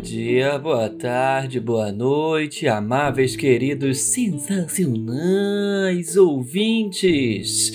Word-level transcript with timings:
dia, 0.00 0.58
boa 0.58 0.88
tarde, 0.88 1.60
boa 1.60 1.92
noite, 1.92 2.66
amáveis, 2.66 3.36
queridos, 3.36 4.00
sensacionais 4.00 6.16
ouvintes, 6.16 7.70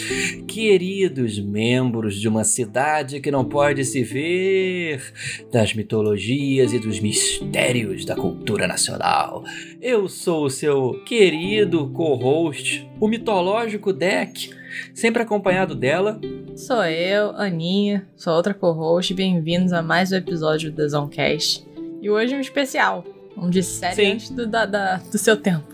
queridos 0.47 1.39
membros 1.39 2.19
de 2.19 2.27
uma 2.27 2.43
cidade 2.43 3.19
que 3.19 3.29
não 3.29 3.45
pode 3.45 3.85
se 3.85 4.01
ver, 4.03 5.03
das 5.51 5.75
mitologias 5.75 6.73
e 6.73 6.79
dos 6.79 6.99
mistérios 6.99 8.05
da 8.05 8.15
cultura 8.15 8.67
nacional. 8.67 9.43
Eu 9.79 10.07
sou 10.07 10.45
o 10.45 10.49
seu 10.49 11.03
querido 11.05 11.91
co-host, 11.91 12.89
o 12.99 13.07
mitológico 13.07 13.93
Deck, 13.93 14.49
sempre 14.95 15.21
acompanhado 15.21 15.75
dela. 15.75 16.19
Sou 16.55 16.83
eu, 16.85 17.35
Aninha, 17.35 18.07
sou 18.15 18.33
outra 18.33 18.55
co-host, 18.55 19.13
bem-vindos 19.13 19.71
a 19.71 19.83
mais 19.83 20.11
um 20.11 20.15
episódio 20.15 20.71
do 20.71 20.77
The 20.77 20.89
Zonecast. 20.89 21.74
E 22.05 22.09
hoje 22.11 22.35
um 22.35 22.39
especial, 22.39 23.03
um 23.35 23.49
de 23.49 23.63
série 23.63 23.95
Sim. 23.95 24.11
antes 24.11 24.29
do, 24.29 24.45
da- 24.45 24.67
da- 24.67 24.97
do 24.97 25.17
seu 25.17 25.35
tempo. 25.35 25.65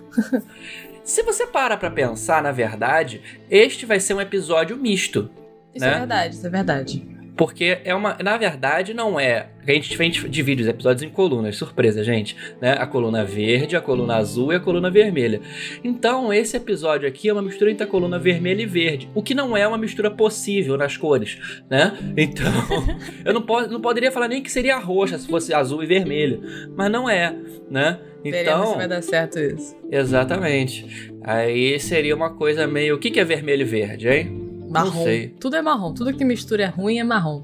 Se 1.03 1.23
você 1.23 1.45
para 1.45 1.75
pra 1.75 1.91
pensar, 1.91 2.41
na 2.41 2.53
verdade, 2.53 3.21
este 3.49 3.85
vai 3.85 3.99
ser 3.99 4.13
um 4.13 4.21
episódio 4.21 4.77
misto. 4.77 5.29
Isso 5.75 5.83
Né? 5.83 5.91
é 5.93 5.97
verdade, 5.97 6.35
isso 6.35 6.47
é 6.47 6.49
verdade. 6.49 7.10
Porque 7.41 7.79
é 7.83 7.95
uma. 7.95 8.15
Na 8.23 8.37
verdade, 8.37 8.93
não 8.93 9.19
é. 9.19 9.47
A 9.67 9.71
gente, 9.71 9.99
a 9.99 10.03
gente 10.03 10.29
divide 10.29 10.61
os 10.61 10.67
episódios 10.67 11.01
em 11.01 11.09
colunas, 11.09 11.55
surpresa, 11.55 12.03
gente. 12.03 12.37
Né? 12.61 12.73
A 12.73 12.85
coluna 12.85 13.25
verde, 13.25 13.75
a 13.75 13.81
coluna 13.81 14.17
azul 14.17 14.53
e 14.53 14.57
a 14.57 14.59
coluna 14.59 14.91
vermelha. 14.91 15.41
Então, 15.83 16.31
esse 16.31 16.55
episódio 16.55 17.07
aqui 17.07 17.29
é 17.29 17.33
uma 17.33 17.41
mistura 17.41 17.71
entre 17.71 17.83
a 17.83 17.87
coluna 17.87 18.19
vermelha 18.19 18.61
e 18.61 18.67
verde. 18.67 19.09
O 19.15 19.23
que 19.23 19.33
não 19.33 19.57
é 19.57 19.67
uma 19.67 19.77
mistura 19.79 20.11
possível 20.11 20.77
nas 20.77 20.95
cores, 20.97 21.39
né? 21.67 21.97
Então, 22.15 22.45
eu 23.25 23.33
não, 23.33 23.41
po 23.41 23.61
não 23.61 23.81
poderia 23.81 24.11
falar 24.11 24.27
nem 24.27 24.43
que 24.43 24.51
seria 24.51 24.77
roxa 24.77 25.17
se 25.17 25.27
fosse 25.27 25.51
azul 25.51 25.81
e 25.81 25.87
vermelho. 25.87 26.43
Mas 26.77 26.91
não 26.91 27.09
é, 27.09 27.35
né? 27.71 27.97
Então. 28.23 28.67
se 28.67 28.77
vai 28.77 28.87
dar 28.87 29.01
certo 29.01 29.39
isso. 29.39 29.75
Exatamente. 29.89 31.11
Aí 31.23 31.79
seria 31.79 32.15
uma 32.15 32.35
coisa 32.35 32.67
meio. 32.67 32.97
O 32.97 32.99
que, 32.99 33.09
que 33.09 33.19
é 33.19 33.25
vermelho 33.25 33.61
e 33.61 33.65
verde, 33.65 34.07
hein? 34.07 34.40
Marrom. 34.71 35.03
sei. 35.03 35.27
Tudo 35.39 35.55
é 35.55 35.61
marrom. 35.61 35.93
Tudo 35.93 36.13
que 36.13 36.23
mistura 36.23 36.63
é 36.63 36.67
ruim 36.67 36.99
é 36.99 37.03
marrom. 37.03 37.43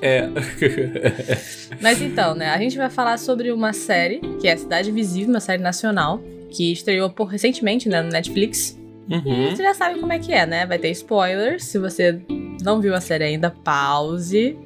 É. 0.00 0.28
Mas 1.80 2.00
então, 2.02 2.34
né? 2.34 2.50
A 2.50 2.58
gente 2.58 2.76
vai 2.76 2.90
falar 2.90 3.18
sobre 3.18 3.50
uma 3.50 3.72
série, 3.72 4.20
que 4.40 4.46
é 4.46 4.56
Cidade 4.56 4.90
Invisível, 4.90 5.30
uma 5.30 5.40
série 5.40 5.62
nacional, 5.62 6.20
que 6.50 6.72
estreou 6.72 7.10
por, 7.10 7.26
recentemente, 7.26 7.88
né, 7.88 8.02
no 8.02 8.10
Netflix. 8.10 8.78
Uhum. 9.10 9.50
Você 9.50 9.62
já 9.62 9.74
sabe 9.74 10.00
como 10.00 10.12
é 10.12 10.18
que 10.18 10.32
é, 10.32 10.44
né? 10.46 10.66
Vai 10.66 10.78
ter 10.78 10.90
spoilers. 10.90 11.64
Se 11.64 11.78
você 11.78 12.20
não 12.62 12.80
viu 12.80 12.94
a 12.94 13.00
série 13.00 13.24
ainda, 13.24 13.50
pause, 13.50 14.56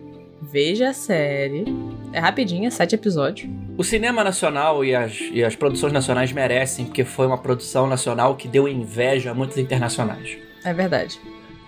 veja 0.40 0.90
a 0.90 0.92
série. 0.92 1.64
É 2.12 2.18
rapidinho, 2.18 2.66
é 2.66 2.70
sete 2.70 2.94
episódios. 2.94 3.50
O 3.76 3.84
cinema 3.84 4.24
nacional 4.24 4.84
e 4.84 4.94
as, 4.94 5.18
e 5.32 5.44
as 5.44 5.54
produções 5.54 5.92
nacionais 5.92 6.32
merecem, 6.32 6.86
porque 6.86 7.04
foi 7.04 7.26
uma 7.26 7.38
produção 7.38 7.86
nacional 7.86 8.36
que 8.36 8.48
deu 8.48 8.68
inveja 8.68 9.30
a 9.30 9.34
muitas 9.34 9.58
internacionais. 9.58 10.36
É 10.64 10.72
verdade. 10.74 11.18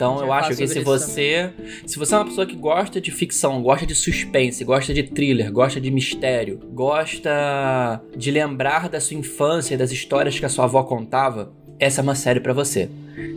Então 0.03 0.19
eu 0.19 0.33
acho 0.33 0.57
que 0.57 0.67
se 0.67 0.81
você, 0.81 1.51
se 1.87 1.97
você 1.97 2.13
é 2.13 2.19
uma 2.19 2.25
pessoa 2.25 2.45
que 2.45 2.57
gosta 2.57 3.01
de 3.01 3.13
ficção, 3.13 3.63
gosta 3.63 3.87
de 3.87 3.95
suspense, 3.95 4.65
gosta 4.65 4.93
de 4.93 5.05
thriller, 5.05 5.53
gosta 5.53 5.81
de 5.81 5.93
mistério, 5.93 6.59
gosta 6.73 8.03
de 8.17 8.33
lembrar 8.33 8.89
da 8.89 8.99
sua 8.99 9.17
infância 9.17 9.75
e 9.75 9.77
das 9.77 9.93
histórias 9.93 10.37
que 10.37 10.45
a 10.45 10.49
sua 10.49 10.65
avó 10.65 10.83
contava, 10.83 11.53
essa 11.79 12.01
é 12.01 12.03
uma 12.03 12.17
série 12.17 12.41
pra 12.41 12.53
você. 12.53 12.91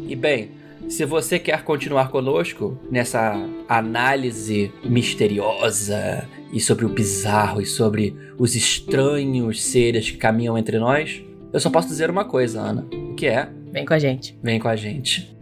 E 0.07 0.15
bem, 0.15 0.49
se 0.89 1.05
você 1.05 1.37
quer 1.37 1.63
continuar 1.63 2.09
conosco 2.09 2.79
nessa 2.89 3.35
análise 3.69 4.71
misteriosa 4.83 6.27
e 6.51 6.59
sobre 6.59 6.83
o 6.83 6.89
bizarro 6.89 7.61
e 7.61 7.65
sobre 7.67 8.15
os 8.39 8.55
estranhos 8.55 9.63
seres 9.63 10.09
que 10.09 10.17
caminham 10.17 10.57
entre 10.57 10.79
nós, 10.79 11.21
eu 11.53 11.59
só 11.59 11.69
posso 11.69 11.87
dizer 11.87 12.09
uma 12.09 12.25
coisa, 12.25 12.59
Ana, 12.59 12.87
que 13.15 13.27
é, 13.27 13.49
Vem 13.71 13.85
com 13.85 13.93
a 13.93 13.99
gente. 13.99 14.35
vem 14.41 14.59
com 14.59 14.67
a 14.67 14.75
gente. 14.75 15.34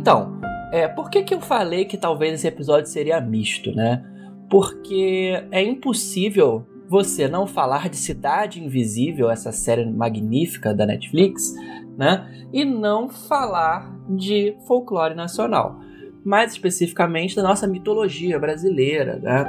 Então, 0.00 0.40
é, 0.72 0.88
por 0.88 1.10
que, 1.10 1.22
que 1.22 1.34
eu 1.34 1.42
falei 1.42 1.84
que 1.84 1.98
talvez 1.98 2.32
esse 2.32 2.48
episódio 2.48 2.88
seria 2.88 3.20
misto, 3.20 3.70
né? 3.74 4.02
Porque 4.48 5.44
é 5.50 5.62
impossível 5.62 6.66
você 6.88 7.28
não 7.28 7.46
falar 7.46 7.90
de 7.90 7.98
Cidade 7.98 8.64
Invisível, 8.64 9.30
essa 9.30 9.52
série 9.52 9.84
magnífica 9.84 10.72
da 10.72 10.86
Netflix, 10.86 11.54
né? 11.98 12.46
E 12.50 12.64
não 12.64 13.10
falar 13.10 13.94
de 14.08 14.56
folclore 14.66 15.14
nacional. 15.14 15.78
Mais 16.24 16.52
especificamente 16.52 17.36
da 17.36 17.42
nossa 17.42 17.66
mitologia 17.66 18.38
brasileira, 18.38 19.16
né? 19.16 19.44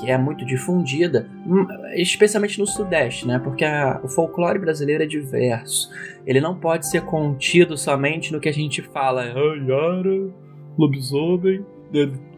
Que 0.00 0.10
é 0.10 0.16
muito 0.18 0.44
difundida, 0.46 1.28
hum, 1.46 1.66
especialmente 1.94 2.58
no 2.58 2.66
Sudeste, 2.66 3.26
né? 3.26 3.38
Porque 3.38 3.64
a- 3.64 4.00
o 4.04 4.08
folclore 4.08 4.58
brasileiro 4.58 5.02
é 5.02 5.06
diverso. 5.06 5.90
Ele 6.26 6.40
não 6.40 6.54
pode 6.54 6.86
ser 6.88 7.02
contido 7.02 7.76
somente 7.76 8.32
no 8.32 8.38
que 8.40 8.48
a 8.48 8.52
gente 8.52 8.80
fala. 8.80 9.22
Ayara, 9.22 10.30
lobisomem, 10.78 11.64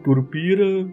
curupira, 0.03 0.87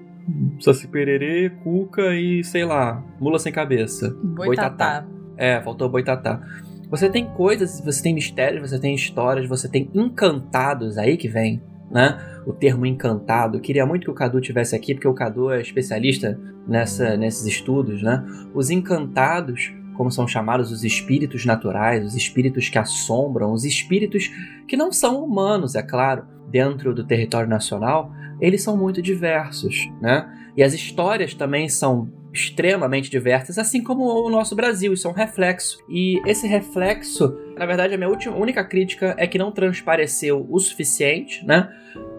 saci 0.60 0.86
pererê, 0.88 1.50
cuca 1.64 2.14
e 2.14 2.44
sei 2.44 2.64
lá, 2.64 3.02
mula 3.20 3.38
sem 3.38 3.52
cabeça. 3.52 4.14
Boitatá. 4.22 5.06
É, 5.36 5.60
faltou 5.62 5.88
boitatá. 5.88 6.42
Você 6.90 7.08
tem 7.08 7.26
coisas, 7.26 7.80
você 7.84 8.02
tem 8.02 8.14
mistérios, 8.14 8.68
você 8.70 8.78
tem 8.80 8.94
histórias, 8.94 9.46
você 9.48 9.68
tem 9.70 9.90
encantados 9.94 10.96
aí 10.98 11.16
que 11.16 11.28
vem, 11.28 11.62
né? 11.91 12.19
O 12.47 12.53
termo 12.53 12.87
encantado. 12.87 13.60
Queria 13.60 13.87
muito 13.87 14.04
que 14.04 14.10
o 14.10 14.15
Cadu 14.15 14.41
tivesse 14.41 14.75
aqui, 14.75 14.94
porque 14.94 15.09
o 15.09 15.15
Cadu 15.15 15.50
é 15.50 15.60
especialista 15.60 16.38
nessa, 16.66 17.16
nesses 17.16 17.47
estudos, 17.47 18.03
né? 18.03 18.25
Os 18.54 18.71
encantados, 18.71 19.72
como 19.97 20.10
são 20.10 20.26
chamados 20.26 20.71
os 20.71 20.84
espíritos 20.84 21.44
naturais, 21.44 22.04
os 22.04 22.15
espíritos 22.15 22.69
que 22.69 22.78
assombram, 22.78 23.53
os 23.53 23.65
espíritos 23.65 24.31
que 24.66 24.76
não 24.76 24.93
são 24.93 25.25
humanos, 25.25 25.75
é 25.75 25.82
claro, 25.82 26.25
dentro 26.50 26.94
do 26.94 27.04
território 27.04 27.49
nacional, 27.49 28.12
eles 28.41 28.62
são 28.62 28.76
muito 28.76 29.03
diversos, 29.03 29.91
né? 30.00 30.32
E 30.56 30.62
as 30.62 30.72
histórias 30.72 31.34
também 31.34 31.69
são 31.69 32.10
extremamente 32.38 33.10
diversas, 33.10 33.59
assim 33.59 33.82
como 33.82 34.04
o 34.04 34.31
nosso 34.31 34.54
Brasil, 34.54 34.93
isso 34.93 35.09
é 35.09 35.10
um 35.10 35.15
reflexo. 35.15 35.78
E 35.88 36.21
esse 36.26 36.47
reflexo, 36.47 37.37
na 37.56 37.66
verdade, 37.66 37.94
a 37.94 37.97
minha 37.97 38.09
última, 38.09 38.37
única 38.37 38.65
crítica 38.65 39.15
é 39.19 39.26
que 39.26 39.38
não 39.38 39.50
transpareceu 39.50 40.47
o 40.49 40.59
suficiente, 40.59 41.44
né? 41.44 41.69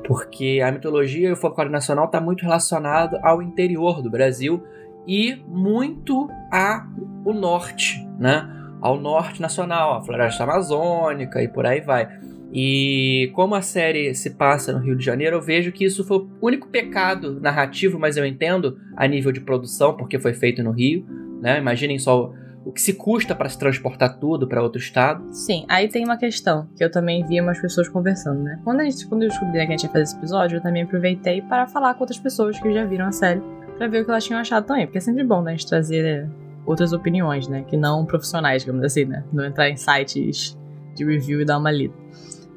Porque 0.06 0.62
a 0.64 0.72
mitologia 0.72 1.30
e 1.30 1.32
o 1.32 1.38
folclore 1.38 1.70
nacional 1.70 2.06
está 2.06 2.20
muito 2.20 2.42
relacionado 2.42 3.18
ao 3.24 3.42
interior 3.42 4.02
do 4.02 4.10
Brasil 4.10 4.64
e 5.08 5.36
muito 5.48 6.30
ao 6.52 7.34
norte, 7.34 8.06
né? 8.20 8.48
Ao 8.82 9.00
norte 9.00 9.42
nacional, 9.42 9.98
a 9.98 10.02
floresta 10.02 10.44
amazônica 10.44 11.42
e 11.42 11.48
por 11.48 11.66
aí 11.66 11.82
vai. 11.82 12.19
E 12.52 13.32
como 13.34 13.54
a 13.54 13.62
série 13.62 14.14
se 14.16 14.32
passa 14.32 14.74
no 14.74 14.80
Rio 14.80 14.96
de 14.96 15.06
Janeiro, 15.06 15.38
eu 15.38 15.42
vejo 15.42 15.72
que 15.72 15.86
isso 15.86 16.04
foi 16.04 16.18
o 16.18 16.30
único 16.42 16.68
pecado 16.68 17.40
narrativo, 17.40 18.00
mas 18.00 18.18
eu 18.18 18.26
entendo 18.26 18.80
a 18.98 19.08
nível 19.08 19.32
de 19.32 19.40
produção, 19.40 19.96
porque 19.96 20.18
foi 20.20 20.34
feito 20.34 20.64
no 20.64 20.72
Rio, 20.72 21.06
né? 21.42 21.60
Imaginem 21.60 22.00
só 22.00 22.34
o 22.66 22.72
que 22.72 22.82
se 22.82 22.94
custa 22.94 23.34
para 23.34 23.50
se 23.50 23.58
transportar 23.58 24.20
tudo 24.20 24.48
para 24.48 24.62
outro 24.62 24.80
estado. 24.80 25.24
Sim, 25.32 25.66
aí 25.70 25.88
tem 25.88 26.04
uma 26.04 26.18
questão 26.18 26.68
que 26.76 26.84
eu 26.84 26.92
também 26.92 27.26
vi 27.26 27.40
umas 27.40 27.60
pessoas 27.60 27.88
conversando, 27.88 28.42
né? 28.42 28.60
Quando, 28.64 28.82
a 28.82 28.84
gente, 28.84 29.08
quando 29.08 29.24
eu 29.24 29.30
descobri 29.30 29.54
que 29.54 29.60
a 29.60 29.66
gente 29.66 29.84
ia 29.84 29.90
fazer 29.90 30.04
esse 30.04 30.18
episódio, 30.18 30.58
eu 30.58 30.62
também 30.62 30.84
aproveitei 30.84 31.42
para 31.42 31.68
falar 31.68 31.94
com 31.94 32.02
outras 32.02 32.20
pessoas 32.20 32.60
que 32.60 32.74
já 32.74 32.86
viram 32.86 33.06
a 33.06 33.12
série, 33.12 33.42
pra 33.78 33.88
ver 33.88 34.02
o 34.02 34.06
que 34.06 34.12
elas 34.12 34.24
tinham 34.24 34.40
achado 34.40 34.66
também, 34.66 34.86
porque 34.86 34.98
é 34.98 35.02
sempre 35.02 35.24
bom, 35.24 35.42
né, 35.42 35.52
a 35.52 35.56
gente 35.56 35.68
trazer 35.68 36.06
é, 36.06 36.28
outras 36.66 36.94
opiniões, 36.94 37.48
né? 37.48 37.64
Que 37.68 37.78
não 37.78 38.06
profissionais, 38.06 38.64
digamos 38.64 38.84
assim, 38.84 39.06
né? 39.06 39.24
Não 39.32 39.46
entrar 39.46 39.70
em 39.70 39.78
sites 39.78 40.58
de 40.96 41.06
review 41.06 41.42
e 41.42 41.46
dar 41.46 41.58
uma 41.58 41.72
lida. 41.72 41.94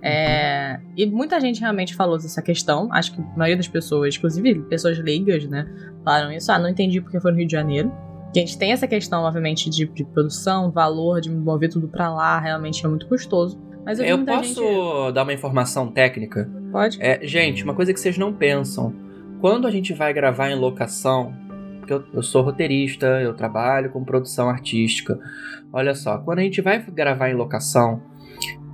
É, 0.02 0.80
e 0.96 1.06
muita 1.06 1.40
gente 1.40 1.60
realmente 1.60 1.94
falou 1.94 2.18
dessa 2.18 2.42
questão. 2.42 2.88
Acho 2.92 3.14
que 3.14 3.20
a 3.20 3.36
maioria 3.36 3.56
das 3.56 3.68
pessoas, 3.68 4.16
inclusive 4.16 4.60
pessoas 4.62 4.98
leigas, 4.98 5.46
né, 5.46 5.66
falaram 6.04 6.32
isso. 6.32 6.50
Ah, 6.50 6.58
não 6.58 6.68
entendi 6.68 7.00
porque 7.00 7.20
foi 7.20 7.30
no 7.30 7.38
Rio 7.38 7.46
de 7.46 7.52
Janeiro. 7.52 7.92
Que 8.32 8.40
a 8.40 8.42
gente 8.42 8.58
tem 8.58 8.72
essa 8.72 8.88
questão, 8.88 9.22
obviamente, 9.22 9.68
de, 9.70 9.86
de 9.86 10.04
produção, 10.04 10.70
valor, 10.70 11.20
de 11.20 11.30
mover 11.30 11.68
tudo 11.68 11.86
pra 11.86 12.12
lá, 12.12 12.40
realmente 12.40 12.84
é 12.84 12.88
muito 12.88 13.06
custoso. 13.06 13.60
Mas 13.84 13.98
eu, 13.98 14.06
Eu 14.06 14.24
posso 14.24 14.54
gente. 14.62 15.12
dar 15.12 15.22
uma 15.22 15.32
informação 15.32 15.88
técnica? 15.88 16.50
Pode? 16.72 16.98
É, 17.00 17.20
gente, 17.26 17.62
uma 17.62 17.74
coisa 17.74 17.92
que 17.92 18.00
vocês 18.00 18.16
não 18.16 18.32
pensam. 18.32 18.94
Quando 19.40 19.66
a 19.66 19.70
gente 19.70 19.92
vai 19.92 20.12
gravar 20.14 20.50
em 20.50 20.54
locação, 20.54 21.34
porque 21.78 21.92
eu, 21.92 22.04
eu 22.14 22.22
sou 22.22 22.42
roteirista, 22.42 23.06
eu 23.20 23.34
trabalho 23.34 23.90
com 23.90 24.02
produção 24.04 24.48
artística. 24.48 25.18
Olha 25.72 25.94
só, 25.94 26.16
quando 26.18 26.38
a 26.38 26.42
gente 26.42 26.60
vai 26.62 26.80
gravar 26.80 27.28
em 27.28 27.34
locação, 27.34 28.00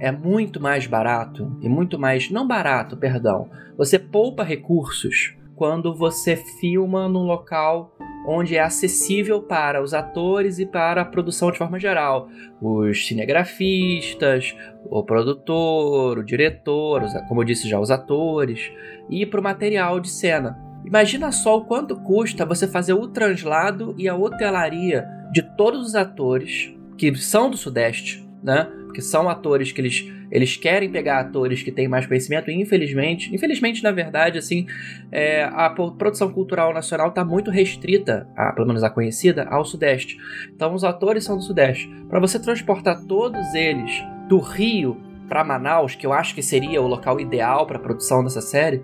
é 0.00 0.12
muito 0.12 0.60
mais 0.60 0.86
barato 0.86 1.56
e 1.60 1.68
muito 1.68 1.98
mais. 1.98 2.30
Não 2.30 2.46
barato, 2.46 2.96
perdão. 2.96 3.48
Você 3.76 3.98
poupa 3.98 4.42
recursos 4.42 5.34
quando 5.56 5.94
você 5.94 6.36
filma 6.36 7.08
num 7.08 7.24
local 7.24 7.94
onde 8.26 8.56
é 8.56 8.60
acessível 8.60 9.42
para 9.42 9.82
os 9.82 9.94
atores 9.94 10.58
e 10.58 10.66
para 10.66 11.00
a 11.00 11.04
produção 11.04 11.50
de 11.50 11.58
forma 11.58 11.80
geral. 11.80 12.28
Os 12.60 13.06
cinegrafistas, 13.06 14.54
o 14.90 15.02
produtor, 15.02 16.18
o 16.18 16.24
diretor, 16.24 17.02
como 17.26 17.40
eu 17.40 17.44
disse 17.44 17.68
já, 17.68 17.80
os 17.80 17.90
atores, 17.90 18.70
e 19.08 19.24
para 19.24 19.40
o 19.40 19.42
material 19.42 19.98
de 19.98 20.10
cena. 20.10 20.58
Imagina 20.84 21.32
só 21.32 21.56
o 21.56 21.64
quanto 21.64 21.96
custa 21.96 22.44
você 22.44 22.68
fazer 22.68 22.92
o 22.92 23.08
translado 23.08 23.94
e 23.98 24.08
a 24.08 24.14
hotelaria 24.14 25.06
de 25.32 25.42
todos 25.42 25.86
os 25.86 25.94
atores 25.94 26.74
que 26.96 27.14
são 27.16 27.50
do 27.50 27.56
Sudeste, 27.56 28.28
né? 28.42 28.68
Porque 28.88 29.02
são 29.02 29.28
atores 29.28 29.70
que 29.70 29.80
eles, 29.80 30.10
eles 30.30 30.56
querem 30.56 30.90
pegar 30.90 31.20
atores 31.20 31.62
que 31.62 31.70
têm 31.70 31.86
mais 31.86 32.06
conhecimento, 32.06 32.50
e 32.50 32.60
infelizmente, 32.60 33.32
infelizmente, 33.34 33.82
na 33.82 33.92
verdade, 33.92 34.38
assim, 34.38 34.66
é, 35.12 35.44
a 35.44 35.70
produção 35.70 36.32
cultural 36.32 36.74
nacional 36.74 37.10
está 37.10 37.24
muito 37.24 37.50
restrita, 37.50 38.26
a, 38.34 38.52
pelo 38.52 38.66
menos 38.66 38.82
a 38.82 38.90
conhecida, 38.90 39.44
ao 39.44 39.64
Sudeste. 39.64 40.18
Então, 40.54 40.74
os 40.74 40.82
atores 40.82 41.24
são 41.24 41.36
do 41.36 41.42
Sudeste. 41.42 41.88
Para 42.08 42.18
você 42.18 42.38
transportar 42.40 43.04
todos 43.04 43.54
eles 43.54 44.02
do 44.28 44.38
Rio 44.38 45.00
para 45.28 45.44
Manaus, 45.44 45.94
que 45.94 46.06
eu 46.06 46.12
acho 46.12 46.34
que 46.34 46.42
seria 46.42 46.80
o 46.82 46.86
local 46.86 47.20
ideal 47.20 47.66
para 47.66 47.76
a 47.76 47.80
produção 47.80 48.24
dessa 48.24 48.40
série, 48.40 48.82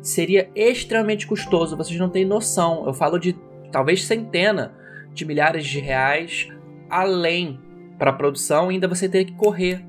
seria 0.00 0.50
extremamente 0.54 1.26
custoso. 1.26 1.76
Vocês 1.76 1.98
não 1.98 2.08
têm 2.08 2.24
noção. 2.24 2.84
Eu 2.86 2.94
falo 2.94 3.18
de 3.18 3.36
talvez 3.70 4.04
centena 4.04 4.74
de 5.12 5.24
milhares 5.24 5.66
de 5.66 5.78
reais 5.78 6.48
além 6.88 7.58
para 8.02 8.12
produção, 8.12 8.68
ainda 8.68 8.88
você 8.88 9.08
ter 9.08 9.24
que 9.24 9.32
correr, 9.34 9.80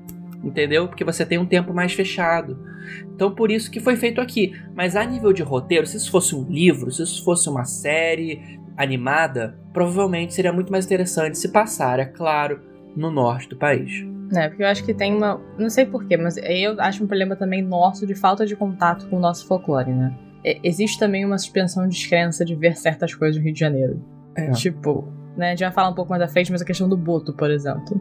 entendeu? 0.44 0.86
Porque 0.86 1.02
você 1.02 1.26
tem 1.26 1.36
um 1.36 1.44
tempo 1.44 1.74
mais 1.74 1.94
fechado. 1.94 2.56
Então 3.12 3.34
por 3.34 3.50
isso 3.50 3.68
que 3.68 3.80
foi 3.80 3.96
feito 3.96 4.20
aqui. 4.20 4.54
Mas 4.72 4.94
a 4.94 5.04
nível 5.04 5.32
de 5.32 5.42
roteiro, 5.42 5.84
se 5.84 5.96
isso 5.96 6.12
fosse 6.12 6.32
um 6.32 6.44
livro, 6.44 6.92
se 6.92 7.02
isso 7.02 7.24
fosse 7.24 7.48
uma 7.48 7.64
série 7.64 8.60
animada, 8.76 9.58
provavelmente 9.72 10.32
seria 10.32 10.52
muito 10.52 10.70
mais 10.70 10.84
interessante 10.84 11.36
se 11.36 11.48
passar, 11.48 11.98
é 11.98 12.04
claro, 12.04 12.60
no 12.94 13.10
norte 13.10 13.48
do 13.48 13.56
país. 13.56 14.06
É, 14.32 14.46
porque 14.46 14.62
eu 14.62 14.68
acho 14.68 14.84
que 14.84 14.94
tem 14.94 15.12
uma. 15.12 15.40
Não 15.58 15.68
sei 15.68 15.84
porquê, 15.84 16.16
mas 16.16 16.36
eu 16.36 16.80
acho 16.80 17.02
um 17.02 17.08
problema 17.08 17.34
também 17.34 17.62
nosso 17.62 18.06
de 18.06 18.14
falta 18.14 18.46
de 18.46 18.54
contato 18.54 19.08
com 19.08 19.16
o 19.16 19.20
nosso 19.20 19.44
folclore, 19.48 19.90
né? 19.90 20.16
Existe 20.62 21.00
também 21.00 21.24
uma 21.24 21.36
suspensão 21.36 21.82
de 21.82 21.96
descrença 21.96 22.44
de 22.44 22.54
ver 22.54 22.76
certas 22.76 23.12
coisas 23.12 23.36
no 23.38 23.42
Rio 23.42 23.52
de 23.52 23.58
Janeiro. 23.58 24.00
É. 24.36 24.52
Tipo, 24.52 25.12
né? 25.36 25.48
A 25.48 25.50
gente 25.50 25.60
vai 25.60 25.72
falar 25.72 25.88
um 25.88 25.94
pouco 25.94 26.10
mais 26.10 26.22
à 26.22 26.28
frente, 26.28 26.50
mas 26.50 26.62
a 26.62 26.64
questão 26.64 26.88
do 26.88 26.96
boto, 26.96 27.32
por 27.32 27.50
exemplo. 27.50 28.00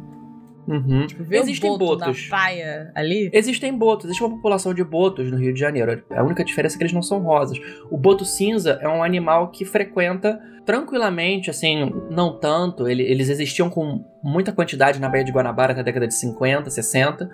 Uhum. 0.68 1.06
Tipo, 1.07 1.24
ver 1.24 1.39
Existem 1.39 1.71
boto 1.71 1.85
botos. 1.85 2.24
na 2.24 2.30
praia 2.30 2.91
ali. 2.95 3.30
Existem 3.33 3.77
botos, 3.77 4.06
existe 4.06 4.24
uma 4.24 4.30
população 4.35 4.74
de 4.74 4.83
botos 4.83 5.30
no 5.30 5.38
Rio 5.38 5.53
de 5.53 5.59
Janeiro. 5.59 6.03
A 6.12 6.24
única 6.24 6.44
diferença 6.44 6.75
é 6.75 6.77
que 6.77 6.83
eles 6.83 6.94
não 6.94 7.01
são 7.01 7.19
rosas. 7.19 7.57
O 7.91 7.97
boto 7.97 8.24
cinza 8.24 8.80
é 8.81 8.88
um 8.88 9.03
animal 9.03 9.51
que 9.51 9.65
frequenta 9.65 10.39
tranquilamente, 10.65 11.50
assim, 11.50 11.92
não 12.10 12.38
tanto. 12.39 12.88
Ele, 12.88 13.04
eles 13.04 13.30
existiam 13.30 13.69
com 13.69 14.04
muita 14.24 14.51
quantidade 14.51 15.00
na 15.00 15.10
Baía 15.10 15.24
de 15.24 15.31
Guanabara 15.31 15.74
até 15.74 15.81
a 15.81 15.83
década 15.83 16.07
de 16.07 16.13
50, 16.13 16.69
60. 16.69 17.30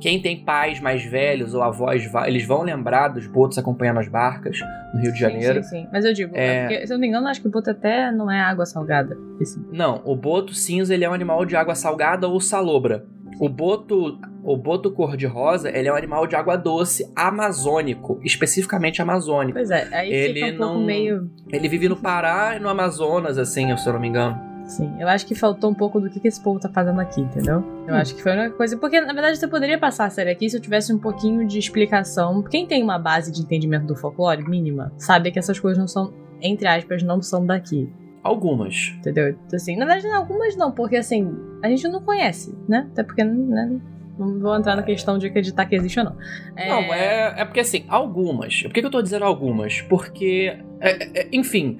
Quem 0.00 0.20
tem 0.20 0.44
pais 0.44 0.80
mais 0.80 1.04
velhos 1.04 1.54
ou 1.54 1.62
avós, 1.62 2.10
eles 2.26 2.44
vão 2.44 2.62
lembrar 2.62 3.08
dos 3.08 3.26
botos 3.26 3.58
acompanhando 3.58 4.00
as 4.00 4.08
barcas 4.08 4.58
no 4.92 5.00
Rio 5.00 5.12
de 5.12 5.18
Janeiro. 5.18 5.62
Sim, 5.62 5.68
sim, 5.68 5.82
sim. 5.82 5.88
Mas 5.92 6.04
eu 6.04 6.12
digo, 6.12 6.32
é... 6.34 6.66
porque, 6.66 6.86
se 6.86 6.92
eu 6.92 6.96
não 6.96 7.00
me 7.00 7.08
engano, 7.08 7.28
acho 7.28 7.40
que 7.40 7.48
o 7.48 7.50
boto 7.50 7.70
até 7.70 8.10
não 8.10 8.30
é 8.30 8.40
água 8.40 8.66
salgada. 8.66 9.16
Esse... 9.40 9.60
Não, 9.70 10.02
o 10.04 10.16
boto 10.16 10.54
cinza 10.54 10.92
ele 10.92 11.04
é 11.04 11.10
um 11.10 11.14
animal 11.14 11.44
de 11.44 11.56
água 11.56 11.74
salgada 11.74 12.26
ou 12.26 12.40
salobra. 12.40 13.04
O 13.38 13.48
boto, 13.48 14.18
o 14.44 14.56
boto 14.56 14.90
cor-de-rosa, 14.90 15.70
ele 15.70 15.88
é 15.88 15.92
um 15.92 15.96
animal 15.96 16.26
de 16.26 16.36
água 16.36 16.56
doce 16.56 17.10
amazônico, 17.16 18.20
especificamente 18.22 19.02
amazônico. 19.02 19.54
Pois 19.54 19.70
é, 19.70 19.88
aí 19.92 20.12
ele 20.12 20.40
fica 20.40 20.56
um 20.56 20.58
não, 20.58 20.68
pouco 20.68 20.84
meio... 20.84 21.30
Ele 21.50 21.68
vive 21.68 21.88
no 21.88 21.96
Pará 21.96 22.56
e 22.56 22.60
no 22.60 22.68
Amazonas, 22.68 23.38
assim, 23.38 23.76
se 23.76 23.88
eu 23.88 23.92
não 23.92 24.00
me 24.00 24.08
engano. 24.08 24.52
Sim, 24.64 24.94
eu 24.98 25.08
acho 25.08 25.26
que 25.26 25.34
faltou 25.34 25.70
um 25.70 25.74
pouco 25.74 26.00
do 26.00 26.08
que, 26.08 26.20
que 26.20 26.28
esse 26.28 26.40
povo 26.42 26.60
tá 26.60 26.68
fazendo 26.68 27.00
aqui, 27.00 27.20
entendeu? 27.20 27.64
Eu 27.86 27.94
hum. 27.94 27.96
acho 27.96 28.14
que 28.14 28.22
foi 28.22 28.32
uma 28.32 28.48
coisa. 28.50 28.76
Porque, 28.76 29.00
na 29.00 29.12
verdade, 29.12 29.36
você 29.36 29.48
poderia 29.48 29.78
passar 29.78 30.06
a 30.06 30.10
série 30.10 30.30
aqui 30.30 30.48
se 30.48 30.56
eu 30.56 30.60
tivesse 30.60 30.92
um 30.92 30.98
pouquinho 30.98 31.46
de 31.46 31.58
explicação. 31.58 32.42
Quem 32.42 32.66
tem 32.66 32.82
uma 32.82 32.98
base 32.98 33.32
de 33.32 33.42
entendimento 33.42 33.86
do 33.86 33.96
folclore 33.96 34.48
mínima, 34.48 34.92
sabe 34.96 35.30
que 35.30 35.38
essas 35.38 35.58
coisas 35.58 35.78
não 35.78 35.88
são, 35.88 36.12
entre 36.40 36.66
aspas, 36.68 37.02
não 37.02 37.20
são 37.20 37.44
daqui. 37.44 37.92
Algumas. 38.22 38.94
Entendeu? 38.98 39.30
Então, 39.30 39.56
assim, 39.56 39.76
na 39.76 39.84
verdade, 39.84 40.14
algumas 40.14 40.56
não, 40.56 40.70
porque 40.70 40.96
assim, 40.96 41.34
a 41.62 41.68
gente 41.68 41.88
não 41.88 42.02
conhece, 42.02 42.56
né? 42.68 42.88
Até 42.92 43.02
porque, 43.02 43.24
né? 43.24 43.80
Não 44.18 44.38
vou 44.38 44.56
entrar 44.56 44.76
na 44.76 44.82
questão 44.82 45.18
de 45.18 45.26
acreditar 45.26 45.64
que 45.66 45.74
existe 45.74 45.98
ou 45.98 46.04
não. 46.04 46.16
É... 46.54 46.68
Não, 46.68 46.94
é, 46.94 47.34
é 47.38 47.44
porque 47.44 47.60
assim, 47.60 47.84
algumas. 47.88 48.62
Por 48.62 48.72
que, 48.72 48.80
que 48.80 48.86
eu 48.86 48.90
tô 48.90 49.02
dizendo 49.02 49.24
algumas? 49.24 49.80
Porque, 49.82 50.56
é, 50.80 51.20
é, 51.20 51.28
enfim, 51.32 51.78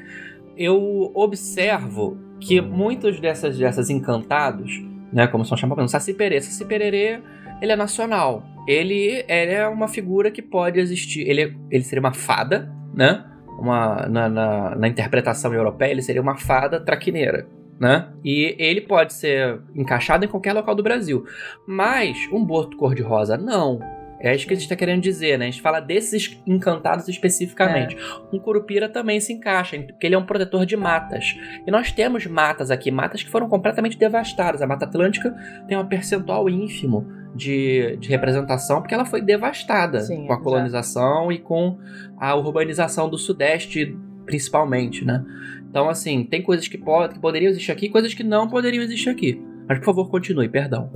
eu 0.56 1.12
observo 1.14 2.18
que 2.40 2.60
muitos 2.60 3.20
dessas, 3.20 3.56
dessas 3.56 3.90
encantados, 3.90 4.82
né, 5.12 5.26
como 5.26 5.44
são 5.44 5.56
chamados, 5.56 5.90
Saci 5.90 6.14
Pererê, 6.14 6.40
Saci 6.40 6.64
Pererê, 6.64 7.20
ele 7.60 7.72
é 7.72 7.76
nacional. 7.76 8.44
Ele, 8.66 9.24
ele 9.28 9.52
é 9.52 9.66
uma 9.68 9.86
figura 9.88 10.30
que 10.30 10.42
pode 10.42 10.80
existir. 10.80 11.20
Ele, 11.28 11.56
ele 11.70 11.84
seria 11.84 12.00
uma 12.00 12.12
fada, 12.12 12.72
né? 12.94 13.24
Uma, 13.58 14.06
na, 14.08 14.28
na, 14.28 14.74
na 14.74 14.88
interpretação 14.88 15.54
europeia, 15.54 15.90
ele 15.90 16.02
seria 16.02 16.22
uma 16.22 16.36
fada 16.36 16.80
traquineira. 16.80 17.46
Né? 17.78 18.08
E 18.24 18.54
ele 18.58 18.80
pode 18.80 19.12
ser 19.12 19.60
encaixado 19.74 20.24
em 20.24 20.28
qualquer 20.28 20.52
local 20.52 20.74
do 20.74 20.82
Brasil. 20.82 21.24
Mas 21.66 22.28
um 22.32 22.44
boto 22.44 22.76
cor-de-rosa, 22.76 23.36
não. 23.36 23.80
É 24.22 24.34
isso 24.34 24.46
que 24.46 24.52
a 24.52 24.56
gente 24.56 24.64
está 24.64 24.76
querendo 24.76 25.02
dizer, 25.02 25.36
né? 25.36 25.48
A 25.48 25.50
gente 25.50 25.60
fala 25.60 25.80
desses 25.80 26.40
encantados 26.46 27.08
especificamente. 27.08 27.96
É. 27.96 28.36
Um 28.36 28.38
curupira 28.38 28.88
também 28.88 29.18
se 29.20 29.32
encaixa, 29.32 29.76
porque 29.80 30.06
ele 30.06 30.14
é 30.14 30.18
um 30.18 30.24
protetor 30.24 30.64
de 30.64 30.76
matas. 30.76 31.36
E 31.66 31.70
nós 31.72 31.90
temos 31.90 32.24
matas 32.26 32.70
aqui, 32.70 32.90
matas 32.90 33.24
que 33.24 33.28
foram 33.28 33.48
completamente 33.48 33.98
devastadas. 33.98 34.62
A 34.62 34.66
Mata 34.66 34.84
Atlântica 34.84 35.34
tem 35.66 35.76
um 35.76 35.84
percentual 35.84 36.48
ínfimo 36.48 37.04
de, 37.34 37.96
de 37.96 38.08
representação, 38.08 38.80
porque 38.80 38.94
ela 38.94 39.04
foi 39.04 39.20
devastada 39.20 40.00
Sim, 40.02 40.26
com 40.26 40.32
a 40.32 40.40
colonização 40.40 41.32
e 41.32 41.38
com 41.38 41.78
a 42.16 42.34
urbanização 42.36 43.08
do 43.08 43.18
Sudeste, 43.18 43.98
principalmente, 44.24 45.04
né? 45.04 45.24
Então, 45.68 45.88
assim, 45.88 46.22
tem 46.22 46.42
coisas 46.42 46.68
que, 46.68 46.78
pode, 46.78 47.14
que 47.14 47.20
poderiam 47.20 47.50
existir 47.50 47.72
aqui, 47.72 47.88
coisas 47.88 48.14
que 48.14 48.22
não 48.22 48.48
poderiam 48.48 48.84
existir 48.84 49.08
aqui. 49.08 49.42
Mas, 49.68 49.78
por 49.78 49.86
favor, 49.86 50.10
continue, 50.10 50.48
perdão. 50.48 50.90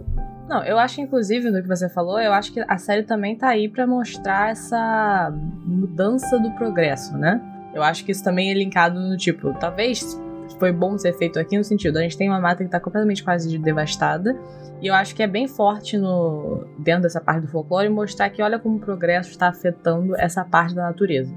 Não, 0.48 0.62
eu 0.62 0.78
acho, 0.78 1.00
inclusive, 1.00 1.50
no 1.50 1.60
que 1.60 1.66
você 1.66 1.88
falou, 1.88 2.20
eu 2.20 2.32
acho 2.32 2.52
que 2.52 2.60
a 2.66 2.78
série 2.78 3.02
também 3.02 3.36
tá 3.36 3.48
aí 3.48 3.68
para 3.68 3.86
mostrar 3.86 4.50
essa 4.50 5.32
mudança 5.64 6.38
do 6.38 6.52
progresso, 6.52 7.16
né? 7.18 7.40
Eu 7.74 7.82
acho 7.82 8.04
que 8.04 8.12
isso 8.12 8.22
também 8.22 8.50
é 8.50 8.54
linkado 8.54 8.98
no 8.98 9.16
tipo, 9.16 9.52
talvez 9.58 10.18
foi 10.58 10.72
bom 10.72 10.96
ser 10.96 11.12
feito 11.14 11.38
aqui 11.38 11.58
no 11.58 11.64
sentido, 11.64 11.98
a 11.98 12.02
gente 12.02 12.16
tem 12.16 12.28
uma 12.28 12.40
mata 12.40 12.64
que 12.64 12.70
tá 12.70 12.78
completamente 12.78 13.22
quase 13.22 13.58
devastada, 13.58 14.38
e 14.80 14.86
eu 14.86 14.94
acho 14.94 15.14
que 15.14 15.22
é 15.22 15.26
bem 15.26 15.48
forte 15.48 15.98
no 15.98 16.64
dentro 16.78 17.02
dessa 17.02 17.20
parte 17.20 17.42
do 17.42 17.48
folclore 17.48 17.88
mostrar 17.88 18.30
que 18.30 18.40
olha 18.40 18.58
como 18.58 18.76
o 18.76 18.80
progresso 18.80 19.30
está 19.30 19.48
afetando 19.48 20.14
essa 20.16 20.44
parte 20.44 20.74
da 20.74 20.84
natureza. 20.84 21.34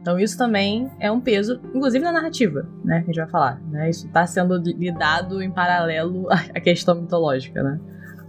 Então 0.00 0.18
isso 0.18 0.38
também 0.38 0.90
é 0.98 1.10
um 1.10 1.20
peso, 1.20 1.60
inclusive 1.74 2.02
na 2.04 2.12
narrativa, 2.12 2.66
né, 2.82 2.98
que 3.00 3.10
a 3.10 3.12
gente 3.12 3.20
vai 3.20 3.28
falar, 3.28 3.60
né? 3.70 3.90
Isso 3.90 4.06
está 4.06 4.26
sendo 4.26 4.56
lidado 4.56 5.42
em 5.42 5.50
paralelo 5.50 6.26
à 6.30 6.60
questão 6.60 6.94
mitológica, 6.94 7.62
né? 7.62 7.78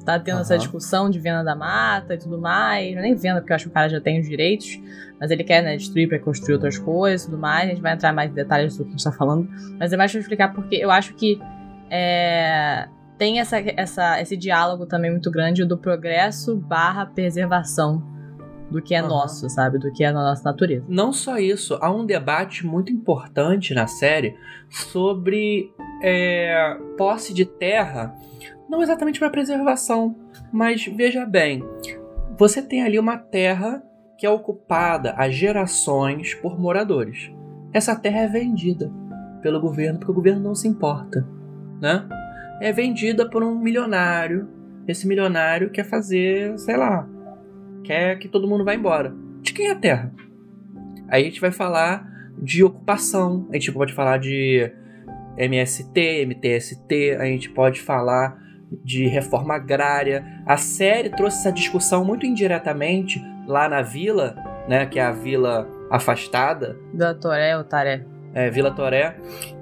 Tá 0.03 0.20
tendo 0.20 0.36
uhum. 0.36 0.41
essa 0.41 0.58
discussão 0.58 1.10
de 1.10 1.20
venda 1.20 1.43
da 1.43 1.55
mata 1.55 2.13
e 2.13 2.17
tudo 2.17 2.39
mais. 2.39 2.96
Nem 2.96 3.15
venda, 3.15 3.39
porque 3.39 3.51
eu 3.51 3.55
acho 3.55 3.65
que 3.65 3.72
o 3.72 3.74
cara 3.74 3.89
já 3.89 4.01
tem 4.01 4.20
os 4.20 4.27
direitos, 4.27 4.79
mas 5.20 5.31
ele 5.31 5.43
quer, 5.43 5.62
né, 5.62 5.77
destruir 5.77 6.08
para 6.08 6.20
construir 6.20 6.55
outras 6.55 6.77
coisas 6.77 7.24
e 7.24 7.25
tudo 7.29 7.38
mais. 7.38 7.65
A 7.65 7.70
gente 7.70 7.81
vai 7.81 7.93
entrar 7.93 8.13
mais 8.13 8.31
em 8.31 8.34
detalhes 8.34 8.77
do 8.77 8.84
que 8.84 8.89
a 8.89 8.91
gente 8.91 9.03
tá 9.03 9.12
falando. 9.12 9.48
Mas 9.79 9.93
é 9.93 9.98
mais 9.98 10.12
pra 10.12 10.20
explicar 10.20 10.53
porque 10.53 10.75
eu 10.75 10.91
acho 10.91 11.13
que 11.13 11.39
é, 11.89 12.88
tem 13.17 13.39
essa, 13.39 13.60
essa, 13.60 14.22
esse 14.22 14.36
diálogo 14.36 14.86
também 14.86 15.12
muito 15.12 15.29
grande 15.29 15.63
do 15.65 15.77
progresso 15.77 16.55
barra 16.55 17.05
preservação 17.05 18.01
do 18.72 18.81
que 18.81 18.96
é 18.96 19.03
uhum. 19.03 19.10
nosso, 19.10 19.50
sabe? 19.50 19.77
Do 19.77 19.91
que 19.91 20.03
é 20.03 20.12
na 20.12 20.24
nossa 20.24 20.43
natureza. 20.43 20.86
Não 20.88 21.12
só 21.12 21.38
isso, 21.38 21.77
há 21.81 21.91
um 21.91 22.05
debate 22.05 22.65
muito 22.65 22.91
importante 22.91 23.74
na 23.74 23.86
série 23.86 24.36
sobre 24.70 25.72
é, 26.01 26.77
posse 26.98 27.34
de 27.34 27.46
terra 27.46 28.15
não 28.71 28.81
exatamente 28.81 29.19
para 29.19 29.29
preservação, 29.29 30.15
mas 30.49 30.85
veja 30.85 31.25
bem, 31.25 31.61
você 32.39 32.61
tem 32.61 32.81
ali 32.81 32.97
uma 32.97 33.17
terra 33.17 33.83
que 34.17 34.25
é 34.25 34.29
ocupada 34.29 35.13
há 35.17 35.29
gerações 35.29 36.33
por 36.35 36.57
moradores. 36.57 37.29
Essa 37.73 37.93
terra 37.97 38.21
é 38.21 38.27
vendida 38.27 38.89
pelo 39.41 39.59
governo 39.59 39.99
porque 39.99 40.11
o 40.11 40.15
governo 40.15 40.41
não 40.41 40.55
se 40.55 40.69
importa, 40.69 41.27
né? 41.81 42.07
É 42.61 42.71
vendida 42.71 43.29
por 43.29 43.43
um 43.43 43.59
milionário. 43.59 44.47
Esse 44.87 45.05
milionário 45.05 45.69
quer 45.69 45.83
fazer, 45.83 46.57
sei 46.57 46.77
lá, 46.77 47.05
quer 47.83 48.19
que 48.19 48.29
todo 48.29 48.47
mundo 48.47 48.63
vá 48.63 48.73
embora. 48.73 49.13
De 49.41 49.51
quem 49.51 49.67
é 49.67 49.71
a 49.71 49.75
terra? 49.75 50.13
Aí 51.09 51.23
a 51.23 51.25
gente 51.25 51.41
vai 51.41 51.51
falar 51.51 52.09
de 52.41 52.63
ocupação, 52.63 53.47
a 53.49 53.55
gente 53.55 53.71
pode 53.73 53.93
falar 53.93 54.17
de 54.17 54.71
MST, 55.37 56.25
MTST, 56.25 57.17
a 57.19 57.25
gente 57.25 57.49
pode 57.49 57.81
falar 57.81 58.40
de 58.83 59.07
reforma 59.07 59.55
agrária. 59.55 60.23
A 60.45 60.57
série 60.57 61.09
trouxe 61.09 61.39
essa 61.39 61.51
discussão 61.51 62.05
muito 62.05 62.25
indiretamente 62.25 63.21
lá 63.47 63.67
na 63.67 63.81
vila, 63.81 64.35
né, 64.67 64.85
que 64.85 64.99
é 64.99 65.03
a 65.03 65.11
vila 65.11 65.67
afastada. 65.89 66.77
Da 66.93 67.13
Toré 67.13 67.57
ou 67.57 67.63
Taré? 67.63 68.05
é, 68.33 68.49
Vila 68.49 68.71
Toré, 68.71 69.15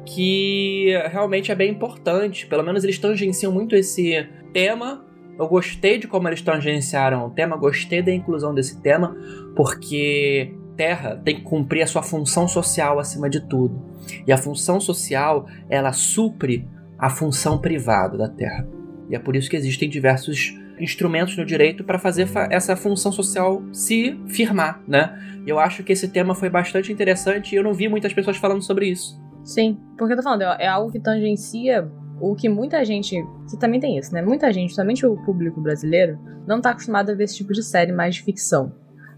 que 0.06 0.94
realmente 1.12 1.52
é 1.52 1.56
bem 1.56 1.72
importante. 1.72 2.48
Pelo 2.48 2.64
menos 2.64 2.84
eles 2.84 2.98
tangenciam 2.98 3.52
muito 3.52 3.76
esse 3.76 4.28
tema. 4.54 5.06
Eu 5.38 5.48
gostei 5.48 5.98
de 5.98 6.08
como 6.08 6.28
eles 6.28 6.42
tangenciaram 6.42 7.26
o 7.26 7.30
tema, 7.30 7.56
gostei 7.56 8.02
da 8.02 8.12
inclusão 8.12 8.54
desse 8.54 8.82
tema, 8.82 9.16
porque 9.56 10.54
terra 10.76 11.20
tem 11.24 11.36
que 11.36 11.42
cumprir 11.42 11.82
a 11.82 11.88
sua 11.88 12.04
função 12.04 12.48
social 12.48 13.00
acima 13.00 13.30
de 13.30 13.40
tudo. 13.48 13.82
E 14.28 14.32
a 14.32 14.38
função 14.38 14.80
social, 14.80 15.48
ela 15.70 15.94
supre 15.94 16.68
a 16.98 17.10
função 17.10 17.58
privada 17.58 18.18
da 18.18 18.28
terra. 18.28 18.68
E 19.10 19.16
é 19.16 19.20
por 19.20 19.36
isso 19.36 19.50
que 19.50 19.56
existem 19.56 19.90
diversos 19.90 20.54
instrumentos 20.80 21.36
no 21.36 21.46
direito 21.46 21.84
para 21.84 21.98
fazer 22.00 22.28
essa 22.50 22.76
função 22.76 23.12
social 23.12 23.62
se 23.74 24.20
firmar, 24.28 24.82
né? 24.88 25.42
Eu 25.46 25.60
acho 25.60 25.84
que 25.84 25.92
esse 25.92 26.08
tema 26.08 26.36
foi 26.36 26.50
bastante 26.50 26.92
interessante 26.92 27.54
e 27.54 27.56
eu 27.58 27.64
não 27.64 27.74
vi 27.74 27.90
muitas 27.90 28.14
pessoas 28.14 28.38
falando 28.38 28.62
sobre 28.62 28.88
isso. 28.88 29.20
Sim, 29.44 29.78
porque 29.98 30.14
eu 30.14 30.18
tô 30.18 30.24
falando, 30.24 30.44
é 30.44 30.68
algo 30.68 30.92
que 30.92 31.00
tangencia 31.00 31.90
o 32.22 32.36
que 32.36 32.50
muita 32.50 32.84
gente, 32.84 33.16
que 33.50 33.58
também 33.58 33.80
tem 33.80 33.98
isso, 33.98 34.14
né? 34.14 34.22
Muita 34.22 34.52
gente, 34.52 34.76
somente 34.76 35.06
o 35.06 35.16
público 35.24 35.60
brasileiro, 35.62 36.20
não 36.46 36.62
tá 36.62 36.72
acostumado 36.72 37.12
a 37.12 37.16
ver 37.16 37.24
esse 37.24 37.38
tipo 37.38 37.54
de 37.54 37.64
série 37.64 37.92
mais 37.92 38.16
de 38.16 38.24
ficção, 38.24 38.74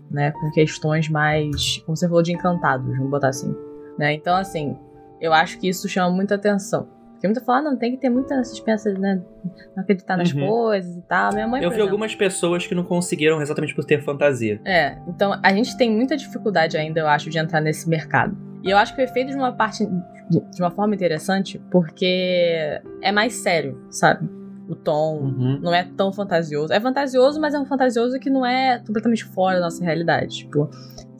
né? 0.10 0.32
Com 0.32 0.52
questões 0.52 1.10
mais, 1.10 1.78
como 1.80 1.98
você 1.98 2.08
falou, 2.08 2.24
de 2.24 2.32
encantados, 2.32 2.88
vamos 2.96 3.10
botar 3.10 3.30
assim, 3.30 3.54
né? 3.98 4.14
Então, 4.14 4.36
assim, 4.36 4.78
eu 5.20 5.34
acho 5.34 5.60
que 5.60 5.68
isso 5.68 5.90
chama 5.90 6.16
muita 6.16 6.36
atenção. 6.36 6.88
Porque 7.22 7.28
muita 7.28 7.42
fala, 7.42 7.60
ah, 7.60 7.62
não, 7.62 7.78
tem 7.78 7.92
que 7.92 7.98
ter 7.98 8.10
muita 8.10 8.44
suspensa, 8.44 8.92
né? 8.94 9.22
Não 9.76 9.84
acreditar 9.84 10.18
nas 10.18 10.34
uhum. 10.34 10.48
coisas 10.48 10.98
e 10.98 11.02
tal. 11.04 11.32
Minha 11.32 11.48
mãe. 11.48 11.62
Eu 11.62 11.70
vi 11.70 11.76
exemplo, 11.76 11.92
algumas 11.92 12.16
pessoas 12.16 12.66
que 12.66 12.74
não 12.74 12.84
conseguiram 12.84 13.40
exatamente 13.40 13.76
por 13.76 13.86
ter 13.86 14.02
fantasia. 14.02 14.60
É, 14.66 14.98
então 15.08 15.40
a 15.44 15.54
gente 15.54 15.78
tem 15.78 15.92
muita 15.92 16.18
dificuldade 16.18 16.78
ainda, 16.78 17.00
eu 17.00 17.08
acho, 17.08 17.30
de 17.30 17.38
entrar 17.38 17.62
nesse 17.62 17.88
mercado. 17.88 18.36
E 18.64 18.72
eu 18.72 18.78
acho 18.78 18.96
que 18.96 19.02
o 19.02 19.04
efeito 19.04 19.30
de 19.30 19.36
uma 19.36 19.52
parte. 19.52 19.86
de 20.32 20.62
uma 20.62 20.72
forma 20.72 20.96
interessante, 20.96 21.62
porque 21.70 22.82
é 23.04 23.12
mais 23.12 23.36
sério, 23.36 23.80
sabe? 23.92 24.28
O 24.68 24.74
tom 24.74 25.20
uhum. 25.20 25.60
não 25.62 25.76
é 25.76 25.84
tão 25.96 26.12
fantasioso. 26.12 26.74
É 26.74 26.80
fantasioso, 26.80 27.40
mas 27.40 27.54
é 27.54 27.60
um 27.60 27.66
fantasioso 27.68 28.20
que 28.20 28.32
não 28.32 28.44
é 28.44 28.80
completamente 28.80 29.26
fora 29.26 29.58
da 29.58 29.66
nossa 29.66 29.84
realidade. 29.84 30.38
Tipo, 30.38 30.72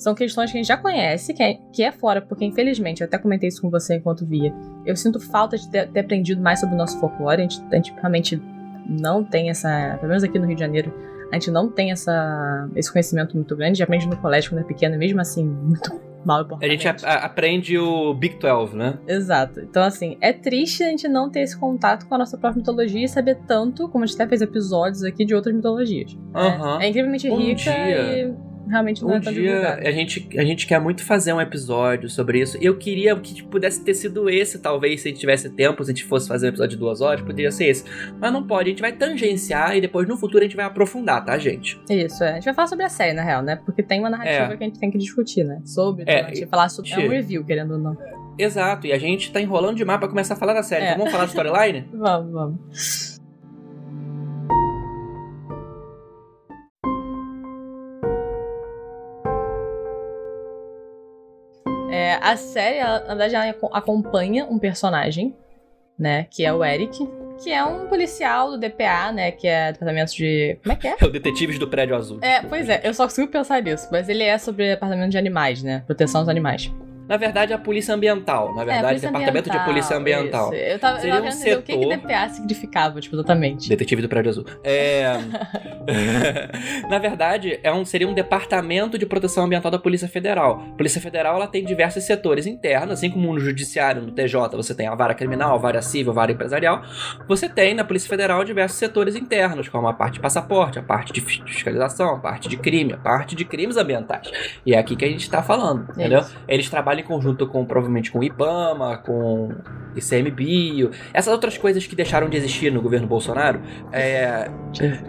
são 0.02 0.16
questões 0.16 0.52
que 0.52 0.58
a 0.58 0.60
gente 0.60 0.68
já 0.68 0.78
conhece, 0.78 1.32
que 1.32 1.44
é, 1.44 1.60
que 1.72 1.84
é 1.84 1.92
fora, 1.92 2.20
porque 2.20 2.44
infelizmente, 2.44 3.02
eu 3.02 3.06
até 3.06 3.20
comentei 3.20 3.48
isso 3.48 3.62
com 3.62 3.70
você 3.70 3.98
enquanto 3.98 4.26
via. 4.26 4.52
Eu 4.84 4.96
sinto 4.96 5.20
falta 5.20 5.56
de 5.56 5.70
ter, 5.70 5.88
ter 5.90 6.00
aprendido 6.00 6.42
mais 6.42 6.60
sobre 6.60 6.74
o 6.74 6.78
nosso 6.78 7.00
folclore. 7.00 7.42
A 7.42 7.44
gente, 7.44 7.62
a 7.72 7.76
gente 7.76 7.94
realmente 7.94 8.42
não 8.90 9.24
tem 9.24 9.52
essa. 9.52 9.98
Pelo 10.00 10.08
menos 10.08 10.24
aqui 10.24 10.40
no 10.40 10.48
Rio 10.48 10.56
de 10.56 10.60
Janeiro, 10.60 10.92
a 11.32 11.36
gente 11.36 11.52
não 11.52 11.70
tem 11.70 11.92
essa, 11.92 12.68
esse 12.76 12.92
conhecimento 12.92 13.36
muito 13.36 13.56
grande. 13.56 13.74
A 13.74 13.76
gente 13.76 13.84
aprende 13.84 14.08
no 14.08 14.18
colégio 14.18 14.50
quando 14.50 14.62
é 14.62 14.64
pequeno, 14.64 14.98
mesmo 14.98 15.22
assim, 15.22 15.46
muito 15.46 16.02
mal 16.26 16.48
A 16.60 16.68
gente 16.68 16.88
a, 16.88 16.96
a, 17.04 17.26
aprende 17.26 17.78
o 17.78 18.12
Big 18.16 18.40
12, 18.40 18.76
né? 18.76 18.98
Exato. 19.08 19.60
Então, 19.60 19.84
assim, 19.84 20.18
é 20.20 20.34
triste 20.34 20.82
a 20.82 20.88
gente 20.88 21.08
não 21.08 21.30
ter 21.30 21.42
esse 21.42 21.56
contato 21.56 22.08
com 22.08 22.16
a 22.16 22.18
nossa 22.18 22.40
própria 22.40 22.60
mitologia 22.60 23.06
e 23.06 23.08
saber 23.08 23.38
tanto, 23.48 23.88
como 23.88 24.04
a 24.04 24.08
gente 24.08 24.16
até 24.16 24.28
fez 24.28 24.42
episódios 24.42 25.04
aqui 25.04 25.24
de 25.26 25.36
outras 25.36 25.56
mitologias. 25.56 26.12
Uhum. 26.14 26.80
É, 26.80 26.86
é 26.86 26.90
incrivelmente 26.90 27.30
um 27.30 27.38
rica 27.38 27.72
dia... 27.72 28.30
e 28.30 28.51
realmente 28.72 29.02
não 29.02 29.10
um 29.10 29.16
é 29.16 29.20
tão 29.20 29.34
dia 29.34 29.76
a 29.76 29.92
gente, 29.92 30.28
a 30.38 30.44
gente 30.44 30.66
quer 30.66 30.80
muito 30.80 31.04
fazer 31.04 31.34
um 31.34 31.42
episódio 31.42 32.10
sobre 32.10 32.40
isso. 32.40 32.58
Eu 32.62 32.78
queria 32.78 33.16
que 33.20 33.34
tipo, 33.34 33.50
pudesse 33.50 33.84
ter 33.84 33.94
sido 33.94 34.30
esse, 34.30 34.60
talvez, 34.60 35.02
se 35.02 35.10
a 35.10 35.12
gente 35.12 35.20
tivesse 35.20 35.50
tempo, 35.50 35.84
se 35.84 35.92
a 35.92 35.94
gente 35.94 36.06
fosse 36.06 36.28
fazer 36.28 36.48
um 36.48 36.50
episódio 36.50 36.72
de 36.72 36.78
duas 36.78 37.02
horas, 37.02 37.22
poderia 37.22 37.52
ser 37.52 37.66
esse. 37.66 37.84
Mas 38.20 38.32
não 38.32 38.44
pode, 38.44 38.70
a 38.70 38.72
gente 38.72 38.82
vai 38.82 38.94
tangenciar 38.94 39.76
e 39.76 39.82
depois 39.82 40.08
no 40.08 40.18
futuro 40.18 40.40
a 40.40 40.44
gente 40.44 40.56
vai 40.56 40.66
aprofundar, 40.66 41.24
tá, 41.24 41.38
gente? 41.38 41.80
Isso, 41.90 42.24
é. 42.24 42.32
A 42.32 42.34
gente 42.36 42.46
vai 42.46 42.54
falar 42.54 42.68
sobre 42.68 42.86
a 42.86 42.90
série, 42.90 43.14
na 43.14 43.24
real, 43.24 43.42
né? 43.42 43.58
Porque 43.58 43.84
tem 43.84 44.00
uma 44.00 44.10
narrativa 44.10 44.54
é. 44.54 44.58
que 44.58 44.64
a 44.64 44.68
gente 44.68 44.80
tem 44.80 44.90
que 44.90 44.98
discutir, 44.98 45.44
né? 45.44 45.62
Sobre, 45.66 46.06
é, 46.08 46.22
a 46.22 46.28
gente 46.30 46.48
falar 46.48 46.70
sobre. 46.70 46.92
É 46.92 47.00
um 47.00 47.10
review, 47.10 47.44
querendo 47.44 47.74
ou 47.74 47.80
não. 47.80 47.98
Exato, 48.38 48.88
e 48.88 48.94
a 48.94 48.98
gente 48.98 49.32
tá 49.32 49.40
enrolando 49.40 49.76
demais 49.76 50.00
pra 50.00 50.08
começar 50.08 50.34
a 50.34 50.38
falar 50.38 50.54
da 50.54 50.64
série. 50.64 50.86
É. 50.86 50.88
Então 50.88 51.00
vamos 51.00 51.12
falar 51.12 51.26
de 51.26 51.32
storyline? 51.32 51.88
vamos, 51.94 52.32
vamos. 52.32 53.21
A 62.22 62.38
série, 62.38 62.78
ela, 62.78 63.00
na 63.00 63.16
verdade, 63.16 63.36
ela 63.36 63.70
acompanha 63.74 64.46
um 64.46 64.60
personagem, 64.60 65.36
né? 65.98 66.28
Que 66.30 66.46
é 66.46 66.54
o 66.54 66.64
Eric. 66.64 66.98
Que 67.44 67.52
é 67.52 67.64
um 67.64 67.88
policial 67.88 68.52
do 68.52 68.58
DPA, 68.60 69.12
né? 69.12 69.32
Que 69.32 69.48
é 69.48 69.72
departamento 69.72 70.16
de. 70.16 70.58
Como 70.62 70.74
é 70.74 70.76
que 70.76 70.88
é? 70.88 70.96
É 71.00 71.06
o 71.06 71.10
Detetives 71.10 71.58
do 71.58 71.68
Prédio 71.68 71.96
Azul. 71.96 72.20
É, 72.22 72.42
pois 72.42 72.70
é, 72.70 72.82
eu 72.84 72.94
só 72.94 73.06
consigo 73.06 73.28
pensar 73.32 73.62
nisso. 73.64 73.88
Mas 73.92 74.08
ele 74.08 74.24
é 74.24 74.38
sobre 74.38 74.70
departamento 74.70 75.10
de 75.10 75.18
animais, 75.18 75.64
né? 75.64 75.84
Proteção 75.88 76.22
aos 76.22 76.30
animais. 76.30 76.72
Na 77.12 77.18
verdade, 77.18 77.52
a 77.52 77.58
Polícia 77.58 77.94
Ambiental. 77.94 78.56
Na 78.56 78.62
é, 78.62 78.66
verdade, 78.66 79.06
é, 79.06 79.10
Departamento 79.10 79.50
de 79.50 79.60
Polícia 79.66 79.98
Ambiental. 79.98 80.54
Isso. 80.54 80.64
Eu 80.64 80.80
tava, 80.80 80.98
Seria 81.02 81.14
eu 81.14 81.18
tava 81.18 81.28
um 81.28 81.32
setor... 81.32 81.60
o 81.60 81.62
que, 81.62 81.78
que 81.78 81.98
DPA 81.98 82.30
significava, 82.30 83.02
tipo, 83.02 83.18
exatamente. 83.18 83.68
Detetive 83.68 84.02
do 84.02 84.08
Prédio 84.08 84.30
Azul. 84.30 84.46
É... 84.64 85.16
Na 86.90 87.00
verdade, 87.00 87.60
é 87.64 87.74
um, 87.74 87.84
seria 87.84 88.08
um 88.08 88.14
Departamento 88.14 88.98
de 88.98 89.06
Proteção 89.06 89.44
Ambiental 89.44 89.70
da 89.70 89.78
Polícia 89.78 90.08
Federal. 90.08 90.64
A 90.72 90.78
Polícia 90.78 91.02
Federal 91.02 91.36
ela 91.36 91.48
tem 91.48 91.66
diversos 91.66 92.06
setores 92.06 92.46
internos, 92.46 92.94
assim 92.94 93.10
como 93.10 93.34
no 93.34 93.40
Judiciário, 93.42 94.02
no 94.02 94.12
TJ, 94.12 94.56
você 94.56 94.74
tem 94.74 94.88
a 94.88 94.96
vara 94.96 95.14
criminal, 95.14 95.56
a 95.56 95.58
vara 95.58 95.82
civil, 95.82 96.12
a 96.12 96.16
vara 96.16 96.32
empresarial. 96.32 96.82
Você 97.28 97.50
tem 97.50 97.74
na 97.74 97.84
Polícia 97.84 98.10
Federal 98.10 98.44
diversos 98.46 98.78
setores 98.78 99.18
internos, 99.18 99.68
como 99.68 99.88
a 99.88 99.94
parte 99.94 100.14
de 100.14 100.20
passaporte, 100.22 100.80
a 100.80 100.84
parte 100.84 101.12
de 101.12 101.20
fiscalização, 101.20 102.16
a 102.16 102.20
parte 102.20 102.48
de 102.48 102.56
crime, 102.56 102.94
a 102.94 102.98
parte 102.98 103.36
de 103.36 103.44
crimes 103.44 103.76
ambientais. 103.76 104.32
E 104.66 104.74
é 104.74 104.78
aqui 104.78 104.96
que 104.96 105.04
a 105.04 105.10
gente 105.10 105.24
está 105.24 105.44
falando, 105.44 105.92
entendeu? 105.92 106.24
Eles 106.48 106.70
trabalham 106.70 107.01
em 107.02 107.04
conjunto 107.04 107.48
com, 107.48 107.66
provavelmente, 107.66 108.12
com 108.12 108.20
o 108.20 108.24
IBAMA, 108.24 108.98
com 108.98 109.50
ICMBio, 109.96 110.92
essas 111.14 111.34
outras 111.34 111.58
coisas 111.58 111.86
que 111.86 111.96
deixaram 111.96 112.30
de 112.30 112.38
existir 112.38 112.72
no 112.72 112.82
governo 112.82 113.08
Bolsonaro, 113.08 113.62
é, 113.92 114.50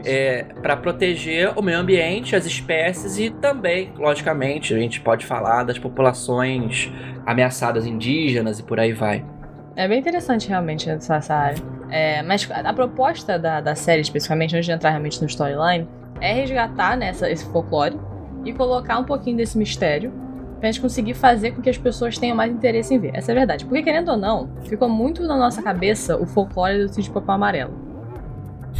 é 0.04 0.42
para 0.60 0.76
proteger 0.76 1.52
o 1.56 1.62
meio 1.62 1.78
ambiente, 1.78 2.34
as 2.34 2.44
espécies 2.46 3.18
e 3.18 3.30
também, 3.30 3.92
logicamente, 3.96 4.74
a 4.74 4.78
gente 4.78 5.00
pode 5.00 5.24
falar 5.24 5.62
das 5.64 5.78
populações 5.78 6.90
ameaçadas 7.24 7.86
indígenas 7.86 8.58
e 8.58 8.62
por 8.62 8.80
aí 8.80 8.92
vai. 8.92 9.24
É 9.74 9.88
bem 9.88 10.00
interessante 10.00 10.48
realmente 10.48 10.90
essa, 10.90 11.16
essa 11.16 11.34
área. 11.34 11.62
É, 11.90 12.22
mas 12.22 12.48
a 12.50 12.72
proposta 12.72 13.38
da, 13.38 13.60
da 13.60 13.74
série, 13.74 14.00
especificamente, 14.00 14.54
antes 14.54 14.66
de 14.66 14.72
entrar 14.72 14.90
realmente 14.90 15.20
no 15.20 15.26
storyline, 15.26 15.88
é 16.20 16.32
resgatar 16.32 16.96
né, 16.96 17.10
esse 17.10 17.44
folclore 17.46 17.98
e 18.44 18.52
colocar 18.52 18.98
um 18.98 19.04
pouquinho 19.04 19.36
desse 19.36 19.56
mistério 19.56 20.12
pra 20.62 20.70
gente 20.70 20.80
conseguir 20.80 21.14
fazer 21.14 21.50
com 21.50 21.60
que 21.60 21.68
as 21.68 21.76
pessoas 21.76 22.16
tenham 22.16 22.36
mais 22.36 22.52
interesse 22.52 22.94
em 22.94 22.98
ver. 23.00 23.10
Essa 23.14 23.32
é 23.32 23.34
a 23.34 23.38
verdade. 23.38 23.64
Porque, 23.64 23.82
querendo 23.82 24.12
ou 24.12 24.16
não, 24.16 24.48
ficou 24.62 24.88
muito 24.88 25.24
na 25.24 25.36
nossa 25.36 25.60
cabeça 25.60 26.16
o 26.16 26.24
folclore 26.24 26.86
do 26.86 26.94
sítio 26.94 27.12
Papão 27.12 27.34
Amarelo. 27.34 27.74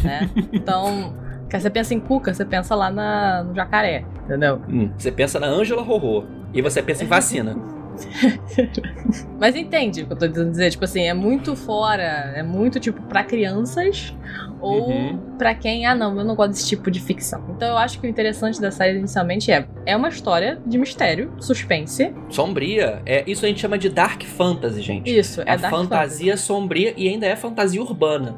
Né? 0.05 0.31
Então, 0.53 1.13
você 1.51 1.69
pensa 1.69 1.93
em 1.93 1.99
Cuca, 1.99 2.33
você 2.33 2.45
pensa 2.45 2.77
lá 2.77 2.89
na, 2.89 3.43
no 3.43 3.53
jacaré, 3.53 4.05
entendeu? 4.25 4.63
Hum, 4.69 4.93
você 4.97 5.11
pensa 5.11 5.41
na 5.41 5.49
Ângela 5.49 5.83
Rorô. 5.83 6.25
E 6.55 6.63
você 6.63 6.81
pensa 6.81 7.03
em 7.03 7.09
vacina. 7.09 7.57
Mas 9.39 9.57
entende 9.57 10.03
o 10.03 10.07
que 10.07 10.13
eu 10.13 10.17
tô 10.17 10.27
tentando 10.27 10.51
dizer? 10.51 10.71
Tipo 10.71 10.85
assim, 10.85 11.03
é 11.03 11.15
muito 11.15 11.55
fora, 11.57 12.33
é 12.35 12.43
muito 12.43 12.79
tipo 12.81 13.03
para 13.03 13.25
crianças 13.25 14.15
ou 14.61 14.91
uhum. 14.91 15.19
para 15.37 15.55
quem, 15.55 15.85
ah 15.87 15.95
não, 15.95 16.17
eu 16.17 16.25
não 16.25 16.37
gosto 16.37 16.51
desse 16.51 16.69
tipo 16.69 16.91
de 16.91 17.01
ficção. 17.01 17.45
Então 17.51 17.69
eu 17.69 17.77
acho 17.77 18.01
que 18.01 18.07
o 18.07 18.11
interessante 18.11 18.61
da 18.61 18.71
série 18.71 18.99
inicialmente 18.99 19.51
é 19.51 19.67
é 19.85 19.97
uma 19.97 20.09
história 20.09 20.61
de 20.65 20.79
mistério, 20.79 21.33
suspense, 21.41 22.15
sombria. 22.29 23.03
É 23.05 23.25
isso 23.27 23.45
a 23.45 23.49
gente 23.49 23.61
chama 23.61 23.77
de 23.77 23.89
dark 23.89 24.23
fantasy, 24.23 24.81
gente. 24.81 25.19
Isso, 25.19 25.41
é, 25.43 25.55
é 25.55 25.59
fantasia 25.59 26.33
fantasy. 26.33 26.47
sombria 26.47 26.95
e 26.97 27.09
ainda 27.09 27.27
é 27.27 27.35
fantasia 27.35 27.83
urbana. 27.83 28.37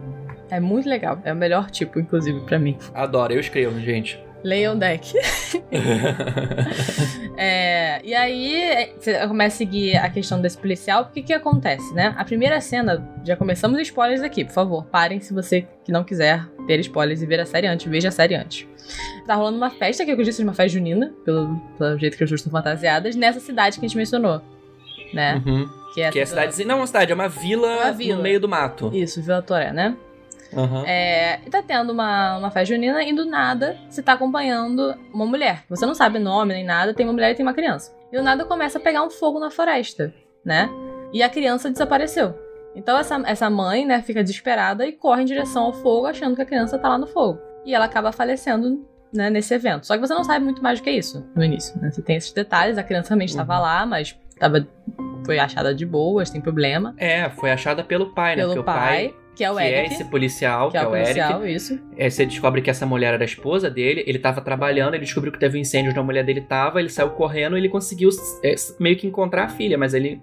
É 0.50 0.61
muito 0.61 0.88
legal, 0.88 1.18
é 1.25 1.32
o 1.32 1.37
melhor 1.37 1.70
tipo 1.70 1.99
inclusive 2.00 2.40
para 2.40 2.58
mim. 2.58 2.76
Adoro, 2.94 3.32
eu 3.32 3.40
escrevo, 3.40 3.78
gente. 3.80 4.18
Leiam 4.44 4.78
deck. 4.78 5.14
é, 7.34 7.98
e 8.04 8.14
aí 8.14 8.92
você 8.98 9.26
começa 9.26 9.54
a 9.54 9.58
seguir 9.58 9.96
a 9.96 10.10
questão 10.10 10.38
desse 10.38 10.58
policial, 10.58 11.06
porque 11.06 11.22
que 11.22 11.32
acontece, 11.32 11.94
né? 11.94 12.14
A 12.18 12.24
primeira 12.26 12.60
cena, 12.60 13.02
já 13.24 13.36
começamos 13.36 13.80
spoilers 13.80 14.20
aqui, 14.20 14.44
por 14.44 14.52
favor, 14.52 14.84
parem 14.84 15.18
se 15.18 15.32
você 15.32 15.66
que 15.82 15.90
não 15.90 16.04
quiser 16.04 16.46
ter 16.66 16.78
spoilers 16.80 17.22
e 17.22 17.26
ver 17.26 17.40
a 17.40 17.46
série 17.46 17.66
antes, 17.66 17.90
veja 17.90 18.08
a 18.08 18.12
série 18.12 18.34
antes. 18.34 18.68
Tá 19.26 19.34
rolando 19.34 19.56
uma 19.56 19.70
festa, 19.70 20.04
que 20.04 20.10
eu 20.10 20.16
disse, 20.22 20.42
uma 20.42 20.52
festa 20.52 20.74
junina, 20.78 21.10
pelo, 21.24 21.56
pelo 21.78 21.98
jeito 21.98 22.18
que 22.18 22.24
as 22.24 22.28
duas 22.28 22.40
estão 22.40 22.52
fantasiadas, 22.52 23.16
nessa 23.16 23.40
cidade 23.40 23.80
que 23.80 23.86
a 23.86 23.88
gente 23.88 23.96
mencionou, 23.96 24.42
né? 25.14 25.42
Uhum. 25.46 25.66
Que 25.94 26.02
é, 26.02 26.10
que 26.10 26.18
é 26.18 26.22
a 26.22 26.26
cidade, 26.26 26.64
não 26.66 26.74
é 26.74 26.78
uma 26.78 26.86
cidade, 26.86 27.12
é 27.12 27.14
uma 27.14 27.28
vila, 27.28 27.76
uma 27.76 27.92
vila 27.92 28.16
no 28.16 28.22
meio 28.22 28.38
do 28.38 28.48
mato. 28.48 28.90
Isso, 28.92 29.22
Vila 29.22 29.40
Toré, 29.40 29.72
né? 29.72 29.96
Uhum. 30.56 30.84
É, 30.87 31.40
e 31.44 31.50
tá 31.50 31.62
tendo 31.62 31.92
uma, 31.92 32.38
uma 32.38 32.50
festa 32.50 32.75
junina 32.75 33.02
e 33.02 33.12
do 33.12 33.25
nada 33.25 33.76
você 33.88 34.02
tá 34.02 34.12
acompanhando 34.12 34.94
uma 35.12 35.26
mulher. 35.26 35.64
Você 35.68 35.84
não 35.84 35.94
sabe 35.94 36.18
nome 36.18 36.54
nem 36.54 36.64
nada, 36.64 36.94
tem 36.94 37.06
uma 37.06 37.12
mulher 37.12 37.32
e 37.32 37.34
tem 37.34 37.44
uma 37.44 37.54
criança. 37.54 37.94
E 38.12 38.16
do 38.16 38.23
nada 38.23 38.44
começa 38.44 38.78
a 38.78 38.80
pegar 38.80 39.02
um 39.02 39.11
fogo 39.11 39.38
na 39.38 39.50
floresta, 39.50 40.14
né? 40.44 40.68
E 41.12 41.23
a 41.23 41.28
criança 41.28 41.70
desapareceu. 41.70 42.34
Então 42.75 42.99
essa, 42.99 43.23
essa 43.26 43.49
mãe, 43.49 43.84
né, 43.84 44.02
fica 44.02 44.23
desesperada 44.23 44.87
e 44.87 44.92
corre 44.92 45.23
em 45.23 45.26
direção 45.26 45.64
ao 45.64 45.73
fogo, 45.73 46.06
achando 46.06 46.34
que 46.34 46.42
a 46.42 46.46
criança 46.46 46.78
tá 46.78 46.88
lá 46.88 46.99
no 46.99 47.06
fogo. 47.06 47.38
E 47.64 47.75
ela 47.75 47.84
acaba 47.84 48.12
falecendo 48.12 48.84
né, 49.12 49.30
nesse 49.30 49.54
evento. 49.54 49.87
Só 49.87 49.94
que 49.94 50.00
você 50.00 50.12
não 50.12 50.25
sabe 50.25 50.44
muito 50.44 50.62
mais 50.62 50.80
do 50.80 50.84
que 50.84 50.90
isso 50.90 51.25
no 51.34 51.44
início. 51.44 51.80
Né? 51.80 51.90
Você 51.90 52.02
tem 52.02 52.16
esses 52.16 52.32
detalhes, 52.32 52.76
a 52.76 52.82
criança 52.82 53.11
realmente 53.11 53.30
estava 53.30 53.54
uhum. 53.54 53.62
lá, 53.62 53.87
mas 53.87 54.18
estava 54.30 54.66
foi 55.25 55.38
achada 55.38 55.75
de 55.75 55.87
boas, 55.87 56.28
tem 56.28 56.40
problema. 56.40 56.94
É, 56.99 57.30
foi 57.30 57.50
achada 57.50 57.82
pelo 57.82 58.12
pai, 58.12 58.37
né? 58.37 58.42
Pelo 58.42 58.54
Porque 58.56 58.66
pai, 58.66 59.06
o 59.06 59.11
pai, 59.11 59.20
que 59.34 59.42
é 59.44 59.50
o 59.50 59.56
que 59.56 59.62
Eric. 59.62 59.78
é 59.78 59.86
esse 59.94 60.04
policial, 60.04 60.70
que 60.70 60.76
é 60.76 60.86
o 60.86 60.94
Eric, 60.94 61.14
policial, 61.14 61.46
isso. 61.46 61.80
É, 61.96 62.08
você 62.08 62.24
descobre 62.24 62.62
que 62.62 62.70
essa 62.70 62.86
mulher 62.86 63.14
era 63.14 63.22
a 63.22 63.26
esposa 63.26 63.68
dele, 63.70 64.04
ele 64.06 64.18
tava 64.18 64.40
trabalhando, 64.40 64.94
ele 64.94 65.04
descobriu 65.04 65.32
que 65.32 65.38
teve 65.38 65.58
um 65.58 65.60
incêndio 65.60 65.90
onde 65.90 65.98
a 65.98 66.02
mulher 66.02 66.24
dele 66.24 66.40
tava, 66.40 66.80
ele 66.80 66.88
saiu 66.88 67.10
correndo 67.10 67.56
e 67.56 67.60
ele 67.60 67.68
conseguiu 67.68 68.08
é, 68.44 68.54
meio 68.78 68.96
que 68.96 69.06
encontrar 69.06 69.44
a 69.44 69.48
filha, 69.48 69.76
mas 69.76 69.94
ele, 69.94 70.20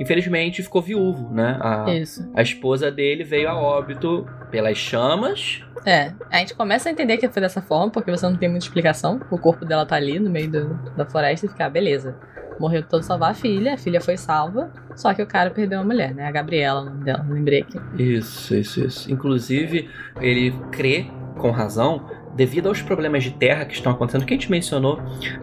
infelizmente, 0.00 0.62
ficou 0.62 0.82
viúvo, 0.82 1.32
né? 1.32 1.58
A, 1.60 1.86
Isso. 1.92 2.28
a 2.34 2.42
esposa 2.42 2.90
dele 2.90 3.24
veio 3.24 3.48
a 3.48 3.54
óbito 3.54 4.26
pelas 4.50 4.76
chamas. 4.76 5.64
É, 5.84 6.12
a 6.30 6.38
gente 6.38 6.54
começa 6.54 6.88
a 6.88 6.92
entender 6.92 7.16
que 7.16 7.28
foi 7.28 7.42
dessa 7.42 7.60
forma, 7.60 7.90
porque 7.90 8.10
você 8.10 8.24
não 8.26 8.36
tem 8.36 8.48
muita 8.48 8.64
explicação. 8.64 9.20
O 9.30 9.38
corpo 9.38 9.64
dela 9.64 9.84
tá 9.84 9.96
ali 9.96 10.18
no 10.18 10.30
meio 10.30 10.48
do- 10.50 10.74
da 10.96 11.04
floresta 11.04 11.46
e 11.46 11.48
fica, 11.48 11.66
ah, 11.66 11.70
beleza. 11.70 12.16
Morreu 12.62 12.84
todo 12.84 13.02
salvar 13.02 13.32
a 13.32 13.34
filha, 13.34 13.74
a 13.74 13.76
filha 13.76 14.00
foi 14.00 14.16
salva, 14.16 14.70
só 14.94 15.12
que 15.12 15.20
o 15.20 15.26
cara 15.26 15.50
perdeu 15.50 15.80
a 15.80 15.84
mulher, 15.84 16.14
né? 16.14 16.28
A 16.28 16.30
Gabriela, 16.30 16.82
o 16.82 16.84
nome 16.84 17.02
dela, 17.02 17.26
lembrei 17.28 17.62
aqui. 17.62 17.76
Isso, 18.00 18.54
isso, 18.54 18.84
isso. 18.84 19.12
Inclusive, 19.12 19.90
ele 20.20 20.54
crê, 20.70 21.06
com 21.38 21.50
razão, 21.50 22.06
devido 22.36 22.68
aos 22.68 22.80
problemas 22.80 23.24
de 23.24 23.32
terra 23.32 23.64
que 23.64 23.74
estão 23.74 23.90
acontecendo, 23.90 24.24
que 24.24 24.32
a 24.32 24.36
gente 24.36 24.48
mencionou 24.48 25.00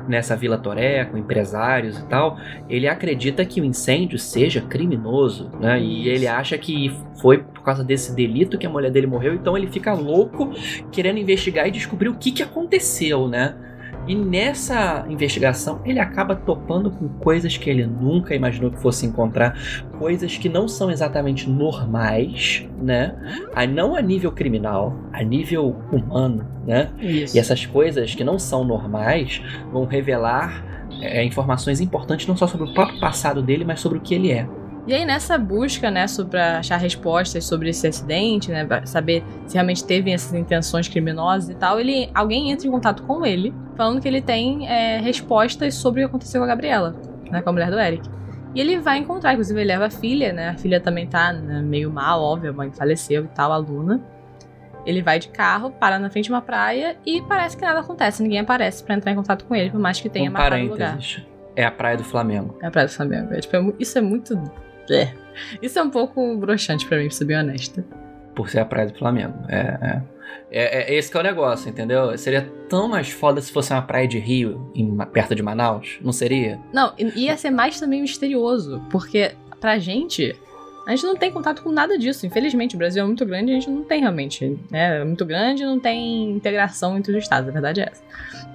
nessa 0.08 0.34
Vila 0.34 0.58
Toré, 0.58 1.04
com 1.04 1.18
empresários 1.18 2.00
e 2.00 2.06
tal, 2.06 2.38
ele 2.70 2.88
acredita 2.88 3.44
que 3.44 3.60
o 3.60 3.66
incêndio 3.66 4.18
seja 4.18 4.62
criminoso, 4.62 5.52
né? 5.60 5.78
E 5.78 6.08
ele 6.08 6.26
acha 6.26 6.58
que 6.58 6.96
foi 7.22 7.40
por 7.40 7.64
causa 7.64 7.84
desse 7.84 8.16
delito 8.16 8.58
que 8.58 8.66
a 8.66 8.70
mulher 8.70 8.92
dele 8.92 9.08
morreu, 9.08 9.34
então 9.34 9.58
ele 9.58 9.68
fica 9.68 9.92
louco 9.92 10.52
querendo 10.90 11.20
investigar 11.20 11.68
e 11.68 11.72
descobrir 11.72 12.08
o 12.08 12.16
que, 12.16 12.32
que 12.32 12.42
aconteceu, 12.42 13.28
né? 13.28 13.56
E 14.08 14.16
nessa 14.16 15.06
investigação 15.10 15.82
ele 15.86 16.00
acaba 16.00 16.36
topando 16.36 16.90
com 16.90 17.08
coisas 17.08 17.58
que 17.58 17.70
ele 17.70 17.86
nunca 17.86 18.34
imaginou 18.34 18.72
que 18.72 18.80
fosse 18.80 19.06
encontrar, 19.06 19.58
coisas 20.00 20.38
que 20.38 20.50
não 20.50 20.68
são 20.68 20.90
exatamente 20.90 21.50
normais, 21.50 22.68
né? 22.82 23.16
A, 23.54 23.68
não 23.68 23.96
a 23.96 24.02
nível 24.02 24.32
criminal, 24.32 24.96
a 25.14 25.24
nível 25.24 25.76
humano, 25.92 26.48
né? 26.66 26.90
Isso. 27.00 27.38
E 27.38 27.40
essas 27.40 27.66
coisas 27.66 28.16
que 28.16 28.24
não 28.24 28.40
são 28.40 28.64
normais 28.64 29.42
vão 29.72 29.86
revelar 29.86 30.88
é, 31.02 31.24
informações 31.24 31.80
importantes 31.80 32.28
não 32.28 32.36
só 32.36 32.48
sobre 32.48 32.70
o 32.70 32.74
próprio 32.74 33.00
passado 33.00 33.42
dele, 33.42 33.64
mas 33.64 33.80
sobre 33.80 34.00
o 34.00 34.02
que 34.02 34.16
ele 34.16 34.32
é. 34.32 34.48
E 34.88 34.94
aí, 34.94 35.06
nessa 35.06 35.38
busca, 35.38 35.92
né, 35.92 36.08
sobre 36.08 36.40
achar 36.40 36.78
respostas 36.78 37.46
sobre 37.46 37.70
esse 37.70 37.86
acidente, 37.88 38.50
né, 38.50 38.68
saber 38.86 39.24
se 39.46 39.54
realmente 39.54 39.84
teve 39.84 40.12
essas 40.12 40.34
intenções 40.34 40.88
criminosas 40.88 41.50
e 41.50 41.56
tal, 41.56 41.80
ele, 41.80 42.10
alguém 42.14 42.52
entra 42.52 42.68
em 42.68 42.72
contato 42.72 43.04
com 43.04 43.26
ele, 43.26 43.54
falando 43.76 44.02
que 44.02 44.08
ele 44.08 44.22
tem 44.22 44.68
é, 44.68 45.00
respostas 45.00 45.76
sobre 45.76 46.02
o 46.02 46.06
que 46.06 46.10
aconteceu 46.10 46.42
com 46.42 46.46
a 46.46 46.48
Gabriela, 46.48 46.96
né, 47.30 47.42
com 47.42 47.50
a 47.50 47.54
mulher 47.54 47.70
do 47.70 47.80
Eric. 47.80 48.10
E 48.56 48.60
ele 48.60 48.80
vai 48.80 48.98
encontrar, 48.98 49.34
inclusive 49.34 49.60
ele 49.60 49.68
leva 49.68 49.86
a 49.86 49.90
filha, 49.92 50.34
né, 50.34 50.50
a 50.50 50.58
filha 50.58 50.80
também 50.80 51.06
tá 51.06 51.34
né, 51.34 51.62
meio 51.62 51.92
mal, 51.92 52.22
óbvio, 52.22 52.50
a 52.50 52.54
mãe 52.54 52.72
faleceu 52.72 53.26
e 53.26 53.28
tal, 53.28 53.52
a 53.52 53.58
Luna. 53.58 54.02
Ele 54.86 55.04
vai 55.04 55.20
de 55.20 55.28
carro, 55.28 55.72
para 55.72 56.00
na 56.00 56.10
frente 56.10 56.26
de 56.26 56.32
uma 56.32 56.42
praia 56.42 56.98
e 57.06 57.22
parece 57.22 57.56
que 57.56 57.64
nada 57.64 57.82
acontece, 57.82 58.24
ninguém 58.24 58.40
aparece 58.40 58.84
pra 58.84 58.96
entrar 58.96 59.12
em 59.12 59.16
contato 59.16 59.46
com 59.46 59.54
ele, 59.54 59.70
por 59.70 59.80
mais 59.80 60.00
que 60.00 60.10
tenha 60.10 60.30
um 60.30 60.34
marcado 60.34 60.64
o 60.64 60.70
lugar. 60.70 60.98
É 61.56 61.66
a 61.66 61.72
Praia 61.72 61.98
do 61.98 62.06
Flamengo. 62.06 62.58
É 62.62 62.68
a 62.68 62.72
Praia 62.72 62.88
do 62.88 62.94
Flamengo. 62.94 63.34
É, 63.34 63.42
tipo, 63.42 63.56
é 63.56 63.74
isso 63.78 63.98
é 63.98 64.02
muito. 64.02 64.42
É. 64.90 65.14
Isso 65.62 65.80
é 65.80 65.84
um 65.84 65.90
pouco 65.90 66.36
broxante 66.38 66.86
pra 66.86 66.98
mim, 66.98 67.06
pra 67.08 67.16
ser 67.16 67.26
bem 67.26 67.38
honesta. 67.38 67.86
Por 68.36 68.50
ser 68.50 68.60
a 68.60 68.66
Praia 68.66 68.88
do 68.88 68.98
Flamengo. 68.98 69.34
É, 69.48 69.58
é. 69.82 70.02
É, 70.52 70.92
é 70.92 70.96
esse 70.96 71.10
que 71.12 71.18
é 71.18 71.20
o 71.20 71.24
negócio, 71.24 71.70
entendeu? 71.70 72.16
Seria 72.18 72.42
tão 72.68 72.88
mais 72.88 73.10
foda 73.10 73.40
se 73.42 73.52
fosse 73.52 73.72
uma 73.72 73.82
praia 73.82 74.08
de 74.08 74.18
Rio, 74.20 74.72
em- 74.76 74.96
perto 75.12 75.36
de 75.36 75.44
Manaus, 75.44 75.98
não 76.02 76.12
seria? 76.12 76.60
Não, 76.74 76.94
ia 77.16 77.38
ser 77.38 77.50
mais 77.52 77.80
também 77.80 78.02
misterioso, 78.02 78.82
porque 78.90 79.32
pra 79.60 79.78
gente, 79.78 80.36
a 80.88 80.92
gente 80.92 81.04
não 81.06 81.16
tem 81.16 81.32
contato 81.32 81.62
com 81.62 81.72
nada 81.72 81.98
disso. 81.98 82.26
Infelizmente, 82.26 82.76
o 82.76 82.78
Brasil 82.80 83.04
é 83.04 83.06
muito 83.06 83.26
grande 83.26 83.52
e 83.52 83.56
a 83.56 83.60
gente 83.60 83.70
não 83.70 83.84
tem 83.84 84.02
realmente. 84.02 84.60
Né? 84.72 85.02
É 85.02 85.04
muito 85.04 85.26
grande 85.26 85.62
e 85.64 85.66
não 85.66 85.80
tem 85.80 86.32
integração 86.32 86.98
entre 86.98 87.12
os 87.16 87.24
estados, 87.24 87.48
a 87.50 87.52
verdade 87.52 87.82
é 87.82 87.90
essa. 87.92 88.04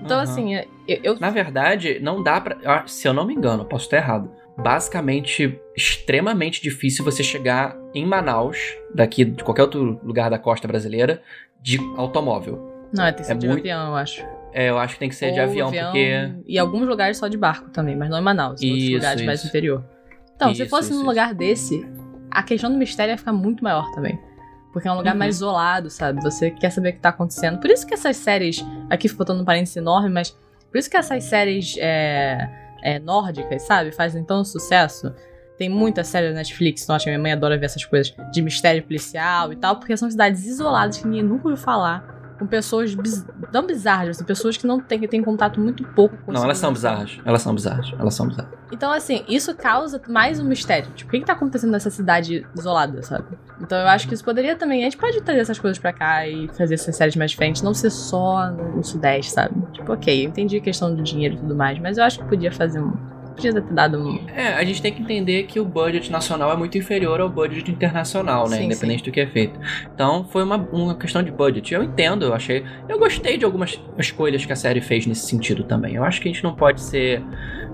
Então, 0.02 0.16
Aham. 0.18 0.22
assim, 0.22 0.54
eu. 0.56 0.64
eu 1.02 1.20
Na 1.20 1.30
verdade, 1.30 1.98
não 2.00 2.22
dá 2.22 2.40
pra. 2.40 2.86
Se 2.86 3.06
eu 3.06 3.12
não 3.12 3.24
me 3.26 3.34
engano, 3.34 3.64
posso 3.64 3.84
estar 3.84 3.98
errado. 3.98 4.30
Basicamente, 4.56 5.60
extremamente 5.76 6.62
difícil 6.62 7.04
você 7.04 7.22
chegar 7.22 7.76
em 7.94 8.06
Manaus, 8.06 8.58
daqui 8.94 9.24
de 9.24 9.42
qualquer 9.44 9.62
outro 9.62 10.00
lugar 10.02 10.30
da 10.30 10.38
costa 10.38 10.66
brasileira, 10.68 11.22
de 11.60 11.78
automóvel. 11.96 12.72
não, 12.92 13.04
é 13.04 13.10
tem 13.12 13.20
que 13.22 13.26
ser 13.26 13.32
é 13.32 13.36
de 13.36 13.46
muito- 13.48 13.60
avião, 13.60 13.88
eu 13.88 13.96
acho. 13.96 14.24
É, 14.52 14.70
eu 14.70 14.78
acho 14.78 14.94
que 14.94 15.00
tem 15.00 15.08
que 15.08 15.16
ser 15.16 15.32
de 15.32 15.40
Ou 15.40 15.44
avião, 15.46 15.70
porque. 15.72 16.30
E 16.46 16.58
alguns 16.58 16.86
lugares 16.86 17.16
só 17.16 17.26
de 17.26 17.36
barco 17.36 17.68
também, 17.70 17.96
mas 17.96 18.08
não 18.08 18.18
em 18.18 18.22
Manaus, 18.22 18.62
em 18.62 18.66
outros 18.68 18.84
Isso, 18.84 18.94
lugares 18.94 19.22
mais 19.24 19.38
isso. 19.40 19.46
no 19.46 19.50
interior. 19.50 19.84
Então, 20.36 20.54
se 20.54 20.62
Isso, 20.62 20.70
fosse 20.70 20.90
isso, 20.92 21.00
num 21.00 21.06
lugar 21.06 21.34
desse, 21.34 21.84
a 22.30 22.42
questão 22.42 22.70
do 22.70 22.78
mistério 22.78 23.10
ia 23.12 23.18
ficar 23.18 23.32
muito 23.32 23.64
maior 23.64 23.90
também. 23.92 24.16
Porque 24.72 24.86
é 24.86 24.92
um 24.92 24.96
lugar 24.96 25.12
Uhum. 25.12 25.18
mais 25.18 25.36
isolado, 25.36 25.90
sabe? 25.90 26.22
Você 26.22 26.50
quer 26.52 26.70
saber 26.70 26.90
o 26.90 26.92
que 26.92 26.98
tá 27.00 27.08
acontecendo. 27.08 27.58
Por 27.60 27.70
isso 27.70 27.84
que 27.86 27.94
essas 27.94 28.16
séries, 28.16 28.64
aqui 28.90 29.12
botando 29.12 29.40
um 29.40 29.44
parênteses 29.44 29.76
enorme, 29.76 30.08
mas 30.08 30.30
por 30.70 30.78
isso 30.78 30.88
que 30.90 30.96
essas 30.96 31.24
séries 31.24 31.76
é, 31.78 32.48
é, 32.84 32.98
nórdicas, 32.98 33.62
sabe, 33.62 33.90
fazem 33.90 34.22
tão 34.22 34.44
sucesso. 34.44 35.12
Tem 35.56 35.68
muita 35.68 36.04
série 36.04 36.28
da 36.28 36.34
Netflix, 36.34 36.86
nossa, 36.86 37.06
minha 37.06 37.18
mãe 37.18 37.32
adora 37.32 37.56
ver 37.56 37.66
essas 37.66 37.84
coisas 37.84 38.14
de 38.32 38.42
mistério 38.42 38.82
policial 38.82 39.52
e 39.52 39.56
tal, 39.56 39.76
porque 39.76 39.96
são 39.96 40.10
cidades 40.10 40.44
isoladas 40.46 40.98
que 40.98 41.06
ninguém 41.06 41.22
nunca 41.22 41.48
ouviu 41.48 41.62
falar. 41.62 42.13
Com 42.38 42.46
pessoas 42.46 42.94
biz... 42.94 43.24
não 43.52 43.66
bizarras, 43.66 44.16
assim, 44.16 44.24
pessoas 44.24 44.56
que 44.56 44.66
não 44.66 44.80
têm, 44.80 44.98
que 44.98 45.08
têm 45.08 45.22
contato 45.22 45.60
muito 45.60 45.84
pouco 45.84 46.16
com 46.18 46.32
Não, 46.32 46.42
elas 46.42 46.58
são 46.58 46.72
bizarras. 46.72 47.18
Elas 47.24 47.42
são 47.42 47.54
bizarras. 47.54 47.92
Elas 47.98 48.14
são 48.14 48.26
bizarras. 48.26 48.52
Então, 48.72 48.92
assim, 48.92 49.24
isso 49.28 49.54
causa 49.54 50.00
mais 50.08 50.40
um 50.40 50.44
mistério. 50.44 50.90
Tipo, 50.94 51.08
o 51.08 51.12
que, 51.12 51.20
que 51.20 51.26
tá 51.26 51.34
acontecendo 51.34 51.70
nessa 51.70 51.90
cidade 51.90 52.44
isolada, 52.56 53.02
sabe? 53.02 53.26
Então, 53.60 53.78
eu 53.78 53.86
acho 53.86 54.08
que 54.08 54.14
isso 54.14 54.24
poderia 54.24 54.56
também. 54.56 54.80
A 54.80 54.84
gente 54.84 54.96
pode 54.96 55.20
trazer 55.20 55.40
essas 55.40 55.58
coisas 55.58 55.78
pra 55.78 55.92
cá 55.92 56.26
e 56.26 56.48
fazer 56.48 56.74
essas 56.74 56.96
séries 56.96 57.14
mais 57.14 57.30
diferentes, 57.30 57.62
não 57.62 57.72
ser 57.72 57.90
só 57.90 58.50
no, 58.50 58.76
no 58.76 58.84
Sudeste, 58.84 59.30
sabe? 59.32 59.54
Tipo, 59.72 59.92
ok, 59.92 60.24
eu 60.24 60.28
entendi 60.28 60.56
a 60.56 60.60
questão 60.60 60.94
do 60.94 61.02
dinheiro 61.02 61.36
e 61.36 61.38
tudo 61.38 61.54
mais, 61.54 61.78
mas 61.78 61.98
eu 61.98 62.04
acho 62.04 62.18
que 62.18 62.24
podia 62.24 62.50
fazer 62.50 62.80
um. 62.80 63.13
Podia 63.34 63.52
ter 63.52 63.62
dado 63.72 63.98
um. 63.98 64.20
É, 64.34 64.54
a 64.54 64.64
gente 64.64 64.80
tem 64.80 64.92
que 64.92 65.02
entender 65.02 65.44
que 65.44 65.58
o 65.58 65.64
budget 65.64 66.10
nacional 66.10 66.52
é 66.52 66.56
muito 66.56 66.78
inferior 66.78 67.20
ao 67.20 67.28
budget 67.28 67.70
internacional, 67.70 68.48
né? 68.48 68.58
Sim, 68.58 68.64
Independente 68.64 69.04
do 69.04 69.10
que 69.10 69.20
é 69.20 69.26
feito. 69.26 69.58
Então 69.94 70.24
foi 70.24 70.42
uma, 70.42 70.56
uma 70.56 70.94
questão 70.94 71.22
de 71.22 71.30
budget. 71.30 71.74
Eu 71.74 71.82
entendo, 71.82 72.24
eu 72.24 72.34
achei. 72.34 72.64
Eu 72.88 72.98
gostei 72.98 73.36
de 73.36 73.44
algumas 73.44 73.80
escolhas 73.98 74.44
que 74.44 74.52
a 74.52 74.56
série 74.56 74.80
fez 74.80 75.06
nesse 75.06 75.26
sentido 75.26 75.64
também. 75.64 75.94
Eu 75.94 76.04
acho 76.04 76.20
que 76.20 76.28
a 76.28 76.32
gente 76.32 76.44
não 76.44 76.54
pode 76.54 76.80
ser 76.80 77.22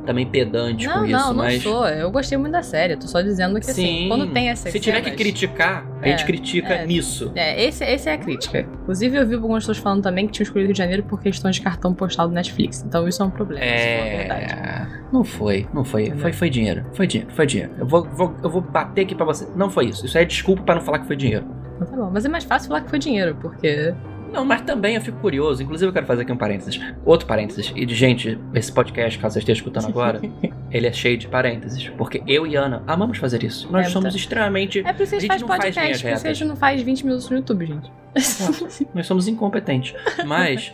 também 0.07 0.27
pedante 0.27 0.87
Não, 0.87 0.93
com 0.95 1.01
não, 1.01 1.07
isso, 1.07 1.29
não 1.29 1.35
mas. 1.35 1.63
sou. 1.63 1.87
Eu 1.89 2.11
gostei 2.11 2.37
muito 2.39 2.53
da 2.53 2.63
série. 2.63 2.97
Tô 2.97 3.07
só 3.07 3.21
dizendo 3.21 3.61
que, 3.61 3.71
assim, 3.71 4.03
Sim. 4.03 4.09
quando 4.09 4.27
tem 4.33 4.49
essas 4.49 4.73
Se 4.73 4.81
tiver 4.81 5.01
que 5.03 5.11
criticar, 5.13 5.87
a 6.03 6.07
É, 6.09 6.11
gente 6.13 6.25
critica 6.25 6.75
é. 6.75 6.87
nisso. 6.87 7.31
É, 7.35 7.63
esse, 7.65 7.85
esse 7.85 8.09
é 8.09 8.15
a 8.15 8.19
crítica. 8.19 8.61
Inclusive, 8.83 9.17
eu 9.17 9.27
vi 9.27 9.35
algumas 9.35 9.63
pessoas 9.63 9.79
falando 9.79 10.03
também 10.03 10.27
que 10.27 10.33
tinham 10.33 10.45
escolhido 10.45 10.69
Rio 10.69 10.75
de 10.75 10.79
Janeiro 10.79 11.03
por 11.05 11.21
questões 11.21 11.57
de 11.57 11.63
cartão 11.63 11.93
postal 11.95 12.29
do 12.29 12.35
Netflix. 12.35 12.83
Então, 12.87 13.07
isso 13.07 13.23
é 13.23 13.27
um 13.27 13.31
problema. 13.31 13.65
isso 13.65 13.75
é 13.75 14.01
uma 14.01 14.17
verdade. 14.19 14.53
É. 14.55 14.87
Não 15.13 15.25
foi, 15.25 15.67
não 15.75 15.85
foi. 15.85 16.03
Entendeu? 16.03 16.21
Foi, 16.21 16.33
foi 16.33 16.51
dinheiro. 16.51 16.85
Foi 16.93 17.07
dinheiro, 17.07 17.33
foi 17.35 17.47
dinheiro. 17.47 17.73
Eu 17.79 17.87
vou, 17.87 18.05
vou- 18.05 18.35
eu 18.43 18.51
vou 18.51 18.61
bater 18.61 19.03
aqui 19.03 19.15
pra 19.15 19.25
você. 19.27 19.47
Não 19.57 19.69
foi 19.71 19.87
isso. 19.87 20.07
Isso 20.07 20.17
é 20.17 20.25
desculpa 20.25 20.63
pra 20.63 20.75
não 20.77 20.83
falar 20.83 21.01
que 21.01 21.07
foi 21.07 21.17
dinheiro. 21.17 21.45
Então 21.77 21.87
tá 21.87 21.97
bom. 21.97 22.11
Mas 22.13 22.25
é 22.25 22.29
mais 22.29 22.45
fácil 22.45 22.69
falar 22.69 22.81
que 22.83 22.91
foi 22.91 22.99
dinheiro, 22.99 23.37
porque. 23.41 23.95
Não, 24.33 24.45
mas 24.45 24.61
também 24.63 24.95
eu 24.95 25.01
fico 25.01 25.19
curioso. 25.19 25.63
Inclusive, 25.63 25.89
eu 25.89 25.93
quero 25.93 26.07
fazer 26.07 26.23
aqui 26.23 26.33
um 26.33 26.37
parênteses. 26.37 26.81
Outro 27.05 27.27
parênteses. 27.27 27.73
E, 27.75 27.87
gente, 27.95 28.39
esse 28.55 28.73
podcast, 28.73 29.19
caso 29.19 29.35
você 29.35 29.39
esteja 29.41 29.59
escutando 29.59 29.87
agora, 29.89 30.21
ele 30.71 30.87
é 30.87 30.93
cheio 30.93 31.17
de 31.19 31.27
parênteses. 31.29 31.89
Porque 31.99 32.23
eu 32.27 32.47
e 32.47 32.57
Ana 32.57 32.83
amamos 32.87 33.19
fazer 33.19 33.43
isso. 33.43 33.71
Nós 33.71 33.87
É, 33.87 33.91
somos 33.91 34.13
tá. 34.13 34.17
extremamente. 34.19 34.81
É 34.87 34.93
por 34.93 35.03
isso 35.03 35.11
que 35.11 35.17
a 35.17 35.19
A 35.19 35.21
gente 35.21 35.29
faz 35.29 35.41
gente 35.41 35.43
não 35.43 35.49
faz 35.49 35.61
podcast, 35.65 35.81
linhas 35.81 36.03
por 36.03 36.09
isso 36.13 36.23
que 36.23 36.29
a 36.29 36.33
gente 36.33 36.43
retas. 36.43 36.49
não 36.49 36.57
faz 36.57 36.83
20 36.83 37.05
minutos 37.07 37.31
no 37.31 37.37
YouTube, 37.37 37.67
gente. 37.67 37.91
Nós 38.95 39.07
somos 39.07 39.29
incompetentes. 39.29 39.95
Mas 40.27 40.73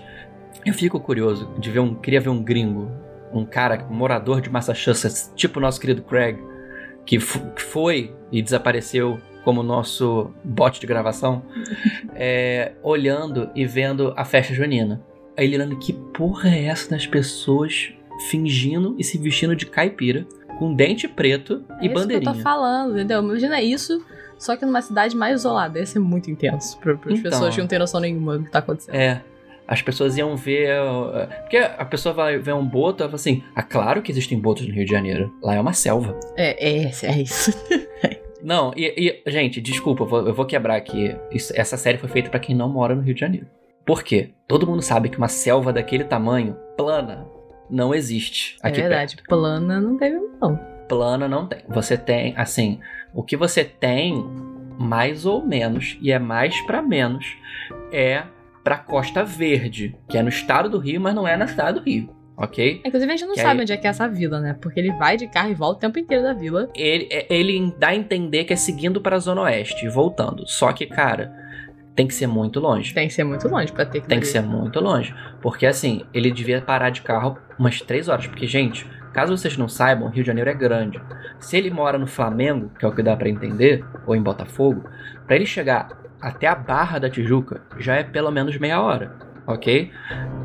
eu 0.64 0.75
fico 0.75 0.99
curioso 1.01 1.51
de 1.59 1.71
ver 1.71 1.81
um. 1.81 1.95
Queria 1.95 2.21
ver 2.21 2.29
um 2.29 2.42
gringo. 2.42 2.90
Um 3.33 3.45
cara, 3.45 3.87
um 3.90 3.95
morador 3.95 4.40
de 4.40 4.49
Massachusetts, 4.49 5.33
tipo 5.35 5.59
o 5.59 5.62
nosso 5.62 5.81
querido 5.81 6.01
Craig, 6.03 6.38
que 7.05 7.19
que 7.19 7.62
foi 7.62 8.14
e 8.33 8.40
desapareceu 8.40 9.21
como 9.47 9.63
nosso 9.63 10.33
bot 10.43 10.81
de 10.81 10.87
gravação, 10.89 11.41
é, 12.17 12.73
olhando 12.83 13.49
e 13.55 13.65
vendo 13.65 14.13
a 14.17 14.25
festa 14.25 14.53
junina. 14.53 15.01
Aí 15.37 15.45
ele 15.47 15.55
olhando, 15.57 15.77
que 15.79 15.93
porra 15.93 16.49
é 16.51 16.65
essa 16.65 16.91
das 16.91 17.07
pessoas 17.07 17.93
fingindo 18.29 18.97
e 18.99 19.05
se 19.05 19.17
vestindo 19.19 19.55
de 19.55 19.67
caipira, 19.67 20.27
com 20.59 20.75
dente 20.75 21.07
preto 21.07 21.63
É 21.69 21.75
e 21.75 21.77
isso 21.77 21.81
que 21.81 21.87
eu 21.87 21.95
bandeirinha. 21.95 22.33
tô 22.35 22.41
falando, 22.41 22.95
entendeu? 22.97 23.23
Imagina 23.23 23.63
isso, 23.63 24.05
só 24.37 24.57
que 24.57 24.67
numa 24.67 24.83
cidade 24.83 25.15
mais 25.15 25.39
isolada. 25.41 25.79
Ia 25.79 25.87
ser 25.87 26.01
muito 26.01 26.29
intenso 26.29 26.77
para 26.81 26.93
as 26.95 26.99
Então. 27.07 27.23
pessoas 27.23 27.55
que 27.55 27.61
não 27.61 27.69
têm 27.69 27.79
noção 27.79 28.01
nenhuma 28.01 28.37
do 28.39 28.45
que 28.45 28.51
tá 28.51 28.59
acontecendo. 28.59 28.95
É. 28.97 29.23
As 29.69 29.81
pessoas 29.83 30.17
iam 30.17 30.37
ver. 30.37 30.71
uh, 30.81 31.29
Porque 31.43 31.57
a 31.59 31.85
pessoa 31.85 32.13
vai 32.15 32.39
ver 32.39 32.55
um 32.55 32.65
boto 32.65 33.03
e 33.03 33.05
fala 33.05 33.15
assim: 33.17 33.43
Ah, 33.55 33.63
claro 33.63 34.01
que 34.03 34.11
existem 34.13 34.39
botos 34.39 34.67
no 34.67 34.73
Rio 34.73 34.85
de 34.85 34.91
Janeiro. 34.93 35.33
Lá 35.43 35.55
é 35.55 35.61
uma 35.61 35.73
selva. 35.73 36.19
É, 36.37 36.85
é, 36.85 36.91
é 37.03 37.21
isso. 37.23 37.51
Não, 38.47 38.73
e, 38.77 39.23
e, 39.27 39.31
gente, 39.31 39.61
desculpa, 39.61 40.05
eu 40.05 40.07
vou, 40.07 40.27
eu 40.29 40.33
vou 40.33 40.47
quebrar 40.47 40.77
aqui. 40.77 41.17
Isso- 41.33 41.53
essa 41.57 41.77
série 41.77 41.99
foi 41.99 42.09
feita 42.09 42.31
pra 42.31 42.39
quem 42.39 42.55
não 42.55 42.69
mora 42.69 42.95
no 42.95 43.03
Rio 43.03 43.13
de 43.15 43.21
Janeiro. 43.21 43.47
Por 43.85 44.05
quê? 44.05 44.31
Todo 44.47 44.67
mundo 44.67 44.83
sabe 44.83 45.09
que 45.09 45.19
uma 45.19 45.27
selva 45.27 45.73
daquele 45.73 46.05
tamanho, 46.05 46.57
plana, 46.77 47.27
não 47.69 47.93
existe 47.93 48.57
É 48.63 48.69
aqui 48.69 48.81
verdade. 48.81 49.17
perto. 49.17 49.29
Plana 49.29 49.81
não 49.81 49.97
teve, 49.99 50.17
não. 50.41 50.57
plana 50.89 51.27
não 51.27 51.45
tem. 51.49 51.59
Você 51.69 51.97
tem, 51.99 52.33
assim, 52.37 52.79
o 53.13 53.21
que 53.25 53.37
você 53.37 53.65
tem, 53.65 54.25
mais 54.79 55.27
ou 55.27 55.45
menos, 55.45 55.99
e 56.01 56.13
é 56.13 56.19
mais 56.21 56.61
para 56.67 56.81
menos, 56.81 57.27
é 57.93 58.23
pra 58.63 58.79
Costa 58.79 59.25
Verde, 59.25 59.97
que 60.09 60.17
é 60.17 60.23
no 60.23 60.29
estado 60.29 60.69
do 60.71 60.79
Rio, 60.79 61.01
mas 61.01 61.15
não 61.17 61.27
é 61.27 61.37
no 61.37 61.45
estado 61.45 61.81
do 61.81 61.85
Rio. 61.85 62.15
Ok? 62.37 62.83
Inclusive, 62.85 63.11
a 63.12 63.16
gente 63.16 63.27
não 63.27 63.35
Que 63.35 63.40
sabe 63.40 63.55
aí- 63.55 63.61
onde 63.62 63.72
é 63.72 63.77
que 63.79 63.87
é 63.87 63.90
essa 63.90 64.07
vila, 64.07 64.40
né? 64.40 64.57
Porque 64.61 64.79
ele 64.79 64.92
vai 64.92 65.16
de 65.16 65.27
carro 65.27 65.51
e 65.51 65.55
volta 65.55 65.79
o 65.79 65.81
tempo 65.81 65.99
inteiro 65.99 66.22
da 66.22 66.35
vila. 66.35 66.68
Ele, 66.75 67.09
é- 67.11 67.27
ele 67.35 67.75
dá 67.79 67.88
a 67.88 67.94
entender 67.96 68.44
que 68.44 68.53
é 68.53 68.57
seguindo 68.57 69.01
pra 69.01 69.18
Zona 69.18 69.42
Oeste 69.42 69.87
e 69.87 69.88
voltando. 69.88 70.46
Só 70.46 70.70
que, 70.72 70.85
cara, 70.87 71.33
tem 71.94 72.07
que 72.07 72.12
ser 72.12 72.27
muito 72.27 72.61
longe. 72.61 72.92
Tem 72.92 73.09
que 73.09 73.14
ser 73.14 73.25
muito 73.25 73.49
longe 73.49 73.72
pra 73.72 73.87
ter 73.87 74.03
que 74.03 74.07
Tem 74.09 74.20
que 74.20 74.27
ser 74.27 74.42
muito 74.42 74.79
longe. 74.81 75.14
Porque, 75.40 75.64
assim, 75.64 76.03
ele 76.12 76.31
devia 76.31 76.61
parar 76.61 76.90
de 76.90 77.01
carro 77.01 77.38
umas 77.59 77.81
três 77.81 78.07
horas. 78.07 78.27
Porque, 78.27 78.46
gente, 78.46 78.87
caso 79.14 79.35
vocês 79.35 79.57
não 79.57 79.66
saibam, 79.66 80.09
Rio 80.11 80.22
de 80.22 80.27
Janeiro 80.27 80.51
é 80.51 80.55
grande. 80.55 81.01
Se 81.40 81.57
ele 81.57 81.70
mora 81.70 81.96
no 81.96 82.07
Flamengo, 82.07 82.70
que 82.79 82.85
é 82.85 82.88
o 82.88 82.92
que 82.94 83.03
dá 83.03 83.16
pra 83.16 83.31
entender, 83.31 83.83
ou 84.07 84.14
em 84.14 84.22
Botafogo, 84.22 84.85
pra 85.27 85.37
ele 85.37 85.46
chegar 85.46 85.88
até 86.20 86.46
a 86.46 86.55
Barra 86.55 86.99
da 86.99 87.09
Tijuca, 87.09 87.62
já 87.79 87.94
é 87.96 88.03
pelo 88.03 88.31
menos 88.31 88.59
meia 88.59 88.81
hora, 88.83 89.12
ok? 89.47 89.91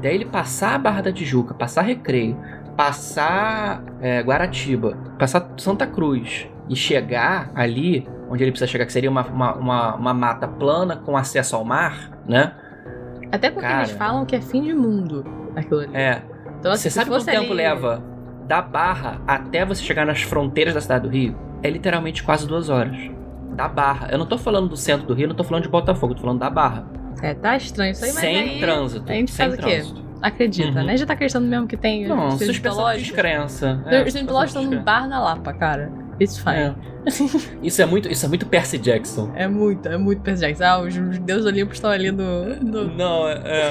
Daí 0.02 0.16
ele 0.16 0.26
passar 0.26 0.76
a 0.76 0.78
Barra 0.78 1.02
da 1.02 1.12
Tijuca, 1.12 1.54
passar 1.54 1.82
Recreio, 1.84 2.38
passar 2.76 3.84
é, 4.02 4.22
Guaratiba, 4.22 4.98
passar 5.18 5.48
Santa 5.58 5.86
Cruz 5.88 6.48
e 6.70 6.76
chegar 6.76 7.52
ali 7.56 8.08
onde 8.30 8.44
ele 8.44 8.52
precisa 8.52 8.70
chegar, 8.70 8.86
que 8.86 8.94
seria 8.94 9.10
uma, 9.10 9.26
uma, 9.28 9.54
uma, 9.56 9.96
uma 9.96 10.14
mata 10.14 10.48
plana 10.48 10.96
com 10.96 11.18
acesso 11.18 11.56
ao 11.56 11.66
mar, 11.66 12.12
né? 12.28 12.54
Até 13.32 13.50
porque 13.50 13.68
Cara. 13.68 13.80
eles 13.84 13.92
falam 13.92 14.26
que 14.26 14.36
é 14.36 14.42
fim 14.42 14.62
de 14.64 14.74
mundo 14.74 15.26
aquilo 15.56 15.82
ali. 15.82 15.96
É. 15.96 16.22
Então, 16.60 16.72
assim, 16.72 16.84
Você 16.84 16.92
sabe 16.92 17.10
quanto 17.10 17.26
tempo 17.26 17.48
ali- 17.48 17.54
leva 17.56 18.02
da 18.48 18.62
Barra 18.62 19.22
até 19.28 19.66
você 19.66 19.84
chegar 19.84 20.06
nas 20.06 20.22
fronteiras 20.22 20.74
da 20.74 20.82
cidade 20.82 21.08
do 21.08 21.10
Rio? 21.14 21.36
É 21.64 21.70
literalmente 21.70 22.24
quase 22.24 22.48
duas 22.48 22.70
horas. 22.70 22.98
Da 23.54 23.68
Barra. 23.68 24.08
Eu 24.12 24.18
não 24.18 24.26
tô 24.26 24.38
falando 24.38 24.70
do 24.70 24.78
centro 24.78 25.06
do 25.08 25.14
Rio, 25.14 25.28
não 25.28 25.36
tô 25.36 25.44
falando 25.44 25.64
de 25.64 25.70
Botafogo, 25.70 26.16
tô 26.16 26.22
falando 26.22 26.40
da 26.40 26.50
Barra. 26.50 26.86
É, 27.21 27.34
tá 27.34 27.56
estranho 27.58 27.91
isso 27.91 28.04
aí, 28.06 28.12
mas 28.13 28.19
sem 28.21 28.38
aí 28.39 28.60
trânsito. 28.60 29.12
a 29.12 29.13
gente 29.13 29.32
sem 29.32 29.45
faz 29.50 29.60
o 29.60 29.63
quê? 29.63 29.76
trânsito. 29.78 30.02
acredita, 30.21 30.80
Uhum. 30.80 30.86
né? 30.86 30.97
Já 30.97 31.06
tá 31.06 31.13
acreditando 31.13 31.47
mesmo 31.47 31.67
que 31.67 31.78
tem 31.78 32.08
Não, 32.08 32.32
suspensão 32.38 32.91
de 32.93 33.00
descrença. 33.00 33.82
É, 33.88 34.04
Os 34.04 34.13
cientológicos 34.13 34.62
estão 34.63 34.78
num 34.78 34.84
bar 34.84 35.08
na 35.08 35.19
Lapa, 35.19 35.54
cara. 35.54 35.91
It's 36.19 36.38
fine. 36.38 36.56
É. 36.56 36.76
Isso 37.63 37.82
é 37.82 37.86
muito, 37.88 38.08
isso 38.08 38.24
é 38.24 38.30
muito 38.30 38.45
Percy 38.45 38.78
Jackson. 38.78 39.32
É, 39.36 39.47
muito, 39.47 39.88
é 39.89 39.97
muito 39.97 40.21
Percy 40.21 40.41
Jackson. 40.41 40.63
Ah, 40.63 40.80
os, 40.82 40.93
deuses 41.19 41.47
olímpicos 41.47 41.78
estão 41.78 41.89
ali 41.89 42.12
no... 42.12 42.45
no... 42.58 42.95
Não, 42.95 43.24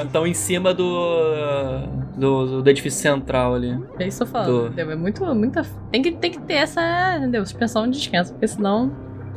estão 0.04 0.26
em 0.26 0.34
cima 0.34 0.74
do, 0.74 1.86
do, 2.16 2.60
do 2.62 2.68
edifício 2.70 3.00
central 3.00 3.54
ali. 3.54 3.78
É 4.00 4.08
isso 4.08 4.18
que 4.18 4.22
eu 4.24 4.26
falando, 4.26 4.70
Do-? 4.70 4.80
É 4.80 4.96
muito, 4.96 5.24
muita... 5.34 5.64
Tem 5.92 6.02
que, 6.02 6.10
tem 6.10 6.32
que 6.32 6.40
ter 6.40 6.54
essa, 6.54 7.16
entendeu? 7.18 7.44
Suspensão 7.46 7.88
de 7.88 7.98
descanso, 7.98 8.32
porque 8.32 8.48
senão 8.48 8.90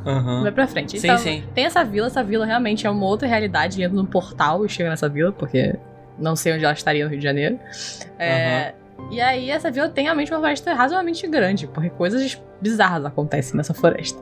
Aham. 0.06 0.44
vai 0.44 0.52
pra 0.52 0.68
frente. 0.68 1.00
Sim, 1.00 1.08
Então, 1.08 1.18
sim. 1.18 1.44
Tem 1.54 1.66
essa 1.66 1.84
vila, 1.84 2.08
essa 2.08 2.24
vila 2.24 2.46
realmente 2.46 2.86
é 2.86 2.90
uma 2.90 3.06
outra 3.06 3.28
realidade. 3.28 3.82
Entra 3.82 3.96
num 3.96 4.06
portal 4.06 4.66
e 4.66 4.70
chega 4.70 4.90
nessa 4.90 5.08
vila, 5.10 5.32
porque 5.32 5.76
não 6.18 6.36
sei 6.36 6.54
onde 6.54 6.64
ela 6.64 6.74
estaria 6.74 7.04
no 7.04 7.10
Rio 7.10 7.20
de 7.20 7.24
Janeiro. 7.24 7.60
É, 8.20 8.74
E 9.12 9.20
aí, 9.20 9.50
essa 9.50 9.70
vila 9.72 9.90
tem 9.90 10.04
realmente 10.06 10.32
uma 10.32 10.40
floresta 10.40 10.74
razoavelmente 10.74 11.28
grande, 11.28 11.68
porque 11.68 11.90
coisas 11.90 12.42
bizarras 12.62 13.06
acontecem 13.06 13.56
nessa 13.58 13.74
floresta. 13.74 14.22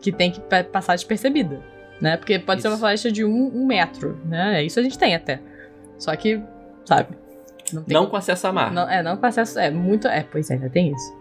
Que 0.00 0.10
tem 0.12 0.30
que 0.30 0.40
pa- 0.40 0.64
passar 0.64 0.94
despercebida, 0.94 1.60
né? 2.00 2.16
Porque 2.16 2.38
pode 2.38 2.62
ser 2.62 2.68
uma 2.68 2.74
Isso. 2.74 2.80
floresta 2.80 3.12
de 3.12 3.24
um, 3.24 3.50
um 3.54 3.66
metro, 3.66 4.18
né? 4.24 4.62
Isso 4.64 4.78
a 4.80 4.82
gente 4.82 4.98
tem 4.98 5.14
até. 5.14 5.40
Só 5.98 6.14
que, 6.16 6.40
sabe? 6.84 7.08
Não. 7.72 7.84
Não 7.86 8.06
com 8.06 8.16
acesso 8.16 8.46
a 8.46 8.52
mar. 8.52 8.72
não- 8.72 8.88
é, 8.88 9.02
não 9.02 9.16
com 9.16 9.26
acesso. 9.26 9.58
É 9.58 9.70
muito. 9.70 10.08
É, 10.08 10.22
pois 10.22 10.50
é, 10.50 10.56
já 10.58 10.68
tem 10.68 10.90
isso. 10.92 11.17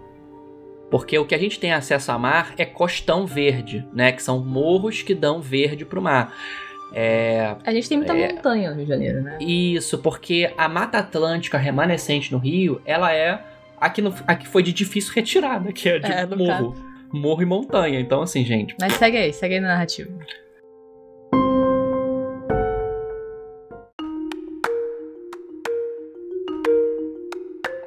Porque 0.90 1.18
o 1.20 1.26
que 1.26 1.36
a 1.36 1.38
gente 1.38 1.60
tem 1.60 1.74
acesso 1.74 2.12
a 2.12 2.18
mar 2.18 2.54
é 2.58 2.66
costão 2.66 3.26
verde, 3.26 3.86
né? 3.94 4.12
Que 4.12 4.24
são 4.24 4.40
morros 4.44 5.02
que 5.02 5.14
dão 5.14 5.42
verde 5.42 5.84
pro 5.86 6.02
mar. 6.02 6.34
É, 6.94 7.56
A 7.66 7.72
gente 7.74 7.90
tem 7.90 7.98
muita 7.98 8.18
É. 8.18 8.34
montanha 8.34 8.70
no 8.70 8.78
Rio 8.78 8.86
de 8.86 8.90
Janeiro, 8.90 9.22
né? 9.22 9.38
Isso, 9.42 9.98
porque 9.98 10.54
a 10.58 10.70
Mata 10.70 11.00
Atlântica 11.00 11.58
remanescente 11.58 12.32
no 12.32 12.38
Rio, 12.38 12.82
ela 12.86 13.14
é 13.14 13.42
a 13.80 13.90
que, 13.90 14.02
no- 14.02 14.16
a 14.26 14.36
que 14.36 14.48
foi 14.48 14.64
de 14.64 14.72
difícil 14.72 15.14
retirada, 15.14 15.72
que 15.74 15.90
é 15.90 16.00
de 16.00 16.10
É, 16.12 16.26
morro. 16.26 16.76
Morro 17.12 17.42
e 17.42 17.46
montanha. 17.46 18.00
Então, 18.00 18.22
assim, 18.22 18.44
gente. 18.46 18.76
Mas 18.80 18.94
segue 18.94 19.18
aí, 19.18 19.34
segue 19.34 19.56
aí 19.56 19.60
na 19.60 19.68
narrativa. 19.70 20.10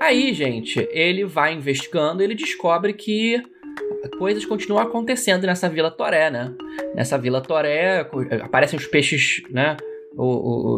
Aí, 0.00 0.32
gente, 0.32 0.88
ele 0.90 1.24
vai 1.24 1.52
investigando, 1.52 2.22
ele 2.22 2.34
descobre 2.34 2.92
que 2.94 3.42
coisas 4.18 4.44
continuam 4.46 4.82
acontecendo 4.82 5.46
nessa 5.46 5.68
Vila 5.68 5.90
Toré, 5.90 6.30
né? 6.30 6.52
Nessa 6.94 7.18
Vila 7.18 7.40
Toré 7.40 8.04
co- 8.04 8.24
aparecem 8.42 8.78
os 8.78 8.86
peixes, 8.86 9.42
né? 9.50 9.76
O- 10.16 10.24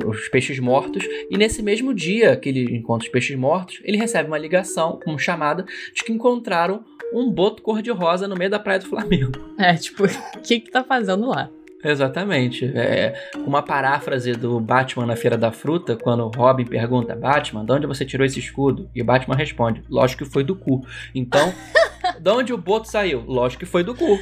o- 0.05 0.11
os 0.11 0.29
peixes 0.29 0.59
mortos. 0.59 1.05
E 1.31 1.39
nesse 1.39 1.63
mesmo 1.63 1.95
dia 1.95 2.37
que 2.37 2.49
ele 2.49 2.77
encontra 2.77 3.07
os 3.07 3.13
peixes 3.13 3.37
mortos, 3.37 3.81
ele 3.85 3.97
recebe 3.97 4.29
uma 4.29 4.37
ligação, 4.39 4.99
uma 5.07 5.19
chamada, 5.19 5.65
de 5.95 6.03
que 6.05 6.13
encontraram 6.13 6.85
um 7.15 7.31
boto 7.31 7.63
cor-de-rosa 7.63 8.27
no 8.29 8.37
meio 8.37 8.51
da 8.51 8.59
praia 8.59 8.79
do 8.81 8.87
Flamengo. 8.87 9.33
É, 9.59 9.75
tipo, 9.75 10.05
o 10.37 10.41
que 10.43 10.61
que 10.61 10.71
tá 10.71 10.83
fazendo 10.85 11.29
lá? 11.29 11.49
Exatamente. 11.83 12.65
É 12.75 13.31
uma 13.37 13.63
paráfrase 13.63 14.33
do 14.33 14.61
Batman 14.61 15.07
na 15.07 15.17
Feira 15.17 15.37
da 15.37 15.51
Fruta, 15.51 15.97
quando 15.97 16.25
o 16.25 16.29
Robin 16.29 16.65
pergunta: 16.65 17.15
Batman, 17.15 17.65
de 17.65 17.73
onde 17.73 17.87
você 17.87 18.05
tirou 18.05 18.25
esse 18.25 18.39
escudo? 18.39 18.89
E 18.95 19.03
o 19.03 19.05
Batman 19.05 19.35
responde: 19.35 19.83
Lógico 19.89 20.25
que 20.25 20.31
foi 20.31 20.45
do 20.45 20.55
cu. 20.55 20.87
Então, 21.15 21.53
de 22.21 22.31
onde 22.31 22.53
o 22.53 22.59
boto 22.59 22.89
saiu? 22.89 23.25
Lógico 23.27 23.61
que 23.61 23.67
foi 23.67 23.83
do 23.83 23.95
cu. 23.95 24.19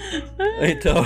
Então, 0.61 1.05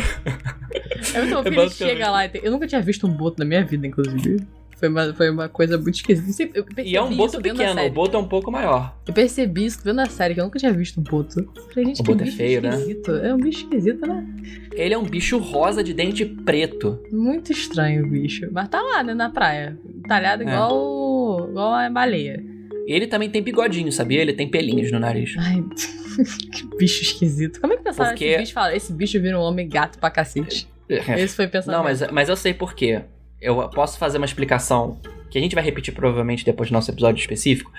É 1.15 1.21
muito 1.21 1.35
bom 1.35 1.43
que 1.43 1.49
ele 1.49 1.71
chega 1.71 2.11
lá 2.11 2.25
e 2.25 2.29
tem... 2.29 2.41
Eu 2.45 2.51
nunca 2.51 2.67
tinha 2.67 2.81
visto 2.81 3.07
um 3.07 3.11
boto 3.11 3.39
na 3.39 3.45
minha 3.45 3.65
vida, 3.65 3.87
inclusive. 3.87 4.45
Foi 4.77 4.89
uma, 4.89 5.15
foi 5.15 5.31
uma 5.31 5.49
coisa 5.49 5.79
muito 5.79 5.95
esquisita. 5.97 6.65
E 6.85 6.97
é 6.97 7.03
um 7.03 7.15
boto 7.17 7.41
pequeno, 7.41 7.81
o 7.83 7.91
boto 7.91 8.17
é 8.17 8.21
um 8.21 8.27
pouco 8.29 8.51
maior. 8.51 8.95
Eu 9.07 9.15
percebi 9.15 9.65
isso 9.67 9.79
vendo 9.85 10.01
a 10.01 10.07
série, 10.07 10.35
que 10.35 10.41
eu 10.41 10.45
nunca 10.45 10.59
tinha 10.59 10.73
visto 10.73 11.01
um 11.01 11.03
boto. 11.03 11.49
Falei, 11.73 11.87
gente, 11.87 12.01
O 12.01 12.05
boto 12.05 12.23
é 12.25 12.27
feio, 12.27 12.61
né? 12.61 12.71
esquisito. 12.71 13.11
É 13.13 13.33
um 13.35 13.39
bicho 13.39 13.59
esquisito, 13.61 14.07
né? 14.07 14.27
Ele 14.75 14.95
é 14.95 14.99
um 14.99 15.05
bicho 15.05 15.39
rosa 15.39 15.83
de 15.83 15.95
dente 15.95 16.25
preto. 16.25 16.99
Muito 17.13 17.53
estranho 17.53 18.05
o 18.05 18.09
bicho. 18.11 18.49
Mas 18.53 18.69
tá 18.69 18.81
lá, 18.83 19.03
né, 19.03 19.15
na 19.15 19.31
praia. 19.31 19.79
Talhado 20.09 20.43
É. 20.43 20.47
igual, 20.47 21.49
igual 21.51 21.73
a 21.75 21.89
baleia. 21.89 22.43
Ele 22.87 23.07
também 23.07 23.31
tem 23.31 23.43
bigodinho, 23.43 23.91
sabia? 23.91 24.21
Ele 24.21 24.33
tem 24.35 24.47
pelinhos 24.51 24.91
no 24.93 24.99
nariz. 24.99 25.35
Ai, 25.39 25.65
que 26.53 26.77
bicho 26.77 27.03
esquisito. 27.03 27.61
Como 27.61 27.73
é 27.73 27.77
que 27.77 27.83
pensaram 27.83 28.11
Porque- 28.11 28.25
esse 28.27 28.39
bicho? 28.41 28.53
Fala, 28.53 28.77
esse 28.77 28.93
bicho 28.93 29.19
vira 29.21 29.39
um 29.39 29.43
homem 29.43 29.67
gato 29.69 29.99
pra 29.99 30.11
cacete. 30.11 30.69
Esse 30.89 31.35
foi 31.35 31.47
pensando. 31.47 31.75
Não, 31.77 31.83
mas, 31.83 32.03
mas 32.13 32.29
eu 32.29 32.37
sei 32.37 32.53
por 32.53 32.75
quê. 32.75 33.01
Eu 33.45 33.69
posso 33.69 33.99
fazer 33.99 34.17
uma 34.19 34.25
explicação 34.27 34.99
que 35.31 35.39
a 35.39 35.41
gente 35.41 35.55
vai 35.55 35.63
repetir 35.65 35.93
provavelmente 35.95 36.45
depois 36.45 36.71
do 36.71 36.73
nosso 36.73 36.91
episódio 36.91 37.21
específico. 37.21 37.71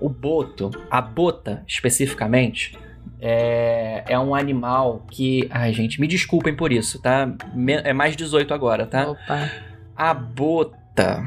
O 0.00 0.08
boto, 0.08 0.70
a 0.90 1.00
bota 1.00 1.62
especificamente, 1.66 2.78
é, 3.20 4.04
é 4.08 4.18
um 4.18 4.34
animal 4.34 5.04
que. 5.10 5.46
Ai, 5.50 5.72
gente, 5.72 6.00
me 6.00 6.06
desculpem 6.06 6.54
por 6.54 6.72
isso, 6.72 7.00
tá? 7.00 7.30
Me- 7.54 7.80
É 7.84 7.92
mais 7.92 8.16
18 8.16 8.52
agora, 8.52 8.86
tá? 8.86 9.08
Opa. 9.10 9.50
A 9.96 10.12
bota, 10.12 11.24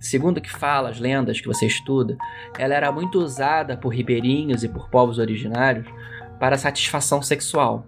segundo 0.00 0.38
o 0.38 0.40
que 0.40 0.50
fala 0.50 0.88
as 0.88 0.98
lendas 0.98 1.40
que 1.40 1.46
você 1.46 1.66
estuda, 1.66 2.16
ela 2.58 2.74
era 2.74 2.90
muito 2.90 3.18
usada 3.18 3.76
por 3.76 3.90
ribeirinhos 3.90 4.64
e 4.64 4.68
por 4.68 4.88
povos 4.88 5.18
originários 5.18 5.86
para 6.40 6.56
satisfação 6.56 7.20
sexual. 7.22 7.84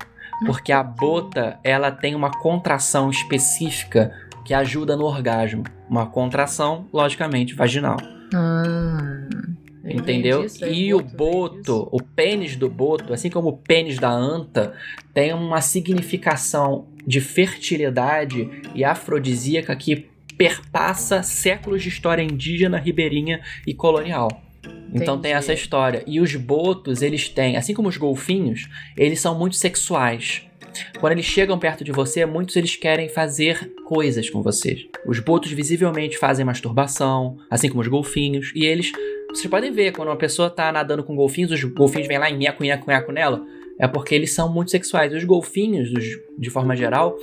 Porque 0.47 0.73
a 0.73 0.83
bota, 0.83 1.59
ela 1.63 1.91
tem 1.91 2.15
uma 2.15 2.31
contração 2.31 3.11
específica 3.11 4.13
que 4.45 4.55
ajuda 4.55 4.97
no 4.97 5.05
orgasmo. 5.05 5.65
Uma 5.89 6.07
contração, 6.07 6.87
logicamente, 6.93 7.55
vaginal. 7.55 7.97
Ah, 8.35 9.29
eu 9.85 9.93
Entendeu? 10.01 10.39
entendi 10.41 10.47
isso 10.55 10.65
aí, 10.65 10.87
E 10.89 10.95
o 10.95 11.03
disso. 11.03 11.17
boto, 11.17 11.89
o 11.91 12.03
pênis 12.03 12.55
do 12.57 12.69
boto, 12.69 13.13
assim 13.13 13.31
como 13.31 13.49
o 13.49 13.57
pênis 13.57 13.99
da 13.99 14.11
anta, 14.11 14.75
tem 15.15 15.33
uma 15.33 15.61
significação 15.61 16.87
de 17.07 17.21
fertilidade 17.21 18.49
e 18.75 18.85
afrodisíaca 18.85 19.75
que 19.75 20.07
perpassa 20.37 21.23
séculos 21.23 21.83
de 21.83 21.89
história 21.89 22.23
indígena, 22.23 22.79
ribeirinha 22.79 23.41
e 23.67 23.75
colonial. 23.75 24.29
Então 24.93 25.19
tem 25.21 25.31
Entendi. 25.31 25.35
essa 25.35 25.53
história. 25.53 26.03
E 26.07 26.21
os 26.21 26.35
botos, 26.35 27.01
eles 27.03 27.29
têm, 27.29 27.57
assim 27.57 27.73
como 27.75 27.89
os 27.89 27.97
golfinhos, 27.97 28.69
eles 28.97 29.21
são 29.21 29.39
muito 29.39 29.57
sexuais. 29.57 30.43
Quando 30.99 31.13
eles 31.13 31.25
chegam 31.25 31.59
perto 31.59 31.83
de 31.85 31.93
você, 31.93 32.25
muitos 32.27 32.57
eles 32.57 32.77
querem 32.77 33.09
fazer 33.09 33.73
coisas 33.85 34.29
com 34.31 34.43
vocês. 34.43 34.87
Os 35.07 35.19
botos 35.19 35.51
visivelmente 35.53 36.19
fazem 36.19 36.45
masturbação, 36.45 37.37
assim 37.51 37.69
como 37.69 37.81
os 37.81 37.89
golfinhos, 37.89 38.53
e 38.55 38.65
eles 38.65 38.93
vocês 39.31 39.47
podem 39.47 39.71
ver, 39.71 39.93
quando 39.93 40.09
uma 40.09 40.17
pessoa 40.17 40.51
tá 40.51 40.73
nadando 40.73 41.05
com 41.05 41.15
golfinhos, 41.15 41.53
os 41.53 41.63
golfinhos 41.63 42.09
vêm 42.09 42.19
lá 42.19 42.29
e 42.29 42.37
nheco, 42.37 42.63
nheco, 42.65 42.91
nheco 42.91 43.13
nela. 43.13 43.41
É 43.79 43.87
porque 43.87 44.15
eles 44.15 44.33
são 44.33 44.53
muito 44.53 44.71
sexuais. 44.73 45.13
Os 45.15 45.23
golfinhos, 45.25 45.91
os- 45.93 46.19
de 46.37 46.51
forma 46.51 46.75
geral, 46.77 47.17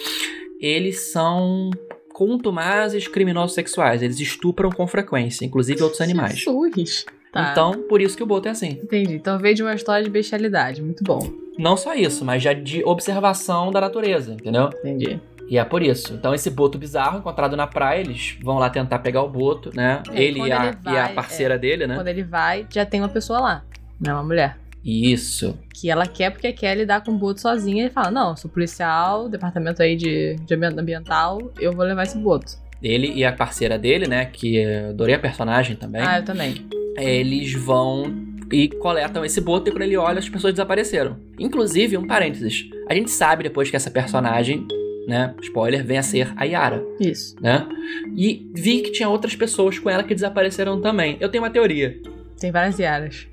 eles 0.60 1.12
são 1.12 1.70
contumazes 2.14 3.08
criminosos 3.08 3.54
sexuais. 3.54 4.02
Eles 4.02 4.20
estupram 4.20 4.70
com 4.72 4.88
frequência, 4.88 5.46
inclusive 5.46 5.84
outros 5.84 6.02
animais. 6.02 6.40
Jesus. 6.40 7.06
Tá. 7.32 7.52
Então, 7.52 7.84
por 7.88 8.02
isso 8.02 8.16
que 8.16 8.24
o 8.24 8.26
Boto 8.26 8.48
é 8.48 8.52
assim. 8.52 8.80
Entendi. 8.82 9.16
Então 9.16 9.38
veio 9.38 9.54
de 9.56 9.62
uma 9.64 9.74
história 9.76 10.04
de 10.04 10.10
bestialidade. 10.10 10.82
Muito 10.82 11.04
bom. 11.04 11.20
Não 11.58 11.76
só 11.76 11.94
isso, 11.94 12.24
mas 12.24 12.42
já 12.42 12.54
de 12.54 12.84
observação 12.84 13.72
da 13.72 13.82
natureza, 13.82 14.34
entendeu? 14.34 14.70
Entendi. 14.80 15.20
E 15.50 15.58
é 15.58 15.64
por 15.64 15.82
isso. 15.82 16.14
Então, 16.14 16.34
esse 16.34 16.50
boto 16.50 16.78
bizarro 16.78 17.20
encontrado 17.20 17.56
na 17.56 17.66
praia, 17.66 18.02
eles 18.02 18.38
vão 18.44 18.58
lá 18.58 18.70
tentar 18.70 19.00
pegar 19.00 19.24
o 19.24 19.30
boto, 19.30 19.72
né? 19.74 20.04
É, 20.12 20.22
ele, 20.22 20.40
e 20.40 20.52
a, 20.52 20.66
ele 20.68 20.78
e 20.86 20.90
a 20.90 21.04
vai, 21.06 21.14
parceira 21.14 21.58
dele, 21.58 21.88
né? 21.88 21.96
Quando 21.96 22.08
ele 22.10 22.24
vai, 22.24 22.68
já 22.70 22.86
tem 22.86 23.00
uma 23.02 23.08
pessoa 23.10 23.40
lá. 23.40 23.64
Não 24.00 24.12
é 24.12 24.14
uma 24.16 24.24
mulher. 24.24 24.58
Isso. 24.84 25.58
Que 25.74 25.90
ela 25.90 26.06
quer 26.06 26.32
porque 26.32 26.52
quer 26.54 26.76
lidar 26.76 27.02
com 27.04 27.12
o 27.12 27.18
boto 27.18 27.40
sozinha. 27.42 27.86
E 27.86 27.90
fala: 27.90 28.12
Não, 28.12 28.36
sou 28.36 28.50
policial, 28.52 29.28
departamento 29.30 29.82
aí 29.82 29.96
de, 29.96 30.36
de 30.36 30.54
ambi- 30.54 30.80
ambiental, 30.80 31.40
eu 31.60 31.72
vou 31.72 31.86
levar 31.86 32.04
esse 32.04 32.18
boto. 32.18 32.54
Ele 32.82 33.12
e 33.14 33.26
a 33.26 33.32
parceira 33.32 33.78
dele, 33.80 34.08
né? 34.08 34.26
Que 34.26 34.58
eu 34.58 34.90
adorei 34.90 35.16
a 35.16 35.20
personagem 35.20 35.76
também. 35.76 36.02
Ah, 36.06 36.20
eu 36.20 36.26
também. 36.26 36.68
Eles 36.98 37.54
vão 37.54 38.26
e 38.52 38.70
coletam 38.70 39.26
esse 39.26 39.42
boto 39.42 39.70
e 39.70 39.72
quando 39.72 39.82
ele 39.84 39.98
olha, 39.98 40.20
as 40.20 40.30
pessoas 40.30 40.54
desapareceram. 40.54 41.18
Inclusive, 41.38 41.98
um 41.98 42.08
parênteses. 42.08 42.70
A 42.90 42.94
gente 42.94 43.12
sabe 43.12 43.44
depois 43.44 43.70
que 43.70 43.76
essa 43.76 43.92
personagem, 43.92 44.66
né? 45.08 45.36
Spoiler, 45.42 45.86
vem 45.86 45.98
a 45.98 46.04
ser 46.04 46.32
a 46.36 46.46
Yara. 46.46 46.84
Isso. 47.00 47.36
né? 47.42 47.68
E 48.16 48.50
vi 48.56 48.82
que 48.82 48.92
tinha 48.92 49.10
outras 49.10 49.36
pessoas 49.36 49.78
com 49.78 49.90
ela 49.90 50.04
que 50.04 50.16
desapareceram 50.16 50.80
também. 50.82 51.18
Eu 51.20 51.30
tenho 51.30 51.44
uma 51.44 51.50
teoria. 51.50 52.00
Tem 52.40 52.52
várias 52.52 52.80
Yaras. 52.80 53.28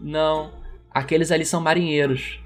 Não, 0.00 0.52
aqueles 0.92 1.32
ali 1.32 1.44
são 1.44 1.60
marinheiros. 1.60 2.38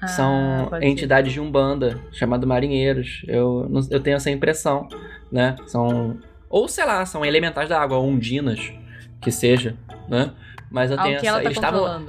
Ah, 0.00 0.08
são 0.08 0.66
pode 0.68 0.84
ser. 0.84 0.90
entidades 0.90 1.32
de 1.32 1.40
umbanda, 1.40 2.00
chamado 2.12 2.46
marinheiros. 2.46 3.22
Eu, 3.26 3.70
eu 3.90 4.00
tenho 4.00 4.16
essa 4.16 4.30
impressão, 4.30 4.88
né? 5.32 5.56
São 5.66 6.18
ou 6.50 6.68
sei 6.68 6.84
lá, 6.84 7.04
são 7.04 7.24
elementais 7.24 7.68
da 7.68 7.80
água, 7.80 7.96
ou 7.96 8.06
undinas, 8.08 8.72
que 9.24 9.32
seja, 9.32 9.74
né? 10.08 10.30
Mas 10.70 10.90
eu 10.90 10.98
Ao 10.98 11.04
tenho 11.04 11.18
que 11.18 11.26
essa. 11.26 11.36
ela 11.36 11.38
tá 11.38 11.44
eles 11.46 11.56
estavam, 11.56 12.08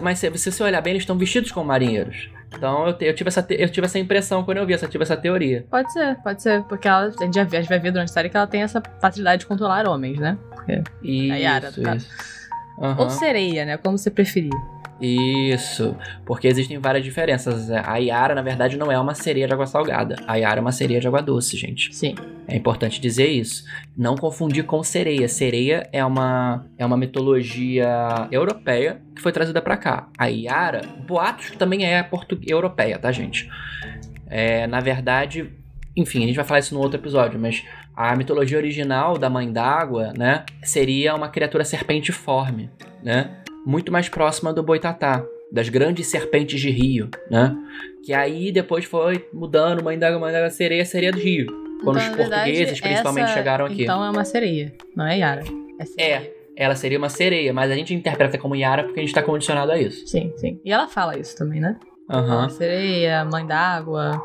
mas 0.00 0.18
se 0.18 0.38
se 0.38 0.52
você 0.52 0.62
olhar 0.62 0.80
bem, 0.80 0.92
eles 0.92 1.02
estão 1.02 1.16
vestidos 1.18 1.50
como 1.50 1.66
marinheiros. 1.66 2.28
Então 2.54 2.86
eu, 2.86 2.92
te- 2.92 3.04
eu 3.06 3.14
tive 3.14 3.28
essa 3.28 3.42
te- 3.42 3.56
eu 3.58 3.68
tive 3.68 3.86
essa 3.86 3.98
impressão 3.98 4.44
quando 4.44 4.58
eu 4.58 4.66
vi, 4.66 4.74
essa 4.74 4.86
tive 4.86 5.02
essa 5.02 5.16
teoria. 5.16 5.66
Pode 5.70 5.90
ser, 5.92 6.16
pode 6.22 6.42
ser. 6.42 6.62
Porque 6.64 6.86
ela, 6.86 7.06
a 7.06 7.24
gente 7.24 7.34
já 7.34 7.42
a 7.42 7.46
gente 7.46 7.68
vai 7.68 7.78
ver 7.78 7.90
durante 7.90 8.10
a 8.10 8.12
série 8.12 8.28
que 8.28 8.36
ela 8.36 8.46
tem 8.46 8.62
essa 8.62 8.82
facilidade 9.00 9.40
de 9.40 9.46
controlar 9.46 9.88
homens, 9.88 10.18
né? 10.18 10.36
Isso, 11.02 11.32
A 11.32 11.36
Yara, 11.36 11.70
no 11.76 11.82
caso. 11.82 11.96
isso. 12.06 12.41
Aham. 12.78 13.02
Ou 13.04 13.10
sereia, 13.10 13.64
né? 13.64 13.76
Como 13.76 13.98
você 13.98 14.10
preferir. 14.10 14.52
Isso, 15.04 15.96
porque 16.24 16.46
existem 16.46 16.78
várias 16.78 17.02
diferenças. 17.02 17.68
A 17.72 17.96
Yara, 17.96 18.36
na 18.36 18.42
verdade, 18.42 18.76
não 18.76 18.90
é 18.90 18.96
uma 18.96 19.16
sereia 19.16 19.48
de 19.48 19.52
água 19.52 19.66
salgada. 19.66 20.14
A 20.28 20.36
Yara 20.36 20.60
é 20.60 20.62
uma 20.62 20.70
sereia 20.70 21.00
de 21.00 21.08
água 21.08 21.20
doce, 21.20 21.56
gente. 21.56 21.92
Sim. 21.92 22.14
É 22.46 22.56
importante 22.56 23.00
dizer 23.00 23.26
isso. 23.26 23.64
Não 23.96 24.16
confundir 24.16 24.64
com 24.64 24.80
sereia. 24.84 25.26
Sereia 25.26 25.88
é 25.92 26.04
uma, 26.04 26.66
é 26.78 26.86
uma 26.86 26.96
mitologia 26.96 28.28
europeia 28.30 29.02
que 29.16 29.20
foi 29.20 29.32
trazida 29.32 29.60
pra 29.60 29.76
cá. 29.76 30.08
A 30.16 30.26
Yara, 30.26 30.82
boatos 31.04 31.50
que 31.50 31.58
também 31.58 31.84
é 31.84 32.08
europeia, 32.46 32.96
tá, 32.96 33.10
gente? 33.10 33.50
É, 34.28 34.68
na 34.68 34.78
verdade, 34.78 35.50
enfim, 35.96 36.22
a 36.22 36.26
gente 36.26 36.36
vai 36.36 36.44
falar 36.44 36.60
isso 36.60 36.74
no 36.74 36.80
outro 36.80 36.98
episódio, 36.98 37.40
mas 37.40 37.64
a 37.96 38.16
mitologia 38.16 38.56
original 38.58 39.18
da 39.18 39.28
Mãe 39.30 39.52
d'Água, 39.52 40.12
né, 40.16 40.44
seria 40.62 41.14
uma 41.14 41.28
criatura 41.28 41.64
serpentiforme, 41.64 42.70
né? 43.02 43.38
Muito 43.66 43.92
mais 43.92 44.08
próxima 44.08 44.52
do 44.52 44.62
boitatá, 44.62 45.24
das 45.52 45.68
grandes 45.68 46.06
serpentes 46.06 46.60
de 46.60 46.70
rio, 46.70 47.08
né? 47.30 47.54
Que 48.04 48.12
aí 48.14 48.50
depois 48.50 48.84
foi 48.84 49.28
mudando, 49.32 49.84
Mãe 49.84 49.98
d'Água, 49.98 50.18
Mãe 50.18 50.32
d'Água, 50.32 50.50
sereia, 50.50 50.84
sereia 50.84 51.12
do 51.12 51.18
rio. 51.18 51.46
Quando 51.84 51.98
Então, 51.98 52.02
os 52.02 52.08
na 52.10 52.16
verdade, 52.16 52.42
portugueses, 52.50 52.80
principalmente, 52.80 53.24
essa, 53.24 53.34
chegaram 53.34 53.66
aqui. 53.66 53.82
Então 53.82 54.04
é 54.04 54.10
uma 54.10 54.24
sereia, 54.24 54.72
não 54.96 55.06
é 55.06 55.18
Yara. 55.18 55.42
É 55.78 55.84
sereia. 55.84 56.16
É, 56.16 56.32
ela 56.64 56.74
seria 56.76 56.98
uma 56.98 57.08
sereia, 57.08 57.52
mas 57.52 57.70
a 57.70 57.74
gente 57.74 57.92
interpreta 57.94 58.38
como 58.38 58.54
Yara 58.56 58.84
porque 58.84 59.00
a 59.00 59.02
gente 59.02 59.14
tá 59.14 59.22
condicionado 59.22 59.70
a 59.72 59.78
isso. 59.80 60.06
Sim, 60.06 60.32
sim. 60.36 60.60
E 60.64 60.72
ela 60.72 60.86
fala 60.88 61.18
isso 61.18 61.36
também, 61.36 61.60
né? 61.60 61.76
Aham. 62.10 62.48
Sereia, 62.50 63.24
mãe 63.24 63.46
d'água, 63.46 64.20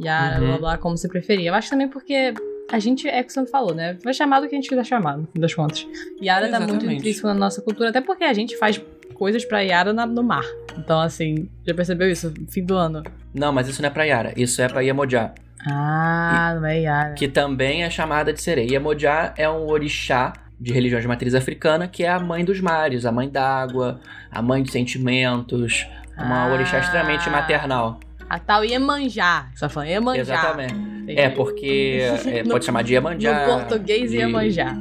Yara, 0.00 0.40
Uhum. 0.40 0.48
blá 0.48 0.58
blá, 0.58 0.78
como 0.78 0.96
você 0.96 1.08
preferir. 1.08 1.46
Eu 1.46 1.54
acho 1.54 1.68
também 1.70 1.88
porque 1.88 2.32
a 2.70 2.78
gente, 2.78 3.08
é 3.08 3.20
o 3.20 3.24
que 3.24 3.32
você 3.32 3.46
falou, 3.46 3.74
né? 3.74 3.96
Vai 4.02 4.12
chamar 4.14 4.40
do 4.40 4.48
que 4.48 4.54
a 4.54 4.58
gente 4.58 4.68
quiser 4.68 4.84
chamar, 4.84 5.16
no 5.18 5.26
fim 5.32 5.40
das 5.40 5.54
contas. 5.54 5.86
Yara 6.22 6.48
tá 6.48 6.58
muito 6.58 6.72
Exatamente. 6.72 6.98
intrínseco 6.98 7.26
na 7.28 7.34
nossa 7.34 7.60
cultura, 7.62 7.90
até 7.90 8.00
porque 8.00 8.24
a 8.24 8.32
gente 8.32 8.56
faz 8.56 8.80
coisas 9.14 9.44
pra 9.44 9.60
Yara 9.60 9.92
na- 9.92 10.06
no 10.06 10.22
mar. 10.22 10.44
Então, 10.76 11.00
assim, 11.00 11.48
já 11.66 11.72
percebeu 11.74 12.10
isso? 12.10 12.32
Fim 12.50 12.64
do 12.64 12.74
ano. 12.74 13.02
Não, 13.32 13.52
mas 13.52 13.68
isso 13.68 13.80
não 13.80 13.88
é 13.88 13.90
pra 13.92 14.04
Yara, 14.04 14.32
isso 14.36 14.60
é 14.60 14.68
pra 14.68 14.80
Iemoja, 14.80 15.32
Ah, 15.66 16.56
não 16.60 16.66
é 16.66 16.80
Yara. 16.80 17.14
que 17.14 17.28
também 17.28 17.84
é 17.84 17.90
chamada 17.90 18.32
de 18.32 18.40
sereia. 18.42 18.72
Iemoja 18.72 19.32
é 19.36 19.48
um 19.48 19.66
orixá 19.68 20.32
de 20.60 20.72
religião 20.72 21.00
de 21.00 21.06
matriz 21.08 21.34
africana, 21.34 21.86
que 21.88 22.04
é 22.04 22.08
a 22.08 22.18
mãe 22.20 22.44
dos 22.44 22.60
mares, 22.60 23.04
a 23.06 23.12
mãe 23.12 23.28
d'água, 23.28 24.00
a 24.30 24.40
mãe 24.42 24.62
dos 24.62 24.72
sentimentos, 24.72 25.86
uma 26.16 26.44
Ah. 26.46 26.52
orixá 26.52 26.78
extremamente 26.78 27.28
maternal. 27.30 27.98
A 28.28 28.38
tal 28.38 28.64
Iemanjá. 28.64 29.48
Você 29.54 29.60
tá 29.60 29.68
falando 29.68 29.88
Iemanjá. 29.90 30.20
Exatamente. 30.20 30.74
Entendi. 30.74 31.20
É, 31.20 31.28
porque 31.28 31.98
é, 32.26 32.42
No- 32.44 32.50
pode 32.50 32.64
chamar 32.64 32.82
de 32.82 32.94
Iemanjá. 32.94 33.46
No 33.46 33.52
português, 33.58 34.10
de, 34.10 34.16
Iemanjá. 34.18 34.74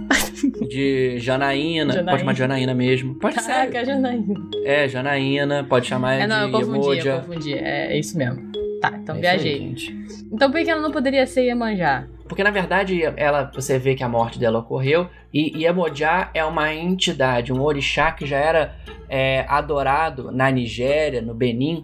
De 0.70 1.20
Janaína, 1.20 1.94
Janaína. 1.94 2.12
pode 2.12 2.20
chamar 2.22 2.34
de 2.34 2.40
Janaína 2.40 2.74
mesmo. 2.74 3.16
Pode 3.16 3.42
ser. 3.42 3.52
Caraca, 3.52 3.86
Janaína. 3.86 4.34
É, 4.64 4.88
Janaína, 4.88 5.64
pode 5.66 5.86
chamar 5.88 6.14
É, 6.16 6.28
não, 6.28 6.42
eu 6.42 6.46
de 6.48 6.52
confundi, 6.54 6.78
eu 6.78 6.94
Iemoja. 6.94 7.18
confundi. 7.28 7.54
É, 7.54 7.94
é 7.94 8.00
isso 8.00 8.18
mesmo. 8.18 8.52
Tá, 8.82 8.92
então 9.02 9.16
É 9.18 9.20
viajei. 9.20 9.54
aí, 9.54 9.60
gente. 9.60 9.96
Então 10.32 10.52
por 10.52 10.62
que 10.64 10.70
ela 10.70 10.82
não 10.82 10.92
poderia 10.92 11.26
ser 11.28 11.44
Iemanjá? 11.46 12.06
Porque 12.28 12.44
na 12.44 12.52
verdade 12.52 13.02
ela, 13.18 13.52
você 13.54 13.78
vê 13.78 13.94
que 13.96 14.04
a 14.04 14.10
morte 14.10 14.40
dela 14.40 14.60
ocorreu 14.60 15.08
e 15.34 15.62
Iemoja 15.64 16.30
é 16.34 16.44
uma 16.44 16.74
entidade, 16.74 17.52
um 17.54 17.62
orixá 17.62 18.12
que 18.12 18.26
já 18.26 18.38
era 18.38 18.76
é, 19.10 19.46
adorado 19.48 20.32
na 20.32 20.50
Nigéria, 20.50 21.22
no 21.22 21.34
Benin, 21.34 21.84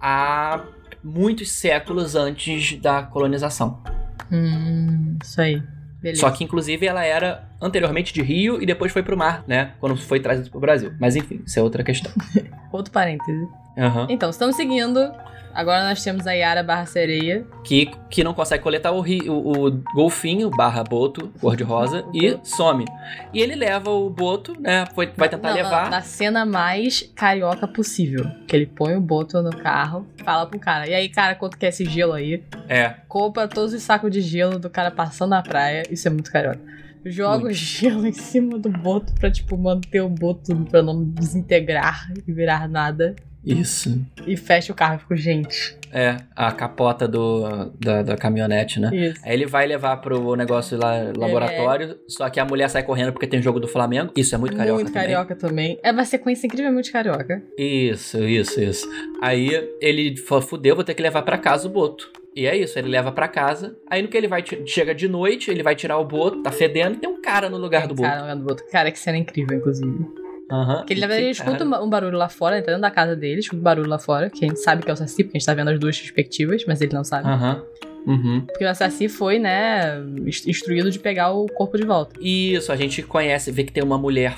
há 0.00 0.60
muitos 1.02 1.52
séculos 1.52 2.14
antes 2.14 2.76
da 2.80 3.02
colonização. 3.02 3.82
Hum, 4.30 5.16
isso 5.22 5.40
aí. 5.40 5.62
Beleza. 6.00 6.20
Só 6.20 6.30
que 6.30 6.44
inclusive 6.44 6.86
ela 6.86 7.04
era 7.04 7.48
anteriormente 7.60 8.12
de 8.12 8.22
Rio 8.22 8.62
e 8.62 8.64
depois 8.64 8.90
foi 8.90 9.02
pro 9.02 9.16
mar, 9.16 9.44
né? 9.46 9.72
Quando 9.78 9.96
foi 9.96 10.18
trazido 10.18 10.50
pro 10.50 10.58
Brasil. 10.58 10.92
Mas 10.98 11.14
enfim, 11.14 11.42
isso 11.46 11.58
é 11.58 11.62
outra 11.62 11.82
questão. 11.84 12.10
Outro 12.72 12.92
parêntese. 12.92 13.48
Aham. 13.76 14.06
Então, 14.08 14.30
estamos 14.30 14.56
seguindo. 14.56 15.12
Agora 15.54 15.84
nós 15.88 16.02
temos 16.02 16.26
a 16.26 16.32
Yara 16.32 16.62
barra 16.62 16.86
sereia. 16.86 17.44
Que, 17.64 17.90
que 18.08 18.22
não 18.24 18.32
consegue 18.32 18.62
coletar 18.62 18.92
o, 18.92 19.00
ri- 19.00 19.28
o, 19.28 19.66
o 19.66 19.82
golfinho 19.94 20.48
barra 20.50 20.82
boto 20.84 21.28
cor-de-rosa 21.40 22.04
e 22.14 22.38
some. 22.44 22.84
E 23.32 23.40
ele 23.40 23.54
leva 23.54 23.90
o 23.90 24.08
boto, 24.08 24.54
né? 24.60 24.84
Foi, 24.94 25.10
vai 25.16 25.28
tentar 25.28 25.48
Não, 25.50 25.56
não, 25.56 25.62
levar. 25.64 25.90
na 25.90 26.00
cena 26.02 26.46
mais 26.46 27.02
carioca 27.14 27.66
possível. 27.66 28.24
Que 28.46 28.54
ele 28.56 28.66
põe 28.66 28.94
o 28.96 29.00
boto 29.00 29.42
no 29.42 29.50
carro, 29.56 30.06
fala 30.24 30.46
pro 30.46 30.58
cara. 30.58 30.88
E 30.88 30.94
aí, 30.94 31.08
cara, 31.08 31.34
quanto 31.34 31.58
que 31.58 31.66
é 31.66 31.68
esse 31.70 31.84
gelo 31.84 32.12
aí? 32.12 32.42
É. 32.68 32.94
Compra 33.08 33.48
todos 33.48 33.72
os 33.74 33.82
sacos 33.82 34.10
de 34.10 34.20
gelo 34.20 34.58
do 34.58 34.70
cara 34.70 34.90
passando 34.90 35.30
na 35.30 35.42
praia. 35.42 35.82
Isso 35.90 36.06
é 36.06 36.10
muito 36.10 36.30
carioca. 36.30 36.60
Joga 37.04 37.46
o 37.46 37.52
gelo 37.52 38.06
em 38.06 38.12
cima 38.12 38.58
do 38.58 38.68
boto 38.68 39.12
pra, 39.14 39.30
tipo, 39.30 39.56
manter 39.56 40.00
o 40.02 40.08
boto 40.08 40.54
pra 40.70 40.82
não 40.82 41.02
desintegrar 41.02 42.08
e 42.26 42.32
virar 42.32 42.68
nada. 42.68 43.16
Isso. 43.44 44.00
E 44.26 44.36
fecha 44.36 44.72
o 44.72 44.76
carro 44.76 44.96
e 44.96 44.98
fica, 44.98 45.16
gente. 45.16 45.78
É, 45.92 46.16
a 46.36 46.52
capota 46.52 47.08
do, 47.08 47.70
da, 47.80 48.02
da 48.02 48.16
caminhonete, 48.16 48.78
né? 48.78 48.90
Isso. 48.92 49.20
Aí 49.24 49.34
ele 49.34 49.46
vai 49.46 49.66
levar 49.66 49.96
pro 49.96 50.36
negócio 50.36 50.78
lá, 50.78 51.10
laboratório, 51.16 51.98
só 52.06 52.28
que 52.30 52.38
a 52.38 52.44
mulher 52.44 52.68
sai 52.68 52.82
correndo 52.82 53.12
porque 53.12 53.26
tem 53.26 53.42
jogo 53.42 53.58
do 53.58 53.66
Flamengo. 53.66 54.12
Isso 54.16 54.34
é 54.34 54.38
muito 54.38 54.56
carioca 54.56 54.74
muito 54.74 54.92
também. 54.92 55.02
carioca 55.02 55.34
também. 55.34 55.78
É 55.82 55.90
uma 55.90 56.04
sequência 56.04 56.46
incrivelmente 56.46 56.92
carioca. 56.92 57.42
Isso, 57.58 58.18
isso, 58.24 58.60
isso. 58.60 58.88
Aí 59.22 59.50
ele 59.80 60.16
fala, 60.16 60.42
fudeu, 60.42 60.76
vou 60.76 60.84
ter 60.84 60.94
que 60.94 61.02
levar 61.02 61.22
pra 61.22 61.38
casa 61.38 61.66
o 61.66 61.70
boto. 61.70 62.10
E 62.34 62.46
é 62.46 62.56
isso, 62.56 62.78
ele 62.78 62.88
leva 62.88 63.10
pra 63.10 63.26
casa. 63.26 63.76
Aí 63.90 64.00
no 64.00 64.08
que 64.08 64.16
ele 64.16 64.28
vai, 64.28 64.44
chega 64.64 64.94
de 64.94 65.08
noite, 65.08 65.50
ele 65.50 65.62
vai 65.62 65.74
tirar 65.74 65.98
o 65.98 66.04
boto, 66.04 66.42
tá 66.42 66.52
fedendo, 66.52 66.94
e 66.94 66.98
tem 66.98 67.10
um 67.10 67.20
cara 67.20 67.50
no 67.50 67.56
lugar 67.56 67.88
do 67.88 67.94
boto. 67.94 68.08
Cara, 68.08 68.20
no 68.20 68.22
lugar 68.22 68.36
do 68.36 68.44
boto. 68.44 68.64
Cara, 68.70 68.92
que 68.92 68.98
cena 68.98 69.18
incrível, 69.18 69.58
inclusive. 69.58 70.19
Aham. 70.50 70.76
Porque 70.78 70.92
ele, 70.94 71.00
na 71.00 71.06
verdade, 71.06 71.26
ele 71.28 71.34
Que 71.34 71.38
cara. 71.42 71.56
escuta 71.56 71.64
um 71.80 71.84
um 71.84 71.88
barulho 71.90 72.18
lá 72.18 72.28
fora, 72.28 72.56
ele 72.56 72.62
tá 72.64 72.72
dentro 72.72 72.82
da 72.82 72.90
casa 72.90 73.14
dele, 73.16 73.40
escuta 73.40 73.60
um 73.60 73.62
barulho 73.64 73.88
lá 73.88 73.98
fora, 73.98 74.28
que 74.30 74.44
a 74.44 74.48
gente 74.48 74.60
sabe 74.60 74.82
que 74.82 74.90
é 74.90 74.92
o 74.92 74.96
Saci, 74.96 75.22
porque 75.24 75.36
a 75.36 75.40
gente 75.40 75.46
tá 75.46 75.54
vendo 75.54 75.70
as 75.70 75.78
duas 75.78 75.98
perspectivas, 75.98 76.64
mas 76.66 76.80
ele 76.80 76.92
não 76.92 77.04
sabe. 77.04 77.28
Aham. 77.28 77.62
Uhum. 78.06 78.40
Porque 78.46 78.64
o 78.64 78.74
Saci 78.74 79.08
foi, 79.10 79.38
né, 79.38 79.98
inst- 80.26 80.46
instruído 80.48 80.90
de 80.90 80.98
pegar 80.98 81.32
o 81.32 81.46
corpo 81.46 81.76
de 81.76 81.84
volta. 81.84 82.18
Isso, 82.20 82.72
a 82.72 82.76
gente 82.76 83.02
conhece, 83.02 83.50
vê 83.52 83.62
que 83.64 83.72
tem 83.72 83.82
uma 83.84 83.98
mulher 83.98 84.34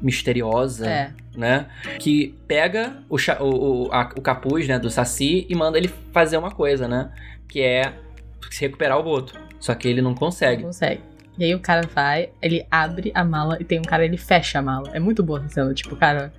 misteriosa, 0.00 0.86
É. 0.88 1.10
né? 1.36 1.66
Que 1.98 2.34
pega 2.46 2.96
o, 3.08 3.16
o, 3.16 3.86
o, 3.86 3.92
a- 3.92 4.10
o 4.16 4.20
capuz, 4.20 4.66
né, 4.68 4.78
do 4.78 4.90
Saci 4.90 5.46
e 5.48 5.54
manda 5.54 5.78
ele 5.78 5.90
fazer 6.12 6.36
uma 6.36 6.50
coisa, 6.50 6.86
né? 6.88 7.10
Que 7.48 7.60
é 7.60 7.92
se 8.50 8.60
recuperar 8.62 8.98
o 8.98 9.02
boto. 9.02 9.34
Só 9.60 9.74
que 9.74 9.86
ele 9.88 10.02
não 10.02 10.10
Não 10.10 10.16
consegue. 10.16 10.64
E 11.42 11.46
aí 11.46 11.54
o 11.56 11.58
cara 11.58 11.80
vai, 11.92 12.28
ele 12.40 12.64
abre 12.70 13.10
a 13.16 13.24
mala 13.24 13.56
e 13.58 13.64
tem 13.64 13.80
um 13.80 13.82
cara, 13.82 14.04
ele 14.04 14.16
fecha 14.16 14.60
a 14.60 14.62
mala. 14.62 14.90
É 14.94 15.00
muito 15.00 15.24
boa 15.24 15.40
essa 15.40 15.48
cena, 15.48 15.74
tipo, 15.74 15.96
cara. 15.96 16.32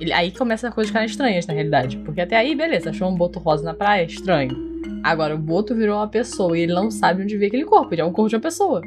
Ele, 0.00 0.12
aí 0.12 0.32
começa 0.32 0.66
a 0.66 0.72
coisa 0.72 0.88
ficar 0.88 1.04
estranhas, 1.04 1.46
na 1.46 1.54
realidade. 1.54 1.96
Porque 1.98 2.20
até 2.20 2.34
aí, 2.36 2.52
beleza, 2.56 2.90
achou 2.90 3.08
um 3.08 3.14
boto 3.14 3.38
rosa 3.38 3.62
na 3.62 3.72
praia, 3.72 4.02
estranho. 4.04 4.50
Agora, 5.04 5.32
o 5.36 5.38
boto 5.38 5.76
virou 5.76 5.96
uma 5.96 6.08
pessoa 6.08 6.58
e 6.58 6.62
ele 6.62 6.72
não 6.74 6.90
sabe 6.90 7.22
onde 7.22 7.36
veio 7.36 7.48
aquele 7.50 7.64
corpo. 7.64 7.94
Ele 7.94 8.00
é 8.00 8.04
um 8.04 8.10
corpo 8.10 8.28
de 8.30 8.34
uma 8.34 8.42
pessoa, 8.42 8.82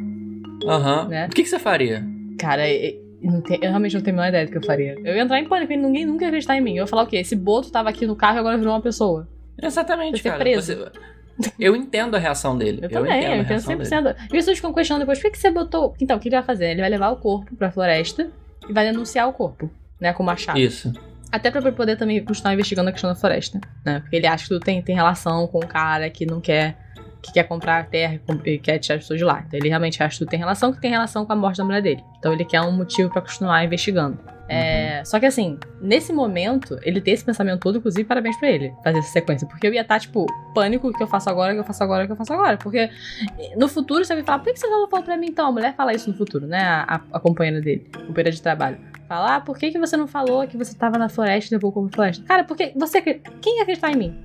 Aham. 0.66 1.08
Né? 1.08 1.28
O 1.28 1.30
que, 1.30 1.44
que 1.44 1.48
você 1.50 1.58
faria? 1.60 2.04
Cara, 2.38 2.68
e- 2.70 3.00
não 3.22 3.42
te- 3.42 3.54
eu 3.62 3.70
realmente 3.70 3.96
não 3.96 4.02
tenho 4.02 4.16
a 4.16 4.18
menor 4.20 4.30
ideia 4.30 4.46
do 4.46 4.52
que 4.52 4.58
eu 4.58 4.64
faria. 4.66 4.96
Eu 5.06 5.16
ia 5.16 5.22
entrar 5.22 5.40
em 5.40 5.46
pânico 5.48 5.72
e 5.72 5.78
ninguém 5.78 6.06
nunca 6.06 6.26
ia 6.26 6.28
acreditar 6.28 6.58
em 6.58 6.62
mim. 6.62 6.72
Eu 6.72 6.84
ia 6.84 6.88
falar 6.88 7.04
o 7.04 7.08
quê? 7.08 7.16
Esse 7.18 7.36
boto 7.36 7.72
tava 7.72 7.88
aqui 7.90 8.06
no 8.06 8.16
carro 8.16 8.38
e 8.38 8.40
agora 8.40 8.58
virou 8.58 8.74
uma 8.74 8.82
pessoa. 8.82 9.26
Exatamente, 9.62 10.22
ser 10.22 10.30
cara. 10.32 10.40
preso. 10.44 10.76
Você- 10.76 10.92
Eu 11.60 11.76
entendo 11.76 12.16
a 12.16 12.20
reação 12.20 12.58
dele. 12.58 12.80
Eu, 12.82 12.90
também, 12.90 13.12
entendo 13.12 13.34
eu 13.34 13.42
entendo 13.42 13.48
reação 13.48 13.78
dele. 13.78 13.90
100%. 13.90 14.16
E 14.18 14.24
as 14.24 14.28
pessoas 14.32 14.58
ficam 14.58 14.74
questionando 14.74 15.02
depois, 15.02 15.20
por 15.20 15.26
que, 15.26 15.32
que 15.32 15.38
você 15.38 15.52
botou... 15.52 15.96
Então, 16.00 16.18
o 16.18 16.20
que 16.20 16.30
ele 16.30 16.36
vai 16.36 16.44
fazer? 16.44 16.72
Ele 16.72 16.82
vai 16.82 16.90
levar 16.90 17.10
o 17.10 17.18
corpo 17.18 17.56
pra 17.56 17.72
floresta 17.72 18.30
e 18.70 18.74
vai 18.74 18.86
denunciar 18.86 19.28
o 19.28 19.34
corpo, 19.34 19.70
né, 20.00 20.14
com 20.14 20.24
machado. 20.24 20.60
Isso. 20.60 20.94
Até 21.32 21.52
pra 21.52 21.72
poder 21.72 21.98
também 21.98 22.24
continuar 22.24 22.54
investigando 22.54 22.90
a 22.90 22.92
questão 22.92 23.10
da 23.10 23.16
floresta, 23.16 23.60
né? 23.84 24.00
Porque 24.00 24.16
ele 24.16 24.28
acha 24.28 24.44
que 24.44 24.50
tudo 24.50 24.64
tem, 24.64 24.82
tem 24.82 24.96
relação 24.96 25.48
com 25.48 25.60
o 25.60 25.68
cara 25.68 26.10
que 26.10 26.26
não 26.26 26.40
quer... 26.40 26.78
Que 27.22 27.34
quer 27.34 27.44
comprar 27.46 27.80
a 27.80 27.84
terra 27.84 28.20
e 28.46 28.60
quer 28.60 28.78
tirar 28.78 28.98
as 28.98 29.02
pessoas 29.02 29.18
de 29.18 29.26
lá. 29.26 29.44
Então 29.48 29.60
ele 29.60 29.68
realmente 29.68 30.02
acha 30.04 30.14
que 30.14 30.20
tudo 30.20 30.30
tem 30.30 30.38
relação, 30.38 30.72
que 30.72 30.80
tem 30.80 30.92
relação 30.92 31.26
com 31.26 31.34
a 31.34 31.36
morte 31.36 31.58
da 31.58 31.64
mulher 31.64 31.82
dele. 31.82 32.04
Então 32.20 32.32
ele 32.32 32.46
quer 32.46 32.62
um 32.62 32.72
motivo 32.72 33.10
pra 33.10 33.20
continuar 33.20 33.66
investigando. 33.66 34.20
É, 34.48 34.85
Só 35.04 35.20
que 35.20 35.26
assim, 35.26 35.58
nesse 35.82 36.14
momento, 36.14 36.80
ele 36.84 37.02
tem 37.02 37.14
esse 37.14 37.26
pensamento 37.26 37.60
todo, 37.60 37.80
inclusive, 37.80 38.04
parabéns 38.06 38.38
pra 38.38 38.50
ele 38.50 38.74
fazer 38.84 39.00
essa 39.00 39.12
sequência. 39.12 39.48
Porque 39.48 39.68
eu 39.68 39.74
ia 39.74 39.82
estar, 39.82 40.00
tipo, 40.00 40.26
pânico, 40.54 40.88
o 40.88 40.94
que 40.94 41.04
eu 41.04 41.08
faço 41.08 41.30
agora, 41.30 41.52
o 41.52 41.56
que 41.56 41.62
eu 41.62 41.66
faço 41.66 41.84
agora, 41.84 42.04
o 42.04 42.08
que 42.08 42.14
eu 42.14 42.16
faço 42.16 42.34
agora. 42.34 42.58
Porque 42.58 42.90
no 43.58 43.68
futuro 43.68 44.06
você 44.06 44.14
vai 44.14 44.24
falar, 44.24 44.40
por 44.40 44.54
que 44.54 44.60
você 44.60 44.68
não 44.68 44.88
falou 44.88 45.04
pra 45.04 45.18
mim 45.18 45.28
então? 45.28 45.48
A 45.48 45.52
mulher 45.52 45.76
fala 45.76 45.94
isso 45.94 46.10
no 46.10 46.16
futuro, 46.16 46.46
né? 46.48 46.62
A, 46.64 47.02
a, 47.12 47.20
companheira 47.20 47.60
dele, 47.60 47.90
o 47.96 48.08
companheira 48.08 48.32
de 48.32 48.42
trabalho. 48.42 48.78
Fala, 49.08 49.36
ah, 49.36 49.42
por 49.42 49.58
que, 49.58 49.72
que 49.72 49.80
você 49.80 49.98
não 49.98 50.08
falou 50.08 50.48
que 50.48 50.58
você 50.58 50.76
tava 50.76 50.98
na 50.98 51.10
floresta 51.10 51.54
e 51.54 51.56
levou 51.56 51.70
o 51.70 51.74
corpo 51.74 51.90
pra 51.90 51.96
floresta? 51.96 52.24
Cara, 52.24 52.44
porque 52.44 52.72
você. 52.76 53.02
Quem 53.02 53.58
ia 53.58 53.64
acreditar 53.64 53.92
em 53.92 53.96
mim? 53.96 54.20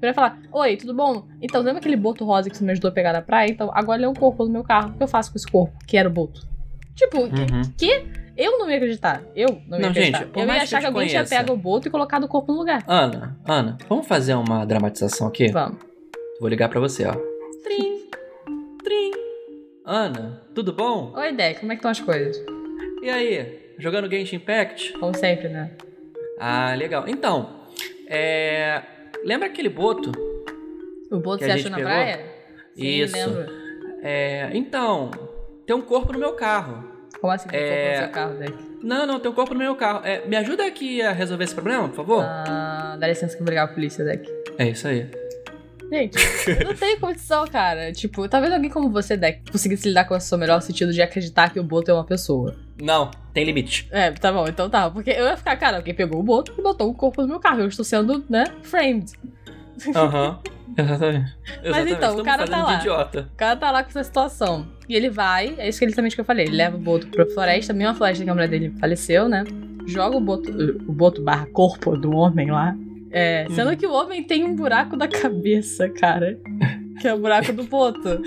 Eu 0.00 0.08
ia 0.08 0.14
falar, 0.14 0.38
oi, 0.52 0.76
tudo 0.76 0.94
bom? 0.94 1.24
Então, 1.42 1.60
lembra 1.60 1.80
aquele 1.80 1.96
boto 1.96 2.24
rosa 2.24 2.48
que 2.48 2.56
você 2.56 2.64
me 2.64 2.70
ajudou 2.70 2.88
a 2.88 2.92
pegar 2.92 3.12
na 3.12 3.20
praia? 3.20 3.50
Então, 3.50 3.70
agora 3.74 3.98
ele 3.98 4.04
é 4.04 4.08
um 4.08 4.14
corpo 4.14 4.44
no 4.44 4.50
meu 4.50 4.62
carro. 4.62 4.90
O 4.90 4.92
que 4.92 5.02
eu 5.02 5.08
faço 5.08 5.32
com 5.32 5.36
esse 5.36 5.46
corpo? 5.46 5.76
Que 5.86 5.96
era 5.96 6.08
o 6.08 6.12
boto. 6.12 6.46
Tipo, 6.94 7.22
Uhum. 7.22 7.62
Eu 8.38 8.58
não 8.58 8.70
ia 8.70 8.76
acreditar. 8.76 9.22
Eu 9.34 9.60
não 9.68 9.78
ia 9.78 9.82
Não, 9.82 9.90
acreditar. 9.90 10.18
gente, 10.24 10.38
eu 10.38 10.46
ia 10.46 10.62
achar 10.62 10.80
que 10.80 10.86
alguém 10.86 11.08
tinha 11.08 11.24
pego 11.26 11.52
o 11.52 11.56
boto 11.56 11.88
e 11.88 11.90
colocado 11.90 12.24
o 12.24 12.28
corpo 12.28 12.52
no 12.52 12.58
lugar. 12.58 12.84
Ana, 12.86 13.36
Ana, 13.46 13.76
vamos 13.88 14.06
fazer 14.06 14.34
uma 14.34 14.64
dramatização 14.64 15.26
aqui? 15.26 15.48
Vamos. 15.48 15.78
Vou 16.40 16.48
ligar 16.48 16.68
pra 16.68 16.78
você, 16.80 17.04
ó. 17.04 17.12
Trim. 17.64 18.08
Trim. 18.84 19.10
Ana, 19.84 20.42
tudo 20.54 20.72
bom? 20.72 21.12
Oi, 21.16 21.32
Deck, 21.32 21.60
como 21.60 21.72
é 21.72 21.74
que 21.74 21.80
estão 21.80 21.90
as 21.90 22.00
coisas? 22.00 22.36
E 23.02 23.10
aí? 23.10 23.58
Jogando 23.78 24.08
Genshin 24.10 24.36
Impact? 24.36 24.92
Como 24.94 25.14
sempre, 25.16 25.48
né? 25.48 25.72
Ah, 26.38 26.74
legal. 26.74 27.04
Então, 27.08 27.64
é... 28.08 28.82
Lembra 29.24 29.48
aquele 29.48 29.68
boto? 29.68 30.12
O 31.10 31.18
boto 31.18 31.38
Que 31.38 31.44
você 31.46 31.52
achou 31.52 31.70
na 31.70 31.76
pegou? 31.78 31.90
praia? 31.92 32.24
Sim, 32.74 32.86
Isso. 32.86 33.16
lembro. 33.16 33.46
É... 34.02 34.50
Então, 34.52 35.10
tem 35.66 35.74
um 35.74 35.82
corpo 35.82 36.12
no 36.12 36.18
meu 36.18 36.32
carro. 36.34 36.87
Como 37.20 37.32
assim? 37.32 37.48
Tem 37.48 37.58
É. 37.60 37.68
corpo 37.68 37.90
no 37.90 37.96
seu 38.04 38.08
carro, 38.12 38.34
Deck? 38.38 38.54
Não, 38.82 39.06
não, 39.06 39.18
tem 39.20 39.30
um 39.30 39.34
corpo 39.34 39.52
no 39.54 39.58
meu 39.60 39.74
carro. 39.76 40.00
É, 40.04 40.24
me 40.26 40.36
ajuda 40.36 40.64
aqui 40.66 41.02
a 41.02 41.12
resolver 41.12 41.44
esse 41.44 41.54
problema, 41.54 41.88
por 41.88 41.96
favor? 41.96 42.24
Ah, 42.24 42.96
dá 42.98 43.08
licença 43.08 43.34
que 43.36 43.42
eu 43.42 43.44
vou 43.44 43.50
ligar 43.50 43.64
a 43.64 43.68
polícia, 43.68 44.04
Deck. 44.04 44.30
É 44.56 44.68
isso 44.68 44.86
aí. 44.86 45.10
Gente, 45.90 46.18
não 46.64 46.74
tem 46.74 47.00
condição, 47.00 47.46
cara. 47.46 47.90
Tipo, 47.92 48.28
talvez 48.28 48.52
alguém 48.52 48.68
como 48.70 48.90
você, 48.90 49.16
Deck, 49.16 49.50
conseguisse 49.50 49.88
lidar 49.88 50.04
com 50.04 50.14
esse 50.14 50.26
seu 50.28 50.36
melhor 50.36 50.60
sentido 50.60 50.92
de 50.92 51.00
acreditar 51.00 51.50
que 51.50 51.58
o 51.58 51.64
boto 51.64 51.90
é 51.90 51.94
uma 51.94 52.04
pessoa. 52.04 52.54
Não, 52.80 53.10
tem 53.32 53.42
limite. 53.44 53.88
É, 53.90 54.10
tá 54.12 54.30
bom, 54.30 54.46
então 54.46 54.68
tá. 54.68 54.90
Porque 54.90 55.10
eu 55.10 55.24
ia 55.24 55.36
ficar, 55.36 55.56
cara, 55.56 55.78
alguém 55.78 55.94
pegou 55.94 56.20
o 56.20 56.22
boto 56.22 56.54
e 56.58 56.62
botou 56.62 56.90
o 56.90 56.94
corpo 56.94 57.22
no 57.22 57.28
meu 57.28 57.40
carro. 57.40 57.60
Eu 57.60 57.68
estou 57.68 57.84
sendo, 57.86 58.22
né, 58.28 58.44
framed. 58.62 59.12
Aham. 59.96 60.38
Exatamente. 60.76 61.36
Exatamente. 61.62 61.92
então, 61.92 62.08
o 62.16 62.20
Estamos 62.20 62.22
cara 62.22 62.38
fazendo 62.46 62.50
tá 62.50 62.62
lá. 62.64 62.78
idiota. 62.78 63.28
O 63.32 63.36
cara 63.36 63.56
tá 63.56 63.70
lá 63.70 63.82
com 63.82 63.88
essa 63.90 64.04
situação. 64.04 64.66
E 64.88 64.94
ele 64.94 65.10
vai, 65.10 65.54
é 65.58 65.68
isso 65.68 65.78
que 65.78 65.84
ele 65.84 65.92
também 65.94 66.10
que 66.10 66.20
eu 66.20 66.24
falei. 66.24 66.46
Ele 66.46 66.56
leva 66.56 66.76
o 66.76 66.80
boto 66.80 67.06
pra 67.08 67.26
floresta, 67.26 67.72
a 67.72 67.76
mesma 67.76 67.94
floresta 67.94 68.24
que 68.24 68.30
a 68.30 68.34
mulher 68.34 68.48
dele 68.48 68.72
faleceu, 68.78 69.28
né? 69.28 69.44
Joga 69.86 70.16
o 70.16 70.20
boto, 70.20 70.50
o 70.86 70.92
boto 70.92 71.22
barra 71.22 71.46
corpo 71.46 71.96
do 71.96 72.10
homem 72.12 72.50
lá. 72.50 72.76
É, 73.10 73.46
sendo 73.50 73.70
Uhum. 73.70 73.76
que 73.76 73.86
o 73.86 73.92
homem 73.92 74.22
tem 74.22 74.44
um 74.44 74.54
buraco 74.54 74.96
da 74.96 75.08
cabeça, 75.08 75.88
cara. 75.88 76.38
Que 77.00 77.08
é 77.08 77.14
o 77.14 77.18
buraco 77.18 77.52
do 77.52 77.64
boto. 77.64 78.20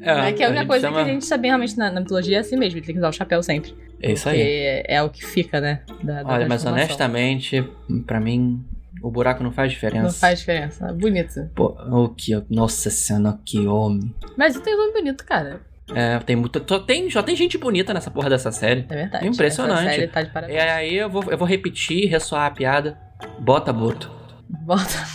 É, 0.00 0.32
que 0.32 0.42
é 0.42 0.46
a 0.46 0.50
única 0.50 0.66
coisa 0.66 0.88
chama- 0.88 1.04
que 1.04 1.10
a 1.10 1.12
gente 1.12 1.24
sabe 1.24 1.48
realmente 1.48 1.76
na, 1.76 1.90
na 1.90 2.00
mitologia 2.00 2.36
é 2.36 2.40
assim 2.40 2.56
mesmo. 2.56 2.78
Ele 2.78 2.86
tem 2.86 2.94
que 2.94 2.98
usar 3.00 3.08
o 3.08 3.12
chapéu 3.12 3.42
sempre. 3.42 3.74
É 4.00 4.12
isso 4.12 4.28
aí. 4.28 4.36
Porque 4.38 4.84
é 4.88 5.02
o 5.02 5.10
que 5.10 5.24
fica, 5.24 5.60
né? 5.60 5.80
Da, 6.02 6.22
da 6.22 6.32
Olha, 6.34 6.46
mas 6.48 6.64
honestamente, 6.64 7.64
pra 8.06 8.20
mim, 8.20 8.64
o 9.02 9.10
buraco 9.10 9.42
não 9.42 9.52
faz 9.52 9.70
diferença. 9.72 10.02
Não 10.02 10.12
faz 10.12 10.40
diferença. 10.40 10.92
Bonito. 10.92 11.50
Pô, 11.54 11.76
o 11.90 12.08
que. 12.10 12.32
Nossa 12.50 12.90
senhora, 12.90 13.38
que 13.44 13.66
homem. 13.66 14.14
Mas 14.36 14.58
tem 14.60 14.74
um 14.74 14.92
bonito, 14.92 15.24
cara. 15.24 15.60
É, 15.94 16.18
tem 16.18 16.36
muito. 16.36 16.62
Só 16.66 16.78
tem, 16.78 17.10
só 17.10 17.22
tem 17.22 17.34
gente 17.34 17.56
bonita 17.56 17.94
nessa 17.94 18.10
porra 18.10 18.28
dessa 18.28 18.52
série. 18.52 18.84
É 18.88 18.94
verdade. 18.94 19.26
Impressionante. 19.26 19.94
Série 19.94 20.08
tá 20.08 20.22
E 20.48 20.58
aí 20.58 20.96
eu 20.96 21.08
vou, 21.08 21.24
eu 21.30 21.38
vou 21.38 21.46
repetir, 21.46 22.08
ressoar 22.08 22.46
a 22.46 22.50
piada. 22.50 22.98
Bota 23.40 23.72
boto. 23.72 24.10
Bota. 24.48 25.06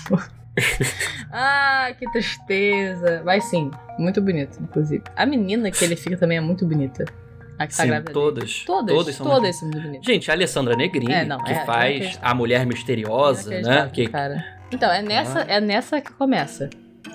ah, 1.32 1.92
que 1.98 2.12
tristeza. 2.12 3.22
Mas 3.26 3.46
sim, 3.46 3.72
muito 3.98 4.22
bonito, 4.22 4.60
inclusive. 4.62 5.04
A 5.16 5.26
menina 5.26 5.70
que 5.72 5.84
ele 5.84 5.96
fica 5.96 6.18
também 6.18 6.38
é 6.38 6.42
muito 6.42 6.66
bonita. 6.66 7.06
A 7.60 7.68
que 7.68 7.76
tá 7.76 7.84
Sim, 7.84 7.90
grávida. 7.90 8.12
todas. 8.12 8.64
Todas, 8.66 8.96
Todas 8.96 9.18
todas, 9.18 9.56
são 9.56 9.60
são 9.60 9.68
muito 9.70 9.82
bonitas. 9.88 10.06
Gente, 10.06 10.30
a 10.32 10.34
Alessandra 10.34 10.76
Negrini, 10.76 11.12
É, 11.14 11.24
não, 11.26 11.38
que 11.44 11.52
é- 11.52 11.66
faz 11.66 11.92
inacreditável. 11.96 12.30
a 12.32 12.36
mulher 12.36 12.66
misteriosa, 12.66 13.50
né? 13.50 13.60
Inacreditável, 13.60 13.92
Que, 13.92 14.08
cara. 14.08 14.46
Então, 14.72 14.92
é 14.92 15.02
nessa, 15.02 15.40
é 15.42 15.62
nessa 15.62 16.02
que 16.02 16.12
começa. 16.14 16.70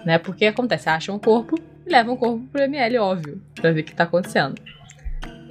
Né? 0.04 0.16
Porque 0.18 0.46
acontece, 0.46 0.88
acham 0.88 1.16
um 1.16 1.18
corpo 1.18 1.56
e 1.84 1.90
levam 1.90 2.14
o 2.14 2.16
corpo 2.16 2.40
pro 2.52 2.62
ML, 2.62 2.98
óbvio, 2.98 3.42
pra 3.54 3.72
ver 3.72 3.80
o 3.80 3.84
que 3.84 3.94
tá 3.94 4.04
acontecendo. 4.04 4.54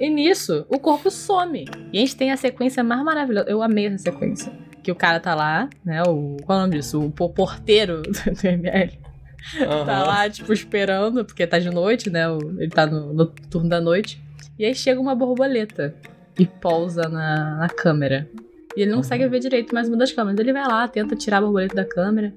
E 0.00 0.08
nisso, 0.08 0.64
o 0.70 0.78
corpo 0.78 1.10
some. 1.10 1.66
E 1.92 1.98
a 1.98 2.00
gente 2.00 2.16
tem 2.16 2.30
a 2.30 2.36
sequência 2.36 2.82
mais 2.82 3.02
maravilhosa. 3.02 3.48
Eu 3.50 3.62
amei 3.62 3.86
essa 3.88 3.98
sequência. 3.98 4.50
Que 4.82 4.90
o 4.92 4.94
cara 4.94 5.20
tá 5.20 5.34
lá, 5.34 5.68
né? 5.84 6.02
O. 6.04 6.36
Qual 6.46 6.56
é 6.56 6.62
o 6.62 6.64
nome 6.64 6.78
disso? 6.78 6.98
O 7.04 7.10
po- 7.10 7.28
porteiro 7.28 8.00
do 8.40 8.46
ML. 8.48 8.98
Aham. 9.60 9.84
Tá 9.84 10.02
lá, 10.04 10.30
tipo, 10.30 10.52
esperando, 10.52 11.24
porque 11.24 11.46
tá 11.46 11.58
de 11.58 11.68
noite, 11.68 12.08
né? 12.10 12.24
Ele 12.58 12.70
tá 12.70 12.86
no, 12.86 13.12
no 13.12 13.26
turno 13.26 13.68
da 13.68 13.80
noite. 13.80 14.22
E 14.58 14.64
aí 14.64 14.74
chega 14.74 15.00
uma 15.00 15.14
borboleta 15.14 15.94
e 16.38 16.46
pousa 16.46 17.02
na, 17.08 17.56
na 17.58 17.68
câmera. 17.68 18.28
E 18.76 18.82
ele 18.82 18.90
não 18.90 18.98
Uhum. 18.98 19.02
consegue 19.02 19.26
ver 19.28 19.40
direito 19.40 19.74
mais 19.74 19.88
uma 19.88 19.96
das 19.96 20.12
câmeras. 20.12 20.38
Ele 20.40 20.52
vai 20.52 20.66
lá, 20.66 20.86
tenta 20.88 21.14
tirar 21.16 21.38
a 21.38 21.40
borboleta 21.42 21.74
da 21.74 21.84
câmera. 21.84 22.32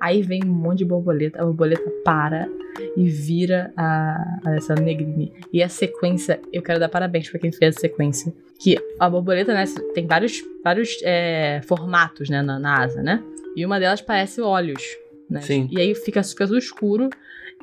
Aí 0.00 0.22
vem 0.22 0.42
um 0.44 0.52
monte 0.52 0.78
de 0.78 0.84
borboleta. 0.84 1.40
A 1.40 1.44
borboleta 1.44 1.90
para 2.04 2.48
e 2.96 3.08
vira 3.08 3.72
a, 3.76 4.38
a 4.44 4.56
essa 4.56 4.74
Negrini. 4.74 5.32
E 5.52 5.62
a 5.62 5.68
sequência, 5.68 6.40
eu 6.52 6.62
quero 6.62 6.80
dar 6.80 6.88
parabéns 6.88 7.28
pra 7.28 7.38
quem 7.40 7.52
fez 7.52 7.76
a 7.76 7.80
sequência. 7.80 8.32
Que 8.58 8.76
a 8.98 9.08
borboleta, 9.10 9.52
né, 9.52 9.64
tem 9.94 10.06
vários, 10.06 10.42
vários 10.62 10.98
é, 11.02 11.60
formatos, 11.66 12.28
né, 12.30 12.40
na, 12.42 12.58
na 12.58 12.82
asa, 12.82 13.02
né? 13.02 13.22
E 13.56 13.64
uma 13.64 13.78
delas 13.78 14.00
parece 14.00 14.40
olhos, 14.40 14.82
né? 15.30 15.40
Sim. 15.40 15.68
E 15.70 15.78
aí 15.80 15.94
fica, 15.94 16.22
fica 16.22 16.46
tudo 16.46 16.58
escuro. 16.58 17.10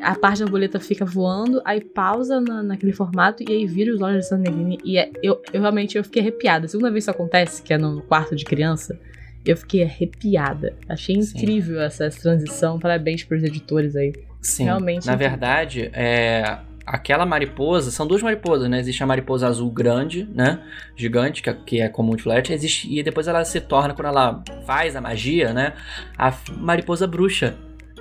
A 0.01 0.15
parte 0.15 0.39
da 0.39 0.45
borboleta 0.45 0.79
fica 0.79 1.05
voando, 1.05 1.61
aí 1.63 1.79
pausa 1.81 2.39
na- 2.41 2.63
naquele 2.63 2.91
formato 2.93 3.43
e 3.47 3.51
aí 3.51 3.65
vira 3.65 3.93
os 3.93 4.01
olhos 4.01 4.17
dessa 4.23 4.37
Negrini. 4.37 4.79
E 4.83 4.97
é- 4.97 5.11
eu, 5.21 5.41
eu 5.53 5.61
realmente 5.61 5.97
eu 5.97 6.03
fiquei 6.03 6.21
arrepiada. 6.21 6.65
A 6.65 6.69
segunda 6.69 6.89
vez 6.91 7.05
que 7.05 7.11
isso 7.11 7.17
acontece, 7.19 7.61
que 7.61 7.73
é 7.73 7.77
no 7.77 8.01
quarto 8.01 8.35
de 8.35 8.43
criança, 8.45 8.99
eu 9.45 9.55
fiquei 9.57 9.83
arrepiada. 9.83 10.75
Achei 10.89 11.21
Sim. 11.21 11.37
incrível 11.37 11.81
essa, 11.81 12.05
essa 12.05 12.21
transição. 12.21 12.79
Parabéns 12.79 13.23
pros 13.23 13.43
editores 13.43 13.95
aí. 13.95 14.13
Sim. 14.41 14.65
Realmente 14.65 15.05
Na 15.07 15.13
incrível. 15.13 15.29
verdade, 15.31 15.89
é. 15.93 16.57
Aquela 16.83 17.25
mariposa, 17.27 17.91
são 17.91 18.07
duas 18.07 18.23
mariposas, 18.23 18.67
né? 18.69 18.79
Existe 18.79 19.03
a 19.03 19.05
mariposa 19.05 19.47
azul 19.47 19.69
grande, 19.69 20.27
né? 20.33 20.59
Gigante, 20.95 21.41
que 21.43 21.49
é, 21.49 21.53
que 21.53 21.79
é 21.79 21.87
comum 21.87 22.15
de 22.15 22.23
Flat, 22.23 22.51
existe 22.51 22.91
e 22.91 23.03
depois 23.03 23.27
ela 23.27 23.45
se 23.45 23.61
torna, 23.61 23.93
quando 23.93 24.07
ela 24.07 24.43
faz 24.65 24.95
a 24.95 24.99
magia, 24.99 25.53
né? 25.53 25.73
A 26.17 26.33
mariposa 26.57 27.05
bruxa, 27.05 27.55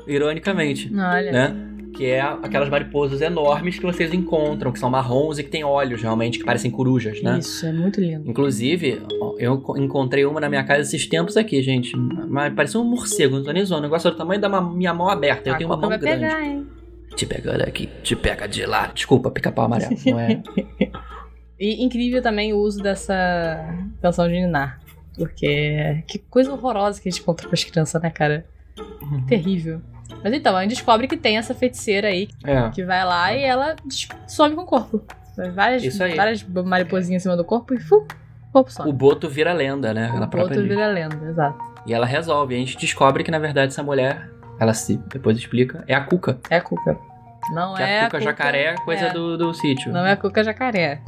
ironicamente, 0.07 0.91
Olha. 0.93 1.31
né? 1.31 1.57
Que 1.94 2.07
é 2.07 2.20
aquelas 2.20 2.68
mariposas 2.68 3.20
enormes 3.20 3.79
que 3.79 3.85
vocês 3.85 4.12
encontram, 4.14 4.70
que 4.72 4.79
são 4.79 4.88
marrons 4.88 5.38
e 5.38 5.42
que 5.44 5.50
têm 5.50 5.64
olhos, 5.64 6.00
realmente, 6.00 6.38
que 6.38 6.44
parecem 6.44 6.70
corujas, 6.70 7.20
né? 7.22 7.38
Isso, 7.38 7.66
é 7.66 7.72
muito 7.72 8.00
lindo. 8.00 8.29
Inclusive, 8.31 9.03
eu 9.38 9.55
enco- 9.55 9.76
encontrei 9.79 10.24
uma 10.24 10.40
na 10.40 10.48
minha 10.48 10.62
casa 10.64 10.83
esses 10.83 11.07
tempos 11.07 11.37
aqui, 11.37 11.61
gente. 11.62 11.97
Mas 11.97 12.55
parecia 12.55 12.80
um 12.80 12.84
morcego, 12.84 13.36
não 13.36 13.45
tô 13.45 13.53
nem 13.53 13.64
zoando. 13.64 13.80
O 13.82 13.86
negócio 13.86 14.11
do 14.11 14.16
tamanho 14.16 14.41
da 14.41 14.49
minha 14.61 14.95
mão 14.95 15.09
aberta. 15.09 15.49
Eu 15.51 15.55
A 15.55 15.59
tenho 15.59 15.68
uma 15.68 15.76
mão 15.76 15.88
vai 15.88 15.99
grande. 15.99 16.20
pegar, 16.22 16.43
hein? 16.43 16.66
Te 17.16 17.26
pegando 17.26 17.62
aqui, 17.62 17.88
te 18.03 18.14
pega 18.14 18.47
de 18.47 18.64
lá. 18.64 18.86
Desculpa, 18.86 19.30
pica-pau 19.30 19.64
amarelo. 19.64 19.97
Não 20.07 20.18
é? 20.20 20.41
E 21.62 21.84
incrível 21.84 22.22
também 22.22 22.55
o 22.55 22.57
uso 22.59 22.82
dessa 22.82 23.14
canção 24.01 24.26
de 24.26 24.32
Ninar. 24.32 24.80
Porque 25.14 26.03
que 26.09 26.18
coisa 26.18 26.51
horrorosa 26.53 26.99
que 27.03 27.07
a 27.09 27.12
gente 27.12 27.22
conta 27.22 27.47
pras 27.47 27.62
crianças, 27.62 28.01
né, 28.01 28.09
cara? 28.09 28.47
Terrível. 29.28 29.82
Mas 30.23 30.33
então, 30.33 30.57
a 30.57 30.63
gente 30.63 30.71
descobre 30.73 31.07
que 31.09 31.17
tem 31.17 31.39
essa 31.39 31.55
feiticeira 31.55 32.09
aí 32.09 32.29
É. 32.45 32.69
que 32.71 32.85
vai 32.85 33.05
lá 33.05 33.35
e 33.35 33.43
ela 33.43 33.77
some 34.27 34.55
com 34.55 34.63
o 34.63 34.67
corpo. 34.67 35.05
Vai 35.37 35.51
Várias, 35.51 35.83
Isso 35.85 36.03
aí. 36.03 36.15
várias 36.17 36.43
mariposinhas 36.43 37.23
em 37.23 37.25
cima 37.25 37.37
do 37.37 37.45
corpo 37.45 37.73
e 37.75 37.81
fu, 37.81 37.97
o 37.97 38.53
corpo 38.53 38.71
some. 38.71 38.91
O 38.91 38.93
Boto 38.93 39.29
vira 39.29 39.53
lenda, 39.53 39.95
né? 39.95 40.09
Ela 40.15 40.27
O 40.27 40.29
própria 40.29 40.43
outro 40.43 40.61
diz. 40.63 40.69
vira 40.69 40.89
lenda, 40.89 41.17
exato. 41.29 41.59
E 41.87 41.95
ela 41.95 42.05
resolve. 42.05 42.55
E 42.55 42.57
a 42.57 42.61
gente 42.61 42.77
descobre 42.77 43.25
que, 43.25 43.31
na 43.31 43.39
verdade, 43.39 43.69
essa 43.73 43.83
mulher, 43.83 44.29
ela 44.59 44.75
se 44.75 44.99
depois 45.13 45.39
explica, 45.39 45.83
é 45.87 45.95
a 45.95 46.01
Cuca. 46.03 46.39
É 46.51 46.57
a 46.57 46.61
Cuca. 46.61 46.99
Não 47.55 47.75
Que 47.75 47.83
é 47.83 48.01
a 48.01 48.05
Cuca 48.05 48.19
Cuca 48.19 48.31
jacaré 48.31 48.65
é 48.65 48.75
coisa 48.77 49.07
é. 49.07 49.13
Do, 49.13 49.39
do 49.39 49.55
sítio. 49.55 49.91
Não 49.91 50.05
é 50.05 50.13
a 50.13 50.17
Cuca 50.17 50.45
jacaré. 50.45 51.01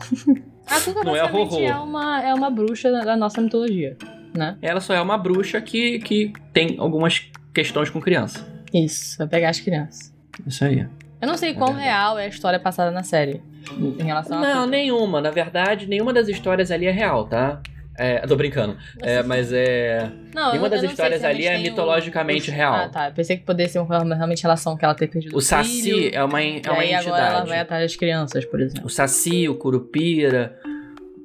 A 0.67 0.81
Cuca 0.81 1.05
Não 1.05 1.15
é 1.15 1.19
é 1.19 1.75
uma, 1.75 2.23
é 2.23 2.33
uma 2.33 2.51
bruxa 2.51 2.91
da 2.91 3.01
da 3.01 3.17
nossa 3.17 3.41
mitologia, 3.41 3.97
né? 4.35 4.57
Ela 4.63 4.81
só 4.81 4.95
é 4.95 5.01
uma 5.01 5.19
bruxa 5.19 5.61
que, 5.61 5.99
que 5.99 6.33
tem 6.55 6.77
algumas 6.79 7.31
questões 7.53 7.91
com 7.91 8.01
criança. 8.01 8.51
Isso, 8.73 9.19
vai 9.19 9.27
pegar 9.27 9.51
as 9.51 9.61
crianças. 9.61 10.13
Isso 10.47 10.65
aí. 10.65 10.87
Eu 11.21 11.29
não 11.29 11.37
sei 11.37 11.51
É 11.51 11.55
quão 11.55 11.69
verdade. 11.69 11.87
real 11.89 12.19
é 12.19 12.25
a 12.25 12.29
história 12.29 12.59
passada 12.59 12.91
na 12.91 13.03
série. 13.03 13.41
Em 13.99 14.03
relação 14.03 14.39
a. 14.39 14.41
Não, 14.41 14.67
nenhuma. 14.67 15.21
Na 15.21 15.31
verdade, 15.31 15.87
nenhuma 15.87 16.13
das 16.13 16.27
histórias 16.29 16.71
ali 16.71 16.87
é 16.87 16.91
real, 16.91 17.27
tá? 17.27 17.61
É, 17.99 18.19
tô 18.27 18.35
brincando. 18.35 18.77
É, 19.01 19.23
mas 19.23 19.53
é. 19.53 20.11
Não, 20.35 20.49
nenhuma 20.51 20.69
das 20.71 20.83
histórias 20.83 21.21
se 21.21 21.27
ali 21.27 21.47
é 21.47 21.57
o- 21.59 21.61
mitologicamente 21.61 22.51
o- 22.51 22.53
real. 22.55 22.75
Ah, 22.75 22.89
tá. 22.89 23.09
Eu 23.09 23.13
pensei 23.13 23.37
que 23.37 23.45
poderia 23.45 23.71
ser 23.71 23.79
uma 23.81 24.15
realmente 24.15 24.43
relação 24.43 24.77
que 24.77 24.85
ela 24.85 24.95
ter 24.95 25.09
perdido 25.09 25.37
O 25.37 25.41
Saci 25.41 25.83
filho, 25.83 26.11
é 26.15 26.25
uma, 26.25 26.41
é 26.43 26.61
uma 26.71 26.81
aí 26.81 26.95
agora 26.95 27.19
ela 27.19 27.29
entidade. 27.29 27.49
vai 27.51 27.59
atrás 27.61 27.83
das 27.85 27.95
crianças, 27.97 28.45
por 28.47 28.61
exemplo. 28.61 28.87
O 28.87 28.89
Saci, 28.91 29.47
o 29.49 29.55
Curupira, 29.57 30.59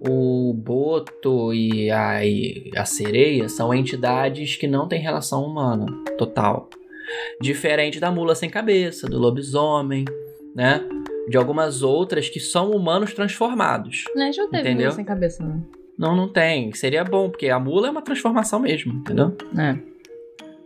o 0.07 0.53
Boto 0.53 1.53
e 1.53 1.89
a, 1.89 2.23
e 2.23 2.69
a 2.75 2.85
sereia 2.85 3.47
são 3.49 3.73
entidades 3.73 4.57
que 4.57 4.67
não 4.67 4.87
têm 4.87 4.99
relação 5.01 5.43
humana 5.43 5.85
total. 6.17 6.69
Diferente 7.41 7.99
da 7.99 8.11
mula 8.11 8.35
sem 8.35 8.49
cabeça, 8.49 9.07
do 9.07 9.17
lobisomem, 9.19 10.05
né? 10.55 10.81
De 11.29 11.37
algumas 11.37 11.83
outras 11.83 12.29
que 12.29 12.39
são 12.39 12.71
humanos 12.71 13.13
transformados. 13.13 14.03
Né, 14.15 14.31
já 14.31 14.43
teve 14.47 14.61
Entendeu? 14.61 14.85
mula 14.85 14.95
sem 14.95 15.05
cabeça, 15.05 15.43
né? 15.43 15.59
Não, 15.97 16.15
não 16.15 16.27
tem. 16.27 16.71
Seria 16.73 17.03
bom, 17.03 17.29
porque 17.29 17.49
a 17.49 17.59
mula 17.59 17.87
é 17.87 17.91
uma 17.91 18.01
transformação 18.01 18.59
mesmo, 18.59 18.93
entendeu? 18.93 19.35
É. 19.57 19.77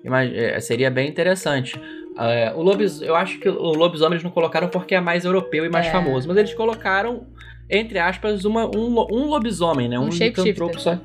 Imag- 0.04 0.36
é, 0.36 0.60
seria 0.60 0.90
bem 0.92 1.08
interessante. 1.10 1.80
É, 2.18 2.52
o 2.54 2.62
lobis, 2.62 3.02
eu 3.02 3.16
acho 3.16 3.40
que 3.40 3.48
o 3.48 3.72
lobisomem 3.74 4.14
eles 4.16 4.24
não 4.24 4.32
colocaram 4.32 4.68
porque 4.68 4.94
é 4.96 5.00
mais 5.00 5.24
europeu 5.24 5.66
e 5.66 5.70
mais 5.70 5.88
É. 5.88 5.92
famoso, 5.92 6.28
mas 6.28 6.36
eles 6.38 6.54
colocaram, 6.54 7.26
entre 7.70 7.98
aspas, 8.00 8.44
uma, 8.44 8.66
um, 8.66 9.00
um 9.12 9.26
lobisomem, 9.28 9.88
né? 9.88 9.98
Um 9.98 10.08
Um, 10.08 10.12
shapeshifter. 10.12 10.80
só. 10.80 11.00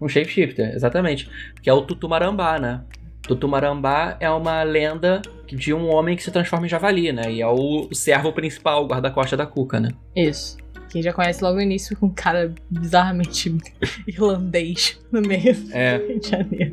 Um 0.00 0.08
shapeshifter, 0.08 0.72
exatamente. 0.74 1.28
Que 1.62 1.68
é 1.68 1.72
o 1.72 1.82
Tutumarambá, 1.82 2.58
né? 2.58 2.82
Tutumarambá 3.22 4.16
é 4.20 4.28
uma 4.28 4.62
lenda 4.62 5.22
de 5.46 5.72
um 5.72 5.88
homem 5.88 6.16
que 6.16 6.22
se 6.22 6.30
transforma 6.30 6.66
em 6.66 6.68
javali, 6.68 7.12
né? 7.12 7.30
E 7.32 7.40
é 7.42 7.46
o, 7.46 7.88
o 7.90 7.94
servo 7.94 8.32
principal, 8.32 8.84
o 8.84 8.88
guarda-costa 8.88 9.36
da 9.36 9.46
Cuca, 9.46 9.78
né? 9.78 9.90
Isso. 10.16 10.56
Quem 10.90 11.00
já 11.02 11.12
conhece 11.12 11.42
logo 11.42 11.56
o 11.58 11.60
início 11.60 11.96
com 11.96 12.06
um 12.06 12.10
cara 12.14 12.54
bizarramente 12.70 13.54
irlandês 14.06 15.00
no 15.10 15.22
meio 15.22 15.54
do 15.54 15.72
É, 15.72 15.96
Rio 15.98 16.20
de 16.20 16.28
Janeiro. 16.28 16.72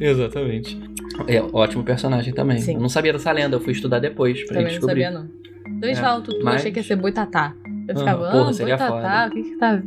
exatamente. 0.00 0.78
É, 1.26 1.40
ótimo 1.52 1.82
personagem 1.82 2.32
também. 2.34 2.58
Sim. 2.58 2.74
Eu 2.74 2.80
não 2.80 2.88
sabia 2.88 3.12
dessa 3.12 3.32
lenda, 3.32 3.56
eu 3.56 3.60
fui 3.60 3.72
estudar 3.72 3.98
depois 3.98 4.38
pra 4.46 4.56
Também 4.58 4.64
não 4.64 4.70
descobrir. 4.70 5.02
sabia, 5.04 5.18
não. 5.18 5.28
Então 5.66 5.88
eles 5.88 5.98
É, 5.98 6.00
falam 6.02 6.22
tutu, 6.22 6.38
eu 6.38 6.44
mas- 6.44 6.56
achei 6.56 6.72
que 6.72 6.78
ia 6.80 6.84
ser 6.84 6.96
boitatá. 6.96 7.54
Eu 7.88 7.94
Aham, 7.96 7.98
ficava, 8.04 8.30
porra, 8.30 8.50
ah, 8.50 8.52
seria 8.52 8.76
boitatá, 8.76 9.26
o 9.26 9.30
que 9.30 9.42
que 9.42 9.56
tá... 9.56 9.82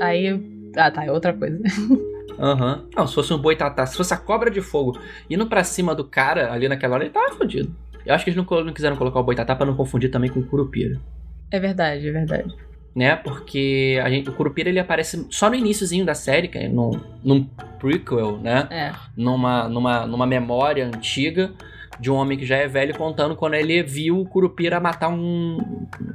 Aí. 0.00 0.40
Ah, 0.76 0.90
tá, 0.90 1.04
é 1.04 1.12
outra 1.12 1.32
coisa. 1.32 1.58
Aham. 2.38 2.84
Não, 2.94 3.06
se 3.06 3.14
fosse 3.14 3.32
um 3.32 3.38
boitatá, 3.38 3.86
se 3.86 3.96
fosse 3.96 4.12
a 4.12 4.16
cobra 4.16 4.50
de 4.50 4.60
fogo 4.60 4.98
indo 5.28 5.46
pra 5.46 5.64
cima 5.64 5.94
do 5.94 6.04
cara 6.04 6.52
ali 6.52 6.68
naquela 6.68 6.94
hora, 6.94 7.04
ele 7.04 7.12
tava 7.12 7.34
fodido. 7.34 7.74
Eu 8.04 8.14
acho 8.14 8.24
que 8.24 8.30
eles 8.30 8.44
não, 8.44 8.64
não 8.64 8.72
quiseram 8.72 8.96
colocar 8.96 9.18
o 9.18 9.24
boitatá 9.24 9.54
pra 9.56 9.66
não 9.66 9.74
confundir 9.74 10.10
também 10.10 10.30
com 10.30 10.40
o 10.40 10.46
curupira. 10.46 11.00
É 11.50 11.58
verdade, 11.58 12.08
é 12.08 12.12
verdade. 12.12 12.54
Né? 12.94 13.16
Porque 13.16 14.00
a 14.02 14.08
gente, 14.08 14.30
o 14.30 14.32
curupira 14.32 14.68
ele 14.68 14.78
aparece 14.78 15.26
só 15.30 15.50
no 15.50 15.54
iníciozinho 15.54 16.04
da 16.04 16.14
série, 16.14 16.48
que 16.48 16.56
é 16.56 16.68
num, 16.68 17.00
num 17.22 17.44
prequel, 17.78 18.38
né? 18.38 18.66
É. 18.70 18.92
Numa, 19.16 19.68
numa, 19.68 20.06
numa 20.06 20.26
memória 20.26 20.86
antiga 20.86 21.52
de 21.98 22.10
um 22.10 22.14
homem 22.14 22.36
que 22.38 22.44
já 22.46 22.56
é 22.56 22.66
velho 22.68 22.96
contando 22.96 23.34
quando 23.36 23.54
ele 23.54 23.82
viu 23.82 24.20
o 24.20 24.26
curupira 24.26 24.78
matar 24.80 25.08
um, 25.08 25.58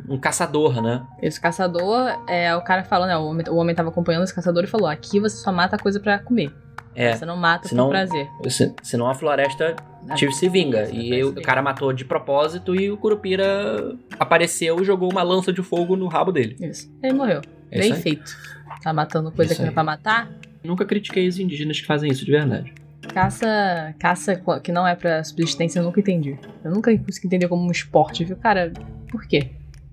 um 0.07 0.17
caçador, 0.19 0.82
né? 0.82 1.03
Esse 1.21 1.39
caçador 1.39 2.07
é 2.27 2.55
o 2.55 2.61
cara 2.61 2.84
falando, 2.84 3.09
né? 3.09 3.17
O 3.17 3.25
homem, 3.25 3.45
o 3.49 3.55
homem 3.55 3.75
tava 3.75 3.89
acompanhando 3.89 4.23
esse 4.23 4.34
caçador 4.36 4.63
e 4.63 4.67
falou: 4.67 4.88
aqui 4.88 5.19
você 5.19 5.38
só 5.38 5.51
mata 5.51 5.77
coisa 5.77 5.99
pra 5.99 6.19
comer. 6.19 6.51
É. 6.93 7.13
Você 7.15 7.25
não 7.25 7.38
mata 7.38 7.69
Senão- 7.69 7.86
por 7.86 7.91
prazer. 7.91 8.27
Se- 8.49 8.73
Senão 8.84 9.07
a 9.09 9.13
floresta 9.15 9.75
Tiro 10.15 10.32
se 10.34 10.49
vinga. 10.49 10.84
Isso, 10.84 10.95
E 10.95 11.07
se 11.15 11.23
o 11.23 11.41
cara 11.41 11.61
matou 11.61 11.93
de 11.93 12.03
propósito 12.03 12.75
e 12.75 12.91
o 12.91 12.97
Curupira 12.97 13.95
apareceu 14.19 14.82
e 14.82 14.84
jogou 14.84 15.09
uma 15.11 15.23
lança 15.23 15.53
de 15.53 15.61
fogo 15.61 15.95
no 15.95 16.07
rabo 16.07 16.32
dele. 16.32 16.57
Isso. 16.59 16.91
Ele 17.01 17.13
morreu. 17.13 17.39
É 17.69 17.77
Bem 17.79 17.88
isso 17.88 17.95
aí. 17.95 18.01
feito. 18.01 18.36
Tá 18.84 18.91
matando 18.91 19.32
coisa 19.32 19.53
Isso 19.53 19.61
que 19.61 19.65
não 19.65 19.71
é 19.71 19.73
pra 19.73 19.84
matar. 19.84 20.29
Nunca 20.63 20.84
critiquei 20.86 21.27
os 21.27 21.39
indígenas 21.39 21.79
que 21.79 21.86
fazem 21.86 22.11
isso 22.11 22.25
de 22.25 22.32
verdade. 22.32 22.73
Caça, 23.14 23.95
caça 23.99 24.41
que 24.64 24.72
não 24.72 24.88
é 24.88 24.95
pra 24.95 25.24
subsistência, 25.24 25.80
eu 25.80 25.84
nunca 25.84 25.99
entendi. 25.99 26.38
Eu 26.64 26.72
nunca 26.72 26.95
consegui 26.97 27.28
entender 27.28 27.47
como 27.47 27.66
um 27.68 27.72
esporte, 27.72 28.24
viu? 28.24 28.38
Cara, 28.38 28.72
por 29.10 29.28
quê? 29.28 29.49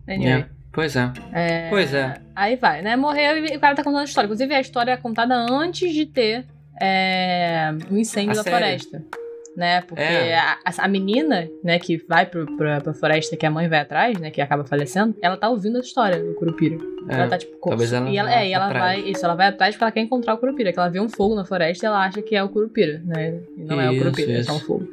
Anyway. 0.06 0.42
É, 0.42 0.46
Pois 0.70 0.94
é. 0.94 1.12
É, 1.32 1.70
Pois 1.70 1.92
é. 1.92 2.14
Aí 2.36 2.56
vai, 2.56 2.82
né? 2.82 2.94
Morreu 2.94 3.38
e 3.44 3.56
o 3.56 3.60
cara 3.60 3.74
tá 3.74 3.82
contando 3.82 4.02
a 4.02 4.04
história. 4.04 4.26
Inclusive, 4.26 4.54
a 4.54 4.60
história 4.60 4.92
é 4.92 4.96
contada 4.96 5.34
antes 5.34 5.92
de 5.92 6.06
ter 6.06 6.44
é, 6.80 7.70
o 7.90 7.96
incêndio 7.96 8.32
A 8.32 8.34
da 8.34 8.42
série. 8.44 8.56
floresta. 8.56 9.02
Né? 9.58 9.80
Porque 9.80 10.00
É. 10.00 10.38
a, 10.38 10.56
a- 10.78 10.86
menina, 10.86 11.48
né, 11.64 11.80
que 11.80 11.96
vai 12.08 12.24
pro, 12.24 12.46
pra, 12.56 12.80
pra 12.80 12.94
floresta 12.94 13.36
que 13.36 13.44
a 13.44 13.50
mãe 13.50 13.68
vai 13.68 13.80
atrás, 13.80 14.16
né? 14.16 14.30
Que 14.30 14.40
acaba 14.40 14.62
falecendo, 14.64 15.16
ela 15.20 15.36
tá 15.36 15.48
ouvindo 15.48 15.78
a 15.78 15.80
história 15.80 16.22
do 16.22 16.32
Curupira. 16.34 16.76
ela 17.08 17.26
tá 17.26 17.36
tipo. 17.36 17.58
talvez 17.68 17.92
ela 17.92 18.08
e 18.08 18.16
ela, 18.16 18.32
é, 18.32 18.46
e 18.48 18.52
ela 18.52 18.72
vai. 18.72 19.00
Isso, 19.00 19.24
ela 19.24 19.34
vai 19.34 19.48
atrás 19.48 19.74
porque 19.74 19.82
ela 19.82 19.90
quer 19.90 20.00
encontrar 20.02 20.34
o 20.34 20.38
Curupira. 20.38 20.72
Que 20.72 20.78
ela 20.78 20.88
vê 20.88 21.00
um 21.00 21.08
fogo 21.08 21.34
na 21.34 21.44
floresta 21.44 21.84
e 21.84 21.88
ela 21.88 22.04
acha 22.06 22.22
que 22.22 22.36
é 22.36 22.42
o 22.44 22.48
Curupira, 22.48 23.02
né? 23.04 23.40
E 23.56 23.64
não 23.64 23.80
é 23.80 23.88
o 23.90 23.92
Isso, 23.94 24.02
Curupira, 24.04 24.32
é 24.32 24.42
só 24.44 24.52
um 24.52 24.56
isso. 24.58 24.66
fogo. 24.66 24.88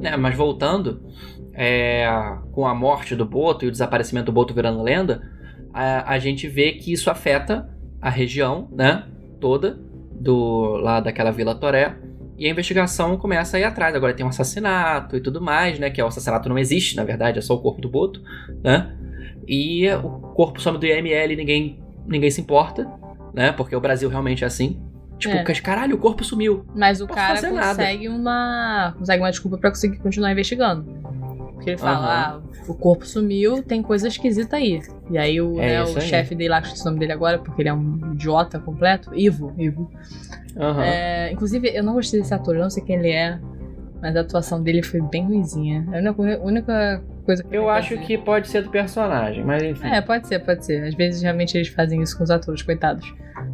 Né, 0.00 0.16
mas 0.16 0.36
voltando, 0.36 1.00
é, 1.54 2.06
com 2.52 2.66
a 2.66 2.74
morte 2.74 3.16
do 3.16 3.24
Boto 3.24 3.64
e 3.64 3.68
o 3.68 3.70
desaparecimento 3.70 4.26
do 4.26 4.32
Boto 4.32 4.52
virando 4.52 4.82
lenda, 4.82 5.22
a, 5.74 6.12
a 6.12 6.18
gente 6.18 6.46
vê 6.46 6.72
que 6.72 6.92
isso 6.92 7.10
afeta 7.10 7.68
a 8.00 8.08
região, 8.08 8.68
né, 8.72 9.04
toda, 9.40 9.78
do 10.12 10.76
lá 10.76 11.00
daquela 11.00 11.32
Vila 11.32 11.54
Toré, 11.54 11.96
e 12.38 12.46
a 12.46 12.50
investigação 12.50 13.16
começa 13.16 13.56
a 13.56 13.60
ir 13.60 13.64
atrás. 13.64 13.94
Agora 13.94 14.12
tem 14.14 14.24
um 14.24 14.28
assassinato 14.28 15.16
e 15.16 15.20
tudo 15.20 15.40
mais, 15.40 15.78
né, 15.78 15.90
que 15.90 16.00
o 16.00 16.06
assassinato 16.06 16.48
não 16.48 16.58
existe, 16.58 16.96
na 16.96 17.04
verdade, 17.04 17.38
é 17.38 17.42
só 17.42 17.54
o 17.54 17.60
corpo 17.60 17.80
do 17.80 17.88
Boto, 17.88 18.22
né, 18.62 18.94
e 19.48 19.88
o 19.88 20.10
corpo 20.34 20.60
some 20.60 20.78
do 20.78 20.86
IML 20.86 21.32
e 21.32 21.36
ninguém, 21.36 21.82
ninguém 22.06 22.30
se 22.30 22.40
importa, 22.40 22.88
né, 23.34 23.50
porque 23.52 23.74
o 23.74 23.80
Brasil 23.80 24.08
realmente 24.08 24.44
é 24.44 24.46
assim. 24.46 24.80
Tipo, 25.18 25.36
É. 25.36 25.44
caralho, 25.60 25.94
o 25.94 25.98
corpo 25.98 26.24
sumiu. 26.24 26.66
Mas 26.74 27.00
o 27.00 27.06
cara 27.06 27.36
fazer 27.36 27.50
nada. 27.50 27.68
consegue 27.68 28.08
uma. 28.08 28.94
consegue 28.98 29.22
uma 29.22 29.30
desculpa 29.30 29.56
pra 29.56 29.70
conseguir 29.70 29.98
continuar 29.98 30.32
investigando. 30.32 30.84
Porque 31.64 31.70
ele 31.70 31.78
fala, 31.78 31.96
Aham. 31.96 32.42
ah, 32.44 32.62
o 32.68 32.74
corpo 32.74 33.06
sumiu, 33.06 33.62
tem 33.62 33.82
coisa 33.82 34.06
esquisita 34.06 34.56
aí. 34.56 34.82
E 35.10 35.16
aí 35.16 35.40
o, 35.40 35.58
É 35.58 35.78
né, 35.78 35.82
o 35.82 35.98
chefe 35.98 36.34
dele, 36.34 36.52
acho 36.52 36.72
que 36.72 36.76
esse 36.76 36.84
nome 36.84 36.98
dele 36.98 37.12
agora, 37.12 37.38
porque 37.38 37.62
ele 37.62 37.70
é 37.70 37.72
um 37.72 38.12
idiota 38.12 38.58
completo, 38.58 39.14
Ivo, 39.14 39.50
Ivo. 39.56 39.90
Aham. 40.58 40.82
É, 40.84 41.32
inclusive, 41.32 41.74
eu 41.74 41.82
não 41.82 41.94
gostei 41.94 42.20
desse 42.20 42.34
ator, 42.34 42.54
eu 42.54 42.62
não 42.62 42.68
sei 42.68 42.82
quem 42.84 42.96
ele 42.96 43.08
é, 43.08 43.40
mas 44.04 44.14
a 44.16 44.20
atuação 44.20 44.62
dele 44.62 44.82
foi 44.82 45.00
bem 45.00 45.24
ruizinha. 45.24 45.86
É 45.92 46.06
a 46.06 46.14
única, 46.44 47.02
coisa 47.24 47.42
que 47.42 47.56
Eu 47.56 47.70
acho 47.70 47.94
dizer. 47.94 48.06
que 48.06 48.18
pode 48.18 48.48
ser 48.48 48.62
do 48.62 48.68
personagem, 48.70 49.42
mas 49.42 49.62
enfim. 49.62 49.88
É, 49.88 50.00
pode 50.02 50.28
ser, 50.28 50.40
pode 50.40 50.62
ser. 50.64 50.84
Às 50.84 50.94
vezes 50.94 51.22
realmente 51.22 51.56
eles 51.56 51.68
fazem 51.68 52.02
isso 52.02 52.14
com 52.18 52.22
os 52.22 52.30
atores, 52.30 52.62
coitados. 52.62 53.10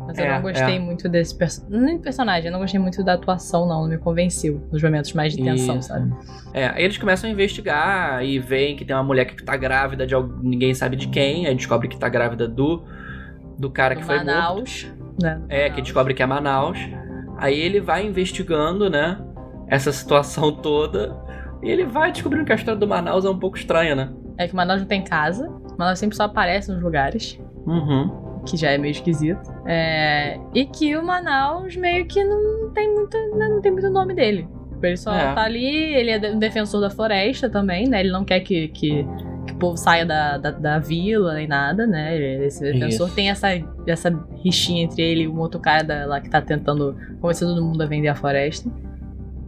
Mas 0.06 0.18
eu 0.18 0.24
É, 0.24 0.34
não 0.34 0.42
gostei 0.42 0.76
é. 0.76 0.78
muito 0.80 1.08
desse 1.08 1.38
personagem. 1.38 1.80
Nem 1.86 1.96
do 1.98 2.02
personagem, 2.02 2.46
eu 2.46 2.52
não 2.52 2.58
gostei 2.58 2.80
muito 2.80 3.04
da 3.04 3.12
atuação, 3.14 3.64
não. 3.66 3.82
Não 3.82 3.88
me 3.88 3.96
convenceu 3.96 4.60
nos 4.72 4.82
momentos 4.82 5.12
mais 5.12 5.34
de 5.36 5.42
tensão, 5.42 5.78
Isso. 5.78 5.88
sabe? 5.88 6.12
É, 6.52 6.82
eles 6.82 6.98
começam 6.98 7.30
a 7.30 7.32
investigar 7.32 8.24
e 8.24 8.40
veem 8.40 8.74
que 8.74 8.84
tem 8.84 8.94
uma 8.96 9.04
mulher 9.04 9.24
que 9.26 9.40
tá 9.44 9.56
grávida 9.56 10.04
de 10.04 10.14
algum, 10.16 10.36
ninguém 10.42 10.74
sabe 10.74 10.96
de 10.96 11.06
quem, 11.06 11.46
aí 11.46 11.54
descobre 11.54 11.86
que 11.86 11.96
tá 11.96 12.08
grávida 12.08 12.48
do 12.48 12.82
do 13.56 13.70
cara 13.70 13.94
que 13.94 14.00
No 14.00 14.06
foi 14.06 14.16
morto. 14.16 14.26
Manaus. 14.26 14.86
Né, 15.22 15.40
É, 15.48 15.56
que 15.64 15.68
Manaus. 15.70 15.82
descobre 15.84 16.14
que 16.14 16.22
é 16.22 16.26
Manaus. 16.26 16.78
Aí 17.36 17.58
ele 17.58 17.80
vai 17.80 18.04
investigando, 18.06 18.90
né, 18.90 19.18
essa 19.70 19.92
situação 19.92 20.52
toda, 20.52 21.16
e 21.62 21.70
ele 21.70 21.84
vai 21.86 22.10
descobrindo 22.12 22.44
que 22.44 22.52
a 22.52 22.56
história 22.56 22.78
do 22.78 22.86
Manaus 22.88 23.24
é 23.24 23.30
um 23.30 23.38
pouco 23.38 23.56
estranha, 23.56 23.94
né? 23.94 24.10
É 24.36 24.48
que 24.48 24.54
Manaus 24.56 24.80
não 24.80 24.88
tem 24.88 25.02
casa. 25.02 25.50
Manaus 25.78 25.98
sempre 25.98 26.16
só 26.16 26.24
aparece 26.24 26.72
nos 26.72 26.82
lugares. 26.82 27.38
Uhum. 27.66 28.40
Que 28.46 28.56
já 28.56 28.70
é 28.70 28.78
meio 28.78 28.92
esquisito. 28.92 29.40
É, 29.66 30.38
E 30.54 30.64
que 30.64 30.96
o 30.96 31.04
Manaus 31.04 31.76
meio 31.76 32.06
que 32.06 32.22
não 32.24 32.70
tem 32.70 32.92
muito, 32.92 33.16
né, 33.36 33.48
não 33.48 33.60
tem 33.60 33.70
muito 33.70 33.88
nome 33.90 34.14
dele. 34.14 34.48
Ele 34.82 34.96
só 34.96 35.12
É. 35.12 35.34
tá 35.34 35.42
ali, 35.42 35.66
ele 35.66 36.10
é 36.10 36.30
um 36.34 36.38
defensor 36.38 36.80
da 36.80 36.88
floresta 36.88 37.50
também, 37.50 37.86
né? 37.86 38.00
Ele 38.00 38.10
não 38.10 38.24
quer 38.24 38.40
que, 38.40 38.68
que, 38.68 39.06
que 39.46 39.52
o 39.52 39.56
povo 39.56 39.76
saia 39.76 40.06
da, 40.06 40.38
da, 40.38 40.50
da 40.52 40.78
vila 40.78 41.34
nem 41.34 41.46
nada, 41.46 41.86
né? 41.86 42.16
Ele- 42.16 42.46
Esse 42.46 42.62
defensor 42.62 43.08
Isso. 43.08 43.14
tem 43.14 43.28
essa, 43.28 43.48
essa 43.86 44.08
rixinha 44.42 44.84
entre 44.84 45.02
ele 45.02 45.24
e 45.24 45.28
um 45.28 45.38
outro 45.38 45.60
cara 45.60 45.82
da- 45.84 46.06
lá 46.06 46.18
que 46.18 46.30
tá 46.30 46.40
tentando 46.40 46.96
convencer 47.20 47.46
todo 47.46 47.62
mundo 47.62 47.82
a 47.82 47.86
vender 47.86 48.08
a 48.08 48.14
floresta. 48.14 48.70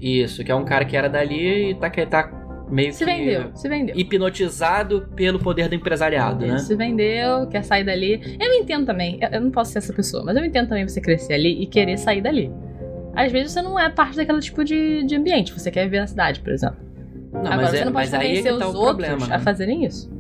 Isso, 0.02 0.42
que 0.42 0.50
é 0.50 0.54
um 0.54 0.64
cara 0.64 0.84
que 0.84 0.96
era 0.96 1.08
dali 1.08 1.70
e 1.70 1.74
tá, 1.76 1.88
que 1.88 2.04
tá 2.04 2.28
meio 2.68 2.92
Se 2.92 3.04
que 3.04 3.04
vendeu, 3.04 3.50
se 3.54 3.68
vendeu. 3.68 3.94
hipnotizado 3.96 5.06
pelo 5.14 5.38
poder 5.38 5.68
do 5.68 5.74
empresariado, 5.76 6.44
Ele 6.44 6.52
né? 6.52 6.58
se 6.58 6.74
vendeu, 6.74 7.46
quer 7.46 7.62
sair 7.62 7.84
dali. 7.84 8.36
Eu 8.40 8.52
entendo 8.54 8.84
também, 8.86 9.20
eu, 9.30 9.40
não 9.40 9.50
posso 9.50 9.70
ser 9.72 9.78
essa 9.78 9.92
pessoa, 9.92 10.24
mas 10.24 10.36
eu 10.36 10.44
entendo 10.44 10.68
também 10.68 10.88
você 10.88 11.00
crescer 11.00 11.34
ali 11.34 11.62
e 11.62 11.66
querer 11.66 11.96
sair 11.98 12.20
dali. 12.20 12.50
Às 13.14 13.30
vezes 13.30 13.52
você 13.52 13.62
não 13.62 13.78
é 13.78 13.88
parte 13.90 14.16
daquele 14.16 14.40
tipo 14.40 14.64
de, 14.64 15.04
de 15.04 15.14
ambiente, 15.14 15.52
você 15.52 15.70
quer 15.70 15.84
viver 15.84 16.00
na 16.00 16.06
cidade, 16.06 16.40
por 16.40 16.52
exemplo. 16.52 16.78
Não, 17.32 17.40
Agora 17.42 17.56
mas, 17.56 17.70
você 17.70 17.76
é, 17.78 17.84
não 17.84 17.92
pode 17.92 18.10
mas 18.10 18.14
aí 18.14 18.20
é 18.20 18.28
convencer 18.28 18.52
que 18.54 18.58
tá 18.58 18.68
os 18.68 18.74
o 18.74 18.78
outros 18.78 19.06
problema. 19.06 19.34
a 19.34 19.38
né? 19.38 19.44
fazerem 19.44 19.84
isso. 19.84 20.10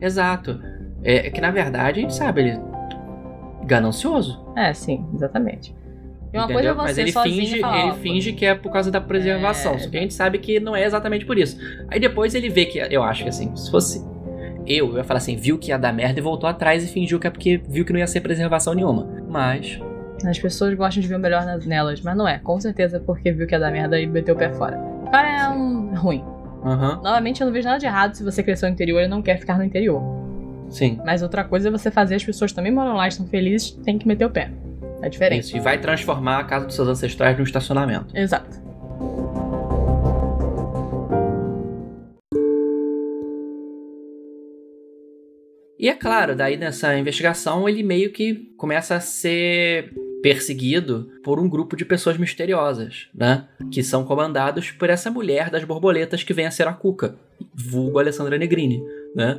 Exato. 0.00 0.60
É, 1.02 1.26
é 1.26 1.30
que 1.30 1.40
na 1.40 1.50
verdade 1.50 2.00
a 2.00 2.02
gente 2.02 2.14
sabe, 2.14 2.40
ele. 2.40 2.58
ganancioso. 3.64 4.44
É, 4.56 4.72
sim, 4.74 5.06
exatamente. 5.14 5.74
E 6.34 6.36
uma 6.36 6.44
entendeu? 6.44 6.54
coisa 6.54 6.68
é 6.70 6.74
Mas 6.74 6.94
você 6.96 7.00
ele 7.02 7.12
sozinho 7.12 7.36
finge, 7.46 7.60
falar, 7.60 7.78
ele 7.86 7.92
finge 7.98 8.32
que 8.32 8.44
é 8.44 8.54
por 8.54 8.72
causa 8.72 8.90
da 8.90 9.00
preservação. 9.00 9.74
É, 9.74 9.78
Só 9.78 9.88
que 9.88 9.96
a 9.96 10.00
gente 10.00 10.14
sabe 10.14 10.38
que 10.38 10.58
não 10.58 10.74
é 10.74 10.84
exatamente 10.84 11.24
por 11.24 11.38
isso. 11.38 11.56
Aí 11.88 12.00
depois 12.00 12.34
ele 12.34 12.48
vê 12.48 12.66
que. 12.66 12.78
Eu 12.78 13.02
acho 13.02 13.22
que 13.22 13.28
assim, 13.28 13.54
se 13.56 13.70
fosse. 13.70 14.04
Eu, 14.66 14.90
eu 14.92 14.96
ia 14.96 15.04
falar 15.04 15.18
assim, 15.18 15.36
viu 15.36 15.58
que 15.58 15.68
ia 15.70 15.78
dar 15.78 15.92
merda 15.92 16.18
e 16.18 16.22
voltou 16.22 16.48
atrás 16.48 16.82
e 16.82 16.88
fingiu 16.88 17.20
que 17.20 17.26
é 17.26 17.30
porque 17.30 17.60
viu 17.68 17.84
que 17.84 17.92
não 17.92 18.00
ia 18.00 18.06
ser 18.06 18.20
preservação 18.20 18.74
nenhuma. 18.74 19.06
Mas. 19.28 19.78
As 20.26 20.38
pessoas 20.38 20.72
gostam 20.74 21.02
de 21.02 21.08
ver 21.08 21.16
o 21.16 21.18
melhor 21.18 21.44
nas- 21.44 21.66
nelas, 21.66 22.00
mas 22.00 22.16
não 22.16 22.26
é. 22.26 22.38
Com 22.38 22.58
certeza 22.58 22.98
porque 22.98 23.30
viu 23.30 23.46
que 23.46 23.54
ia 23.54 23.60
dar 23.60 23.70
merda 23.70 24.00
e 24.00 24.06
meteu 24.06 24.34
o 24.34 24.38
pé 24.38 24.50
fora. 24.54 24.78
O 25.06 25.10
cara 25.10 25.28
é 25.28 25.48
um 25.50 25.94
ruim. 25.94 26.24
Aham, 26.64 27.00
Novamente, 27.02 27.42
eu 27.42 27.46
não 27.46 27.52
vejo 27.52 27.66
nada 27.68 27.78
de 27.78 27.84
errado 27.84 28.14
se 28.14 28.24
você 28.24 28.42
cresceu 28.42 28.68
no 28.68 28.72
interior 28.74 29.02
e 29.02 29.06
não 29.06 29.20
quer 29.20 29.38
ficar 29.38 29.58
no 29.58 29.64
interior. 29.64 30.02
sim. 30.70 30.98
Mas 31.04 31.22
outra 31.22 31.44
coisa 31.44 31.68
é 31.68 31.70
você 31.70 31.90
fazer 31.90 32.14
as 32.14 32.24
pessoas 32.24 32.52
também 32.52 32.72
moram 32.72 32.94
lá, 32.96 33.06
estão 33.06 33.26
felizes, 33.26 33.72
tem 33.84 33.98
que 33.98 34.08
meter 34.08 34.24
o 34.24 34.30
pé. 34.30 34.50
É 35.04 35.08
diferente. 35.10 35.44
Isso. 35.44 35.56
E 35.58 35.60
vai 35.60 35.78
transformar 35.78 36.38
a 36.38 36.44
casa 36.44 36.64
dos 36.64 36.74
seus 36.74 36.88
ancestrais 36.88 37.36
num 37.36 37.44
estacionamento. 37.44 38.16
Exato. 38.16 38.64
E 45.78 45.88
é 45.90 45.94
claro, 45.94 46.34
daí 46.34 46.56
nessa 46.56 46.96
investigação 46.96 47.68
ele 47.68 47.82
meio 47.82 48.10
que 48.10 48.54
começa 48.56 48.94
a 48.94 49.00
ser 49.00 49.92
perseguido 50.22 51.10
por 51.22 51.38
um 51.38 51.46
grupo 51.46 51.76
de 51.76 51.84
pessoas 51.84 52.16
misteriosas, 52.16 53.08
né? 53.14 53.46
Que 53.70 53.82
são 53.82 54.06
comandados 54.06 54.70
por 54.70 54.88
essa 54.88 55.10
mulher 55.10 55.50
das 55.50 55.64
borboletas 55.64 56.22
que 56.22 56.32
vem 56.32 56.46
a 56.46 56.50
ser 56.50 56.66
a 56.66 56.72
Cuca, 56.72 57.16
vulgo 57.54 57.98
Alessandra 57.98 58.38
Negrini, 58.38 58.82
né? 59.14 59.38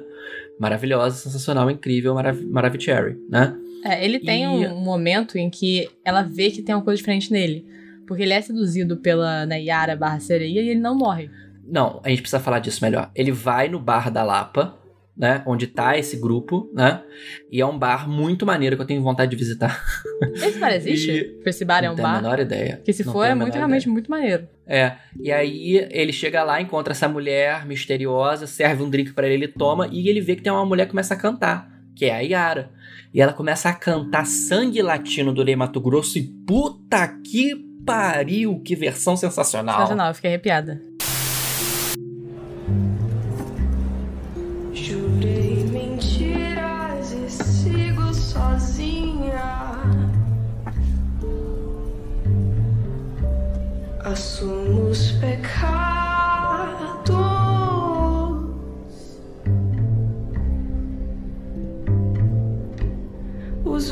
Maravilhosa, 0.60 1.18
sensacional, 1.18 1.72
incrível, 1.72 2.14
marav 2.14 2.40
Maravicherry, 2.46 3.18
né? 3.28 3.58
É, 3.86 4.04
ele 4.04 4.20
tem 4.20 4.44
E- 4.44 4.68
um 4.68 4.80
momento 4.80 5.38
em 5.38 5.50
que 5.50 5.88
ela 6.04 6.24
vê 6.24 6.50
que 6.50 6.62
tem 6.64 6.74
uma 6.74 6.84
coisa 6.84 6.98
diferente 6.98 7.32
nele. 7.32 7.66
Porque 8.08 8.24
ele 8.24 8.34
é 8.34 8.42
seduzido 8.42 8.98
pela 8.98 9.46
Nayara 9.46 9.96
barra 9.96 10.20
sereia 10.20 10.62
e 10.62 10.70
ele 10.70 10.80
não 10.80 10.96
morre. 10.96 11.30
Não, 11.68 12.02
a 12.04 12.10
gente 12.10 12.22
precisa 12.22 12.40
falar 12.40 12.60
disso 12.60 12.84
melhor. 12.84 13.10
Ele 13.16 13.32
vai 13.32 13.68
no 13.70 13.80
bar 13.80 14.12
da 14.12 14.22
Lapa, 14.24 14.78
né? 15.18 15.42
Onde 15.48 15.66
tá 15.66 15.98
esse 15.98 16.16
grupo, 16.18 16.70
né? 16.74 17.02
E 17.52 17.60
é 17.62 17.66
um 17.66 17.78
bar 17.80 18.08
muito 18.08 18.46
maneiro 18.46 18.76
que 18.76 18.82
eu 18.84 18.86
tenho 18.86 19.02
vontade 19.02 19.32
de 19.32 19.38
visitar. 19.38 19.84
Esse 20.36 20.60
bar 20.60 20.72
existe? 20.76 21.12
E- 21.12 21.50
Esse 21.50 21.66
bar 21.66 21.80
é 21.84 21.88
não 21.88 21.94
um 21.94 21.96
tenho 21.96 22.08
a 22.08 22.12
bar? 22.12 22.22
menor 22.22 22.40
ideia. 22.40 22.80
Que 22.86 22.94
se 22.94 23.04
Não 23.04 23.12
for 23.14 23.24
é 23.24 23.34
muito, 23.34 23.56
realmente 23.56 23.84
ideia. 23.84 23.94
muito 23.94 24.12
maneiro. 24.12 24.48
É, 24.68 24.94
e 25.20 25.32
aí 25.32 25.88
ele 25.92 26.12
chega 26.14 26.44
lá, 26.44 26.62
encontra 26.62 26.92
essa 26.92 27.08
mulher 27.08 27.66
misteriosa, 27.66 28.46
serve 28.46 28.84
um 28.84 28.90
drink 28.90 29.14
pra 29.14 29.26
ele, 29.26 29.46
ele 29.46 29.48
toma, 29.48 29.88
e 29.92 30.08
ele 30.10 30.22
vê 30.22 30.36
que 30.36 30.42
tem 30.44 30.52
uma 30.52 30.66
mulher 30.66 30.86
que 30.86 30.92
começa 30.92 31.14
a 31.14 31.18
cantar, 31.18 31.72
que 31.96 32.06
é 32.06 32.16
a 32.16 32.20
Yara. 32.20 32.72
E 33.14 33.22
ela 33.22 33.34
começa 33.34 33.70
a 33.70 33.74
cantar 33.74 34.26
Sangue 34.26 34.82
Latino 34.82 35.34
do 35.34 35.44
Ney 35.44 35.56
Mato 35.56 35.80
Grosso 35.80 36.18
e 36.18 36.24
puta 36.24 37.08
que 37.08 37.56
pariu, 37.86 38.60
que 38.60 38.76
versão 38.76 39.16
sensacional. 39.16 39.76
Sensacional, 39.76 40.08
eu 40.10 40.16
fiquei 40.16 40.32
arrepiada. 40.32 40.82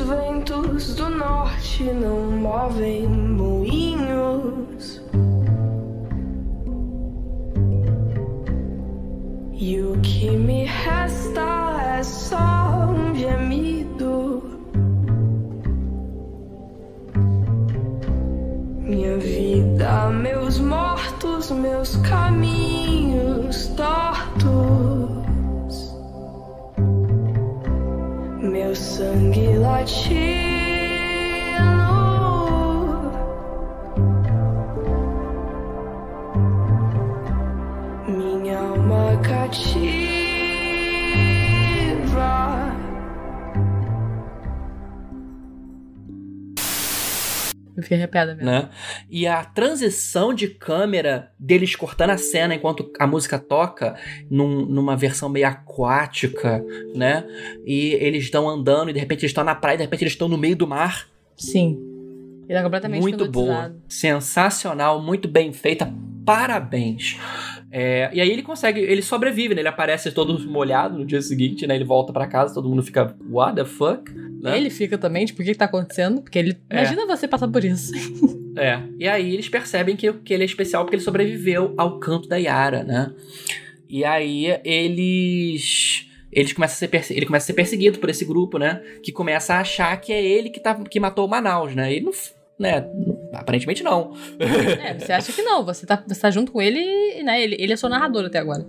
Ventos 0.04 0.94
do 0.94 1.08
norte 1.08 1.82
não 1.84 2.30
movem 2.30 3.08
moinhos. 3.08 5.02
E 9.52 9.80
o 9.80 9.98
que 10.02 10.30
me 10.30 10.66
resta 10.66 11.40
é 11.96 12.02
só 12.02 12.90
um 12.90 13.14
gemido. 13.14 14.42
Minha 18.80 19.16
vida, 19.16 20.10
meus 20.10 20.58
mortos, 20.58 21.50
meus 21.50 21.96
caminhos 21.96 23.68
tortos. 23.68 24.33
Meu 28.54 28.72
sangue 28.72 29.58
latino. 29.58 30.14
Minha 38.06 38.56
alma 38.60 39.20
cativa. 39.24 40.03
Fiquei 47.84 47.98
arrepiada 47.98 48.34
mesmo. 48.34 48.50
Né? 48.50 48.68
E 49.08 49.26
a 49.26 49.44
transição 49.44 50.34
de 50.34 50.48
câmera 50.48 51.30
deles 51.38 51.76
cortando 51.76 52.10
a 52.10 52.18
cena 52.18 52.54
enquanto 52.54 52.90
a 52.98 53.06
música 53.06 53.38
toca, 53.38 53.94
num- 54.30 54.66
numa 54.66 54.96
versão 54.96 55.28
meio 55.28 55.46
aquática, 55.46 56.64
né? 56.94 57.24
E 57.64 57.92
eles 58.00 58.24
estão 58.24 58.48
andando 58.48 58.90
e 58.90 58.92
de 58.92 58.98
repente 58.98 59.20
eles 59.20 59.30
estão 59.30 59.44
na 59.44 59.54
praia, 59.54 59.74
e 59.74 59.78
de 59.78 59.84
repente 59.84 60.02
eles 60.02 60.12
estão 60.12 60.28
no 60.28 60.36
meio 60.36 60.56
do 60.56 60.66
mar. 60.66 61.06
Sim. 61.36 61.78
Ele 62.48 62.58
é 62.58 62.62
completamente 62.62 63.00
muito 63.00 63.26
boa, 63.30 63.74
sensacional, 63.88 65.00
muito 65.00 65.26
bem 65.26 65.52
feita, 65.52 65.90
parabéns. 66.26 67.16
É, 67.76 68.08
e 68.12 68.20
aí 68.20 68.30
ele 68.30 68.42
consegue, 68.42 68.78
ele 68.78 69.02
sobrevive, 69.02 69.52
né? 69.52 69.60
Ele 69.60 69.68
aparece 69.68 70.12
todo 70.12 70.38
molhado 70.48 70.96
no 70.96 71.04
dia 71.04 71.20
seguinte, 71.20 71.66
né? 71.66 71.74
Ele 71.74 71.82
volta 71.84 72.12
pra 72.12 72.24
casa, 72.28 72.54
todo 72.54 72.68
mundo 72.68 72.84
fica, 72.84 73.16
what 73.28 73.56
the 73.56 73.64
fuck? 73.64 74.12
Né? 74.40 74.56
Ele 74.58 74.70
fica 74.70 74.96
também, 74.96 75.26
tipo, 75.26 75.42
o 75.42 75.44
que, 75.44 75.50
que 75.50 75.58
tá 75.58 75.64
acontecendo? 75.64 76.22
Porque 76.22 76.38
ele. 76.38 76.56
É. 76.70 76.76
Imagina 76.76 77.04
você 77.04 77.26
passar 77.26 77.48
por 77.48 77.64
isso. 77.64 77.92
É, 78.56 78.78
e 79.00 79.08
aí 79.08 79.34
eles 79.34 79.48
percebem 79.48 79.96
que, 79.96 80.12
que 80.12 80.32
ele 80.32 80.44
é 80.44 80.46
especial 80.46 80.84
porque 80.84 80.94
ele 80.94 81.02
sobreviveu 81.02 81.74
ao 81.76 81.98
canto 81.98 82.28
da 82.28 82.36
Yara, 82.36 82.84
né? 82.84 83.12
E 83.88 84.04
aí 84.04 84.46
eles. 84.64 86.06
Eles 86.32 86.52
começam 86.52 86.74
a 86.74 86.78
ser 86.78 86.86
perse- 86.88 87.14
ele 87.14 87.26
começa 87.26 87.44
a 87.44 87.48
ser 87.48 87.52
perseguido 87.54 87.98
por 87.98 88.08
esse 88.10 88.24
grupo, 88.24 88.56
né? 88.56 88.80
Que 89.02 89.10
começa 89.10 89.54
a 89.54 89.60
achar 89.60 89.96
que 90.00 90.12
é 90.12 90.22
ele 90.24 90.50
que, 90.50 90.60
tá, 90.60 90.74
que 90.88 91.00
matou 91.00 91.26
o 91.26 91.28
Manaus, 91.28 91.74
né? 91.74 91.94
E 91.96 92.00
não. 92.00 92.12
Né? 92.58 92.86
Aparentemente 93.32 93.82
não. 93.82 94.12
É, 94.38 94.98
você 94.98 95.12
acha 95.12 95.32
que 95.32 95.42
não, 95.42 95.64
você 95.64 95.84
tá, 95.84 96.02
você 96.06 96.20
tá 96.20 96.30
junto 96.30 96.52
com 96.52 96.62
ele 96.62 96.78
e, 96.78 97.22
né, 97.22 97.42
ele, 97.42 97.56
ele 97.58 97.72
é 97.72 97.76
seu 97.76 97.88
narrador 97.88 98.24
até 98.26 98.38
agora. 98.38 98.66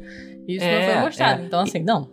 Isso 0.47 0.65
É, 0.65 0.87
não 0.87 0.93
foi 0.93 1.03
mostrado, 1.03 1.41
é. 1.41 1.45
então 1.45 1.59
assim, 1.59 1.79
não. 1.79 2.09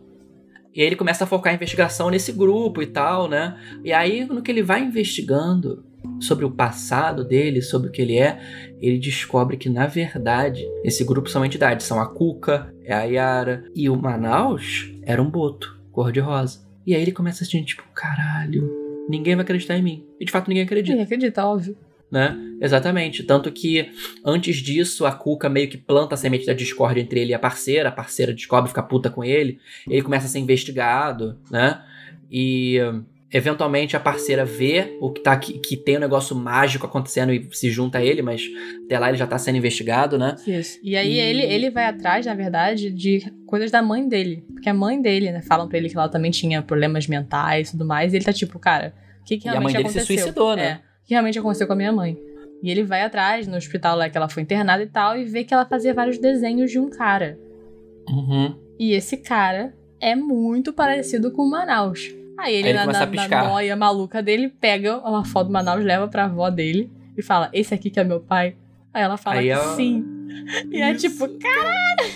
E 0.74 0.80
aí 0.80 0.86
ele 0.86 0.96
começa 0.96 1.24
a 1.24 1.26
focar 1.26 1.52
a 1.52 1.56
investigação 1.56 2.10
nesse 2.10 2.32
grupo 2.32 2.82
e 2.82 2.86
tal, 2.86 3.28
né? 3.28 3.58
E 3.84 3.92
aí, 3.92 4.24
no 4.24 4.42
que 4.42 4.50
ele 4.50 4.62
vai 4.62 4.82
investigando 4.82 5.84
sobre 6.18 6.44
o 6.44 6.50
passado 6.50 7.24
dele, 7.24 7.60
sobre 7.60 7.88
o 7.88 7.92
que 7.92 8.00
ele 8.00 8.18
é, 8.18 8.40
ele 8.80 8.98
descobre 8.98 9.56
que, 9.58 9.68
na 9.68 9.86
verdade, 9.86 10.66
esse 10.82 11.04
grupo 11.04 11.28
são 11.28 11.44
entidades. 11.44 11.86
São 11.86 12.00
a 12.00 12.06
Cuca, 12.06 12.72
é 12.84 12.94
a 12.94 13.02
Yara 13.02 13.64
e 13.74 13.88
o 13.90 13.96
Manaus 13.96 14.90
era 15.02 15.22
um 15.22 15.30
boto, 15.30 15.78
cor-de-rosa. 15.92 16.60
E 16.86 16.94
aí 16.94 17.02
ele 17.02 17.12
começa 17.12 17.44
a 17.44 17.46
sentir, 17.46 17.76
tipo, 17.76 17.84
caralho, 17.94 18.81
ninguém 19.08 19.34
vai 19.34 19.42
acreditar 19.44 19.76
em 19.76 19.82
mim. 19.82 20.06
E 20.20 20.24
de 20.24 20.32
fato 20.32 20.48
ninguém 20.48 20.64
acredita 20.64 20.90
Ninguém 20.92 21.04
acredita, 21.04 21.44
óbvio. 21.44 21.76
né? 22.10 22.36
Exatamente. 22.60 23.22
Tanto 23.24 23.50
que 23.50 23.90
antes 24.24 24.56
disso, 24.56 25.04
a 25.06 25.12
Cuca 25.12 25.48
meio 25.48 25.68
que 25.68 25.76
planta 25.76 26.14
a 26.14 26.18
semente 26.18 26.46
da 26.46 26.52
discórdia 26.52 27.00
entre 27.00 27.20
ele 27.20 27.32
e 27.32 27.34
a 27.34 27.38
parceira. 27.38 27.88
A 27.88 27.92
parceira 27.92 28.32
descobre, 28.32 28.68
fica 28.68 28.82
puta 28.82 29.10
com 29.10 29.24
ele. 29.24 29.58
Ele 29.88 30.02
começa 30.02 30.26
a 30.26 30.28
ser 30.28 30.38
investigado, 30.38 31.38
né? 31.50 31.82
E 32.30 32.78
eventualmente 33.32 33.96
a 33.96 34.00
parceira 34.00 34.44
vê 34.44 34.96
o 35.00 35.10
que 35.10 35.20
tá 35.22 35.36
que, 35.36 35.58
que 35.58 35.76
tem 35.76 35.96
um 35.96 36.00
negócio 36.00 36.36
mágico 36.36 36.86
acontecendo 36.86 37.32
e 37.32 37.48
se 37.52 37.70
junta 37.70 37.98
a 37.98 38.04
ele, 38.04 38.20
mas 38.22 38.42
até 38.84 38.98
lá 38.98 39.08
ele 39.08 39.16
já 39.18 39.26
tá 39.26 39.38
sendo 39.38 39.56
investigado, 39.56 40.18
né? 40.18 40.36
Isso. 40.46 40.78
E 40.82 40.96
aí 40.96 41.14
E- 41.14 41.18
ele, 41.20 41.42
ele 41.42 41.70
vai 41.70 41.84
atrás, 41.86 42.26
na 42.26 42.34
verdade, 42.34 42.90
de 42.90 43.32
coisas 43.46 43.70
da 43.70 43.80
mãe 43.82 44.06
dele. 44.06 44.44
Porque 44.52 44.68
a 44.68 44.74
mãe 44.74 45.00
dele, 45.00 45.30
né, 45.32 45.40
falam 45.42 45.68
pra 45.68 45.78
ele 45.78 45.88
que 45.88 45.96
ela 45.96 46.08
também 46.08 46.30
tinha 46.30 46.60
problemas 46.62 47.06
mentais 47.06 47.68
e 47.68 47.72
tudo 47.72 47.84
mais. 47.86 48.12
E 48.12 48.16
ele 48.16 48.24
tá 48.24 48.32
tipo, 48.32 48.58
cara, 48.58 48.94
o 49.20 49.24
que, 49.24 49.38
que 49.38 49.46
E 49.46 49.48
a 49.48 49.52
realmente 49.52 49.74
mãe 49.74 49.82
dele 49.82 49.88
se 49.92 49.98
aconteceu? 49.98 50.18
suicidou, 50.24 50.54
né? 50.56 50.64
É, 50.66 50.74
o 50.74 51.06
que 51.06 51.14
realmente 51.14 51.38
aconteceu 51.38 51.66
com 51.66 51.72
a 51.72 51.76
minha 51.76 51.92
mãe? 51.92 52.16
E 52.62 52.70
ele 52.70 52.84
vai 52.84 53.02
atrás 53.02 53.46
no 53.48 53.56
hospital 53.56 53.96
lá 53.96 54.08
que 54.08 54.16
ela 54.16 54.28
foi 54.28 54.42
internada 54.42 54.82
e 54.82 54.86
tal, 54.86 55.16
e 55.18 55.24
vê 55.24 55.42
que 55.42 55.52
ela 55.52 55.64
fazia 55.66 55.92
vários 55.92 56.18
desenhos 56.18 56.70
de 56.70 56.78
um 56.78 56.88
cara. 56.88 57.36
Uhum. 58.08 58.54
E 58.78 58.92
esse 58.92 59.16
cara 59.16 59.74
é 60.00 60.14
muito 60.14 60.72
parecido 60.72 61.30
com 61.32 61.42
o 61.42 61.50
Manaus. 61.50 62.14
Aí 62.38 62.54
ele, 62.54 62.68
Aí 62.68 62.70
ele 62.70 62.92
na, 62.92 63.28
na, 63.28 63.44
noia 63.48 63.76
maluca 63.76 64.22
dele, 64.22 64.48
pega 64.48 64.98
uma 64.98 65.24
foto 65.24 65.46
do 65.48 65.52
Manaus, 65.52 65.84
leva 65.84 66.08
pra 66.08 66.24
avó 66.24 66.50
dele 66.50 66.90
e 67.16 67.22
fala: 67.22 67.50
Esse 67.52 67.74
aqui 67.74 67.90
que 67.90 68.00
é 68.00 68.04
meu 68.04 68.20
pai? 68.20 68.56
Aí 68.92 69.02
ela 69.02 69.16
fala 69.16 69.40
Aí 69.40 69.46
que 69.46 69.50
ela- 69.50 69.76
sim. 69.76 70.04
E 70.70 70.80
é 70.80 70.94
tipo, 70.94 71.28
caralho! 71.38 72.10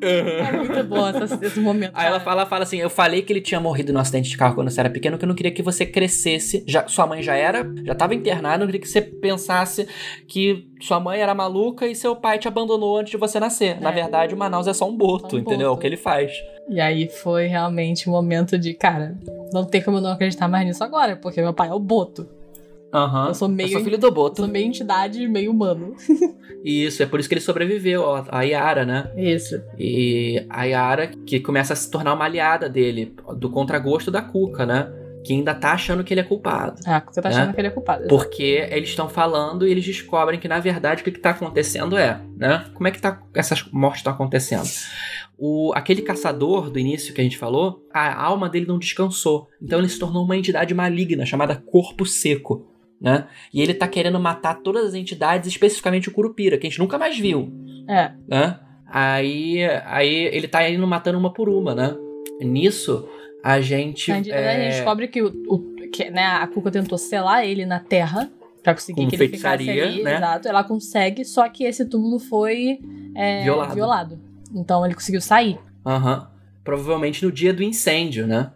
É 0.00 0.52
muito 0.52 0.84
bom 0.84 1.06
essa- 1.08 1.38
esse 1.44 1.60
momento. 1.60 1.92
Aí 1.94 2.06
ela 2.06 2.20
fala, 2.20 2.46
fala 2.46 2.62
assim: 2.62 2.78
Eu 2.78 2.90
falei 2.90 3.22
que 3.22 3.32
ele 3.32 3.40
tinha 3.40 3.60
morrido 3.60 3.92
no 3.92 3.98
acidente 3.98 4.30
de 4.30 4.36
carro 4.36 4.54
quando 4.54 4.70
você 4.70 4.80
era 4.80 4.90
pequeno, 4.90 5.18
que 5.18 5.24
eu 5.24 5.28
não 5.28 5.34
queria 5.34 5.52
que 5.52 5.62
você 5.62 5.84
crescesse. 5.86 6.64
Já, 6.66 6.86
sua 6.88 7.06
mãe 7.06 7.22
já 7.22 7.34
era, 7.34 7.66
já 7.84 7.94
tava 7.94 8.14
internada, 8.14 8.56
eu 8.56 8.58
não 8.60 8.66
queria 8.66 8.80
que 8.80 8.88
você 8.88 9.00
pensasse 9.02 9.86
que 10.26 10.66
sua 10.80 10.98
mãe 11.00 11.20
era 11.20 11.34
maluca 11.34 11.86
e 11.86 11.94
seu 11.94 12.16
pai 12.16 12.38
te 12.38 12.48
abandonou 12.48 12.98
antes 12.98 13.10
de 13.10 13.16
você 13.16 13.38
nascer. 13.38 13.80
Na 13.80 13.90
É. 13.90 13.92
verdade, 13.92 14.34
o 14.34 14.38
Manaus 14.38 14.66
é 14.66 14.72
só 14.72 14.88
um 14.88 14.96
boto, 14.96 15.30
Só 15.30 15.36
um 15.36 15.40
entendeu? 15.40 15.66
É 15.66 15.70
o 15.70 15.72
boto. 15.72 15.80
que 15.82 15.86
ele 15.86 15.96
faz. 15.96 16.32
E 16.68 16.80
aí 16.80 17.08
foi 17.08 17.46
realmente 17.46 18.08
um 18.08 18.12
momento 18.12 18.56
de, 18.58 18.74
cara, 18.74 19.18
não 19.52 19.64
tem 19.64 19.82
como 19.82 19.98
eu 19.98 20.00
não 20.00 20.12
acreditar 20.12 20.46
mais 20.48 20.64
nisso 20.66 20.82
agora, 20.84 21.16
porque 21.16 21.42
meu 21.42 21.52
pai 21.52 21.68
é 21.68 21.74
o 21.74 21.80
Boto. 21.80 22.28
Aham. 22.92 23.28
Eu 23.28 23.34
sou 23.34 23.48
meio- 23.48 23.68
Eu 23.68 23.72
sou 23.74 23.84
filho 23.84 23.98
do 23.98 24.06
Eu 24.08 24.12
boto. 24.12 24.38
sou 24.40 24.48
meio 24.48 24.66
entidade, 24.66 25.26
meio 25.28 25.50
humano. 25.50 25.94
Isso, 26.64 27.02
é 27.02 27.06
por 27.06 27.18
isso 27.18 27.28
que 27.28 27.34
ele 27.34 27.40
sobreviveu, 27.40 28.02
ó, 28.02 28.22
a 28.28 28.42
Yara, 28.42 28.84
né? 28.84 29.10
Isso. 29.16 29.62
E 29.78 30.44
a 30.50 30.64
Yara 30.64 31.06
que 31.06 31.40
começa 31.40 31.72
a 31.72 31.76
se 31.76 31.90
tornar 31.90 32.12
uma 32.12 32.24
aliada 32.26 32.68
dele, 32.68 33.14
do 33.38 33.48
contragosto 33.48 34.10
da 34.10 34.20
Cuca, 34.20 34.66
né? 34.66 34.92
Que 35.24 35.32
ainda 35.32 35.54
tá 35.54 35.72
achando 35.72 36.02
que 36.04 36.12
ele 36.12 36.20
é 36.20 36.24
culpado. 36.24 36.78
Ah, 36.86 37.02
você 37.06 37.20
tá 37.22 37.28
achando 37.30 37.50
É. 37.50 37.52
que 37.54 37.60
ele 37.60 37.68
é 37.68 37.70
culpado. 37.70 38.08
Porque 38.08 38.66
eles 38.70 38.90
estão 38.90 39.08
falando 39.08 39.66
e 39.66 39.70
eles 39.70 39.84
descobrem 39.84 40.38
que, 40.40 40.48
na 40.48 40.58
verdade, 40.60 41.00
o 41.00 41.04
que, 41.04 41.10
que 41.12 41.18
tá 41.20 41.30
acontecendo 41.30 41.96
é, 41.96 42.20
né? 42.36 42.66
Como 42.74 42.86
é 42.88 42.90
que 42.90 43.00
tá, 43.00 43.22
essas 43.34 43.64
mortes 43.70 44.00
estão 44.00 44.12
acontecendo? 44.12 44.68
O, 45.38 45.72
aquele 45.74 46.02
caçador 46.02 46.70
do 46.70 46.78
início 46.78 47.14
que 47.14 47.20
a 47.20 47.24
gente 47.24 47.38
falou, 47.38 47.86
a 47.92 48.22
alma 48.22 48.48
dele 48.50 48.66
não 48.66 48.78
descansou. 48.78 49.48
Então 49.62 49.78
ele 49.78 49.88
se 49.88 49.98
tornou 49.98 50.24
uma 50.24 50.36
entidade 50.36 50.74
maligna 50.74 51.24
chamada 51.24 51.56
Corpo 51.56 52.04
Seco. 52.04 52.66
Né? 53.00 53.26
E 53.52 53.62
ele 53.62 53.72
tá 53.72 53.88
querendo 53.88 54.20
matar 54.20 54.60
todas 54.60 54.84
as 54.88 54.94
entidades, 54.94 55.48
especificamente 55.48 56.08
o 56.08 56.12
Curupira, 56.12 56.58
que 56.58 56.66
a 56.66 56.70
gente 56.70 56.78
nunca 56.78 56.98
mais 56.98 57.18
viu. 57.18 57.50
É. 57.88 58.10
Né? 58.28 58.58
Aí, 58.86 59.58
aí 59.86 60.14
ele 60.26 60.46
tá 60.48 60.68
indo 60.68 60.86
matando 60.86 61.18
uma 61.18 61.32
por 61.32 61.48
uma, 61.48 61.74
né? 61.74 61.96
Nisso, 62.40 63.08
a 63.42 63.60
gente. 63.60 64.10
A 64.12 64.16
gente, 64.16 64.30
é, 64.30 64.48
a 64.48 64.60
gente 64.60 64.74
descobre 64.74 65.08
que, 65.08 65.22
o, 65.22 65.28
o- 65.48 65.76
que, 65.90 66.10
né, 66.10 66.24
a 66.26 66.46
Cuca 66.46 66.70
tentou 66.70 66.98
selar 66.98 67.44
ele 67.44 67.64
na 67.64 67.80
terra 67.80 68.30
pra 68.62 68.74
conseguir 68.74 69.02
Com 69.02 69.08
que 69.08 69.16
ele 69.16 69.28
ficasse 69.28 69.68
ali. 69.70 70.02
né? 70.02 70.16
Exato. 70.16 70.48
Ela 70.48 70.62
consegue, 70.64 71.24
só 71.24 71.48
que 71.48 71.64
esse 71.64 71.84
túmulo 71.86 72.18
foi 72.18 72.78
é, 73.14 73.42
Violado. 73.74 74.18
Então 74.54 74.84
ele 74.84 74.94
conseguiu 74.94 75.20
sair. 75.20 75.58
Aham. 75.86 76.28
Provavelmente 76.62 77.24
no 77.24 77.32
dia 77.32 77.52
do 77.54 77.62
incêndio, 77.62 78.26
né? 78.26 78.50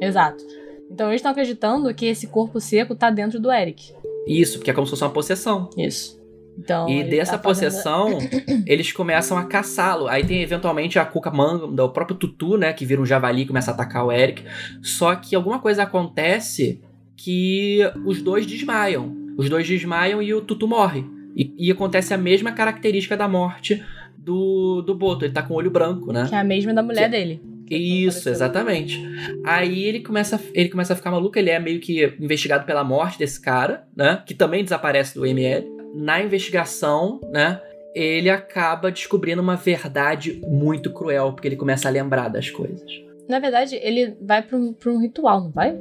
Exato. 0.00 0.44
Então 0.90 1.08
eles 1.08 1.18
estão 1.18 1.32
acreditando 1.32 1.92
que 1.94 2.06
esse 2.06 2.26
corpo 2.26 2.60
seco 2.60 2.94
tá 2.94 3.10
dentro 3.10 3.40
do 3.40 3.50
Eric. 3.52 3.92
Isso, 4.26 4.58
porque 4.58 4.70
é 4.70 4.74
como 4.74 4.86
se 4.86 4.90
fosse 4.90 5.04
uma 5.04 5.10
possessão. 5.10 5.70
Isso. 5.76 6.16
Então, 6.58 6.88
e 6.88 7.04
dessa 7.04 7.32
tá 7.36 7.38
fazendo- 7.42 7.70
possessão, 7.70 8.18
eles 8.66 8.90
começam 8.90 9.36
a 9.36 9.44
caçá-lo. 9.44 10.08
Aí 10.08 10.24
tem 10.24 10.42
eventualmente 10.42 10.98
a 10.98 11.04
Cuca 11.04 11.30
manda 11.30 11.84
o 11.84 11.90
próprio 11.90 12.16
Tutu, 12.16 12.56
né? 12.56 12.72
Que 12.72 12.86
vira 12.86 13.00
um 13.00 13.06
javali 13.06 13.42
e 13.42 13.46
começa 13.46 13.70
a 13.70 13.74
atacar 13.74 14.06
o 14.06 14.10
Eric. 14.12 14.42
Só 14.82 15.14
que 15.14 15.36
alguma 15.36 15.58
coisa 15.58 15.82
acontece 15.82 16.80
que 17.14 17.80
os 18.04 18.22
dois 18.22 18.46
desmaiam. 18.46 19.14
Os 19.36 19.50
dois 19.50 19.66
desmaiam 19.66 20.22
e 20.22 20.32
o 20.32 20.40
Tutu 20.40 20.66
morre. 20.66 21.04
E, 21.36 21.52
e 21.58 21.70
acontece 21.70 22.14
a 22.14 22.18
mesma 22.18 22.52
característica 22.52 23.16
da 23.16 23.28
morte 23.28 23.82
do, 24.16 24.80
do 24.80 24.94
Boto. 24.94 25.26
Ele 25.26 25.34
tá 25.34 25.42
com 25.42 25.52
o 25.52 25.56
olho 25.58 25.70
branco, 25.70 26.10
né? 26.10 26.26
Que 26.26 26.34
é 26.34 26.38
a 26.38 26.44
mesma 26.44 26.72
da 26.72 26.82
mulher 26.82 27.10
dele. 27.10 27.40
Isso, 27.68 28.20
Apareceu. 28.20 28.32
exatamente. 28.32 29.02
Aí 29.44 29.84
ele 29.84 30.00
começa, 30.00 30.40
ele 30.54 30.68
começa 30.68 30.92
a 30.92 30.96
ficar 30.96 31.10
maluco, 31.10 31.38
ele 31.38 31.50
é 31.50 31.58
meio 31.58 31.80
que 31.80 32.04
investigado 32.20 32.64
pela 32.64 32.84
morte 32.84 33.18
desse 33.18 33.40
cara, 33.40 33.84
né? 33.96 34.22
Que 34.26 34.34
também 34.34 34.62
desaparece 34.62 35.14
do 35.14 35.26
ML. 35.26 35.66
Na 35.94 36.22
investigação, 36.22 37.20
né? 37.32 37.60
Ele 37.94 38.28
acaba 38.28 38.90
descobrindo 38.90 39.40
uma 39.40 39.56
verdade 39.56 40.40
muito 40.46 40.92
cruel, 40.92 41.32
porque 41.32 41.48
ele 41.48 41.56
começa 41.56 41.88
a 41.88 41.90
lembrar 41.90 42.28
das 42.28 42.50
coisas. 42.50 42.84
Na 43.28 43.38
verdade, 43.38 43.74
ele 43.76 44.14
vai 44.20 44.42
pra 44.42 44.56
um, 44.56 44.72
pra 44.72 44.92
um 44.92 45.00
ritual, 45.00 45.40
não 45.44 45.50
vai? 45.50 45.74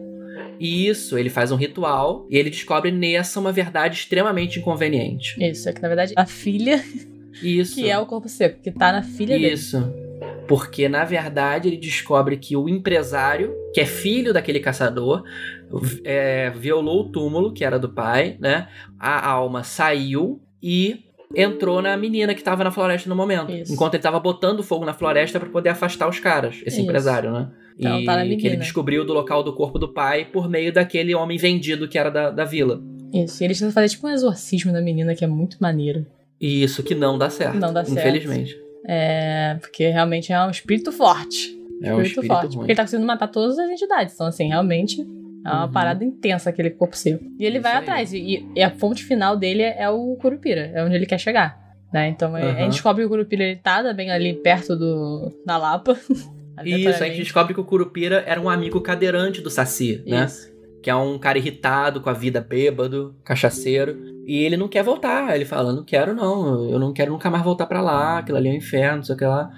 Isso, 0.60 1.18
ele 1.18 1.30
faz 1.30 1.52
um 1.52 1.56
ritual 1.56 2.26
e 2.30 2.38
ele 2.38 2.50
descobre 2.50 2.92
nessa 2.92 3.40
uma 3.40 3.52
verdade 3.52 3.96
extremamente 3.98 4.60
inconveniente. 4.60 5.36
Isso, 5.44 5.68
é 5.68 5.74
que 5.74 5.82
na 5.82 5.88
verdade 5.88 6.14
a 6.16 6.26
filha, 6.26 6.84
Isso. 7.44 7.76
que 7.76 7.90
é 7.90 7.98
o 7.98 8.06
corpo 8.06 8.30
seco, 8.30 8.62
que 8.62 8.72
tá 8.72 8.92
na 8.92 9.04
filha 9.04 9.38
dele. 9.38 9.54
Isso. 9.54 10.05
Porque, 10.48 10.88
na 10.88 11.04
verdade, 11.04 11.68
ele 11.68 11.78
descobre 11.78 12.38
que 12.38 12.56
o 12.56 12.70
empresário, 12.70 13.56
que 13.74 13.82
é 13.82 13.86
filho 13.86 14.34
daquele 14.34 14.60
caçador, 14.60 15.24
é, 16.04 16.50
violou 16.52 17.02
o 17.02 17.10
túmulo, 17.10 17.52
que 17.52 17.64
era 17.64 17.80
do 17.80 17.90
pai, 17.90 18.38
né? 18.40 18.68
A 19.00 19.30
alma 19.30 19.64
saiu 19.64 20.42
e 20.62 21.06
entrou 21.36 21.82
na 21.82 21.98
menina 21.98 22.36
que 22.36 22.44
tava 22.44 22.64
na 22.64 22.72
floresta 22.72 23.10
no 23.10 23.16
momento. 23.16 23.52
Isso. 23.52 23.74
Enquanto 23.74 23.96
ele 23.96 24.04
tava 24.04 24.20
botando 24.20 24.64
fogo 24.64 24.86
na 24.86 24.94
floresta 24.94 25.40
pra 25.40 25.50
poder 25.50 25.70
afastar 25.70 26.08
os 26.08 26.20
caras, 26.20 26.56
esse 26.66 26.78
Isso. 26.78 26.82
empresário, 26.82 27.32
né? 27.32 27.50
Então, 27.78 28.00
e 28.00 28.06
tá 28.06 28.16
na 28.16 28.24
que 28.24 28.48
ele 28.48 28.56
descobriu 28.56 29.06
do 29.06 29.14
local 29.14 29.44
do 29.44 29.54
corpo 29.54 29.78
do 29.78 29.90
pai 29.90 30.26
por 30.26 30.50
meio 30.50 30.72
daquele 30.72 31.14
homem 31.14 31.38
vendido 31.38 31.88
que 31.88 31.98
era 31.98 32.10
da, 32.10 32.32
da 32.32 32.46
vila. 32.46 32.82
Isso, 33.14 33.44
e 33.44 33.46
eles 33.46 33.60
tentam 33.60 33.74
fazer 33.74 33.90
tipo 33.90 34.08
um 34.08 34.12
exorcismo 34.12 34.72
da 34.72 34.82
menina, 34.82 35.14
que 35.14 35.24
é 35.24 35.28
muito 35.28 35.58
maneiro. 35.60 36.06
E 36.40 36.64
isso 36.64 36.84
que 36.84 36.96
não 36.96 37.18
dá 37.18 37.30
certo. 37.30 37.58
Não 37.58 37.74
dá 37.74 37.84
certo. 37.84 38.00
Infelizmente. 38.00 38.65
É, 38.88 39.58
porque 39.60 39.88
realmente 39.90 40.32
é 40.32 40.42
um 40.46 40.50
espírito 40.50 40.92
forte. 40.92 41.58
É 41.82 41.94
um 41.94 42.02
espírito 42.02 42.28
forte. 42.34 42.48
ruim. 42.48 42.58
Porque 42.60 42.72
ele 42.72 42.78
tá 42.78 42.84
conseguindo 42.84 43.08
matar 43.08 43.28
todas 43.28 43.58
as 43.60 43.70
entidades. 43.70 44.14
Então, 44.16 44.28
assim, 44.28 44.48
realmente 44.48 45.02
é 45.02 45.50
uma 45.50 45.66
Uhum. 45.66 45.72
parada 45.72 46.04
intensa 46.04 46.50
aquele 46.50 46.70
corpo 46.70 46.96
seco. 46.96 47.24
E 47.40 47.46
ele 47.46 47.56
Isso 47.58 47.64
vai 47.64 47.74
aí. 47.74 47.78
atrás. 47.80 48.14
E, 48.14 48.46
e 48.56 48.64
a 48.64 48.70
fonte 48.72 49.04
final 49.04 49.36
dele 49.36 49.62
é 49.64 49.90
o 49.90 50.16
Curupira. 50.16 50.72
É 50.74 50.84
onde 50.84 50.96
ele 50.96 51.06
quer 51.06 51.20
chegar. 51.20 51.64
Né? 51.94 52.10
Então, 52.10 52.36
é- 52.36 52.52
a 52.52 52.54
gente 52.62 52.72
descobre 52.72 53.02
que 53.04 53.08
o 53.08 53.10
Curupira 53.10 53.44
ele 53.44 53.56
tá 53.58 53.94
bem 53.94 54.12
ali 54.12 54.34
perto 54.34 54.76
do, 54.76 55.32
da 55.46 55.58
Lapa. 55.58 55.98
Isso, 56.64 57.04
a 57.04 57.08
gente 57.08 57.18
descobre 57.20 57.54
que 57.54 57.60
o 57.60 57.66
Curupira 57.66 58.24
era 58.26 58.40
um 58.40 58.50
amigo 58.50 58.80
cadeirante 58.80 59.42
do 59.42 59.50
Saci, 59.50 60.02
né? 60.08 60.26
Isso. 60.26 60.55
Que 60.86 60.92
é 60.92 60.96
um 60.96 61.18
cara 61.18 61.40
irritado 61.40 62.00
com 62.00 62.12
a 62.12 62.14
vida, 62.14 62.40
bêbado, 62.40 63.16
cachaceiro. 63.24 63.98
E 64.24 64.38
ele 64.44 64.56
não 64.56 64.68
quer 64.68 64.84
voltar. 64.84 65.36
Ele 65.36 65.44
fala: 65.44 65.74
Não 65.74 65.84
quero, 65.84 66.14
não. 66.14 66.70
Eu 66.70 66.78
não 66.78 66.94
quero 66.94 67.12
nunca 67.12 67.28
mais 67.28 67.44
voltar 67.44 67.66
pra 67.66 67.82
lá. 67.82 68.20
Aquilo 68.20 68.38
ali 68.38 68.50
é 68.50 68.52
um 68.52 68.56
inferno, 68.56 68.98
não 68.98 69.04
sei 69.04 69.16
o 69.16 69.18
que 69.18 69.26
lá. 69.26 69.50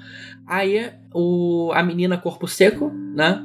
Aí 0.48 0.90
o, 1.14 1.70
a 1.74 1.84
menina 1.84 2.18
Corpo 2.18 2.48
Seco, 2.48 2.90
né? 3.14 3.44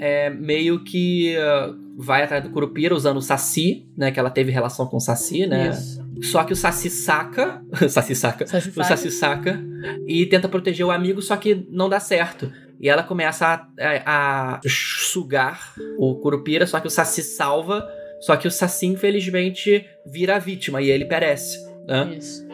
É 0.00 0.30
meio 0.30 0.82
que 0.82 1.36
uh, 1.36 1.76
vai 2.02 2.22
atrás 2.22 2.42
do 2.42 2.48
Curupira 2.48 2.94
usando 2.94 3.18
o 3.18 3.22
Saci, 3.22 3.86
né? 3.94 4.10
Que 4.10 4.18
ela 4.18 4.30
teve 4.30 4.50
relação 4.50 4.86
com 4.86 4.96
o 4.96 5.00
Saci, 5.00 5.46
né? 5.46 5.68
Isso. 5.68 6.02
Só 6.22 6.42
que 6.42 6.54
o 6.54 6.56
Saci 6.56 6.88
saca. 6.88 7.62
Saci 7.86 8.14
saca. 8.14 8.46
Se 8.46 8.80
O. 8.80 8.82
Saci 8.82 9.10
saca 9.10 9.62
e 10.06 10.24
tenta 10.24 10.48
proteger 10.48 10.86
o 10.86 10.90
amigo, 10.90 11.20
só 11.20 11.36
que 11.36 11.66
não 11.68 11.86
dá 11.86 12.00
certo. 12.00 12.50
E 12.84 12.88
ela 12.90 13.02
começa 13.02 13.46
a, 13.46 13.66
a- 13.80 14.56
a 14.56 14.60
sugar 14.68 15.72
o 15.98 16.16
Curupira, 16.16 16.66
só 16.66 16.78
que 16.80 16.86
o 16.86 16.90
Saci 16.90 17.22
salva. 17.22 17.82
Só 18.20 18.36
que 18.36 18.46
o 18.46 18.50
Saci, 18.50 18.84
infelizmente, 18.86 19.86
vira 20.04 20.36
a 20.36 20.38
vítima 20.38 20.82
e 20.82 20.90
ele 20.90 21.06
perece. 21.06 21.58
Né? 21.86 22.16
Isso. 22.18 22.46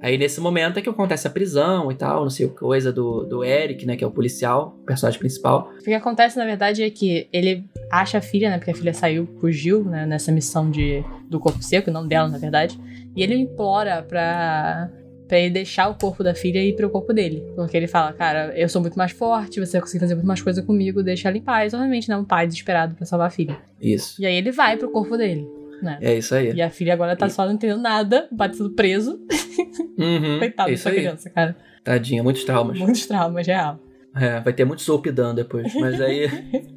Aí 0.00 0.16
nesse 0.18 0.40
momento 0.40 0.78
é 0.78 0.82
que 0.82 0.88
acontece 0.88 1.26
a 1.26 1.30
prisão 1.30 1.90
e 1.90 1.94
tal, 1.94 2.22
não 2.22 2.30
sei 2.30 2.46
o 2.46 2.50
coisa 2.50 2.92
do, 2.92 3.24
do 3.24 3.44
Eric, 3.44 3.86
né? 3.86 3.96
Que 3.96 4.02
é 4.02 4.06
o 4.06 4.10
policial, 4.10 4.76
o 4.82 4.84
personagem 4.84 5.18
principal. 5.18 5.70
O 5.80 5.84
que 5.84 5.92
acontece, 5.94 6.36
na 6.36 6.44
verdade, 6.44 6.82
é 6.82 6.90
que 6.90 7.28
ele 7.32 7.64
acha 7.90 8.18
a 8.18 8.20
filha, 8.20 8.50
né? 8.50 8.58
Porque 8.58 8.72
a 8.72 8.74
filha 8.74 8.92
saiu, 8.94 9.28
fugiu, 9.40 9.84
né? 9.84 10.04
Nessa 10.06 10.30
missão 10.32 10.70
de, 10.70 11.04
do 11.28 11.38
corpo 11.40 11.62
seco, 11.62 11.90
não 11.90 12.06
dela, 12.06 12.28
na 12.28 12.38
verdade. 12.38 12.78
E 13.14 13.22
ele 13.22 13.34
implora 13.36 14.02
pra, 14.02 14.90
pra 15.32 15.38
ele 15.40 15.48
deixar 15.48 15.88
o 15.88 15.94
corpo 15.94 16.22
da 16.22 16.34
filha 16.34 16.58
e 16.58 16.68
ir 16.68 16.76
pro 16.76 16.90
corpo 16.90 17.10
dele. 17.10 17.42
Porque 17.56 17.74
ele 17.74 17.86
fala, 17.86 18.12
cara, 18.12 18.52
eu 18.54 18.68
sou 18.68 18.82
muito 18.82 18.98
mais 18.98 19.12
forte, 19.12 19.58
você 19.58 19.72
vai 19.72 19.80
conseguir 19.80 20.00
fazer 20.00 20.14
muito 20.14 20.26
mais 20.26 20.42
coisa 20.42 20.62
comigo, 20.62 21.02
deixa 21.02 21.26
ela 21.28 21.38
em 21.38 21.40
paz. 21.40 21.72
Obviamente, 21.72 22.06
né? 22.06 22.16
Um 22.18 22.24
pai 22.24 22.46
desesperado 22.46 22.94
pra 22.94 23.06
salvar 23.06 23.28
a 23.28 23.30
filha. 23.30 23.56
Isso. 23.80 24.20
E 24.20 24.26
aí 24.26 24.34
ele 24.36 24.52
vai 24.52 24.76
pro 24.76 24.90
corpo 24.90 25.16
dele, 25.16 25.48
né? 25.82 25.96
É 26.02 26.14
isso 26.14 26.34
aí. 26.34 26.52
E 26.52 26.60
a 26.60 26.68
filha 26.68 26.92
agora 26.92 27.16
tá 27.16 27.28
E- 27.28 27.30
só 27.30 27.46
não 27.46 27.54
entendendo 27.54 27.80
nada, 27.80 28.28
o 28.30 28.36
pai 28.36 28.52
sendo 28.52 28.68
preso. 28.74 29.18
Uhum, 29.98 30.36
Coitado 30.40 30.68
é 30.68 30.72
dessa 30.72 30.90
aí. 30.90 30.96
criança, 30.96 31.30
cara. 31.30 31.56
Tadinha, 31.82 32.22
muitos 32.22 32.44
traumas. 32.44 32.78
Muitos 32.78 33.06
traumas, 33.06 33.46
real. 33.46 33.80
É, 34.14 34.38
vai 34.40 34.52
ter 34.52 34.66
muito 34.66 34.82
Zolpidan 34.82 35.34
depois. 35.34 35.74
Mas 35.76 35.98
aí. 35.98 36.28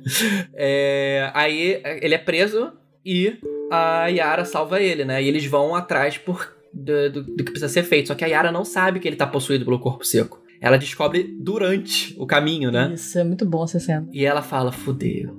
é, 0.56 1.30
aí 1.34 1.82
ele 2.02 2.16
é 2.16 2.18
preso 2.18 2.72
e 3.06 3.38
a 3.70 4.08
Yara 4.08 4.46
salva 4.46 4.80
ele, 4.82 5.04
né? 5.04 5.22
E 5.22 5.28
eles 5.28 5.46
vão 5.46 5.76
atrás 5.76 6.18
por, 6.18 6.55
do, 6.76 7.10
do- 7.12 7.24
do 7.24 7.36
que 7.44 7.52
precisa 7.52 7.70
ser 7.70 7.84
feito. 7.84 8.08
Só 8.10 8.16
que 8.16 8.24
a 8.26 8.28
Yara 8.28 8.52
não 8.52 8.66
sabe 8.66 9.00
que 9.00 9.08
ele 9.08 9.16
tá 9.16 9.26
possuído 9.26 9.64
pelo 9.66 9.80
corpo 9.80 10.06
seco. 10.06 10.44
Ela 10.62 10.78
descobre 10.78 11.24
durante 11.40 12.16
o 12.20 12.26
caminho, 12.26 12.72
né? 12.72 12.92
Isso, 12.94 13.18
é 13.20 13.24
muito 13.24 13.46
bom 13.46 13.64
essa 13.64 13.80
cena. 13.80 14.08
E 14.12 14.26
ela 14.26 14.42
fala, 14.42 14.72
fudeu. 14.72 15.38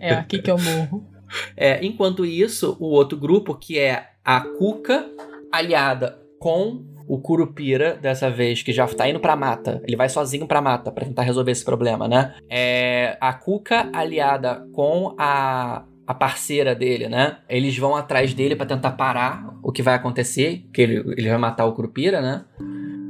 É 0.00 0.14
aqui 0.14 0.40
que 0.40 0.50
eu 0.50 0.58
morro. 0.58 1.06
É, 1.56 1.82
enquanto 1.82 2.26
isso, 2.26 2.76
o 2.78 2.88
outro 2.88 3.16
grupo, 3.16 3.54
que 3.54 3.78
é 3.78 4.04
a 4.22 4.38
Cuca, 4.42 5.06
aliada 5.50 6.18
com 6.38 6.84
o 7.08 7.18
Curupira, 7.22 7.94
dessa 8.00 8.30
vez, 8.30 8.62
que 8.62 8.70
já 8.70 8.86
tá 8.86 9.08
indo 9.08 9.18
pra 9.18 9.34
mata. 9.34 9.80
Ele 9.86 9.96
vai 9.96 10.10
sozinho 10.10 10.46
pra 10.46 10.60
mata 10.60 10.92
pra 10.92 11.06
tentar 11.06 11.22
resolver 11.22 11.50
esse 11.52 11.64
problema, 11.64 12.06
né? 12.06 12.34
É, 12.50 13.16
a 13.18 13.32
Cuca, 13.32 13.88
aliada 13.94 14.66
com 14.74 15.14
a 15.18 15.84
a 16.06 16.14
parceira 16.14 16.74
dele, 16.74 17.08
né? 17.08 17.38
Eles 17.48 17.76
vão 17.76 17.94
atrás 17.94 18.34
dele 18.34 18.56
para 18.56 18.66
tentar 18.66 18.92
parar 18.92 19.54
o 19.62 19.70
que 19.70 19.82
vai 19.82 19.94
acontecer, 19.94 20.64
que 20.72 20.82
ele, 20.82 21.14
ele 21.16 21.28
vai 21.28 21.38
matar 21.38 21.66
o 21.66 21.72
Curupira, 21.72 22.20
né? 22.20 22.44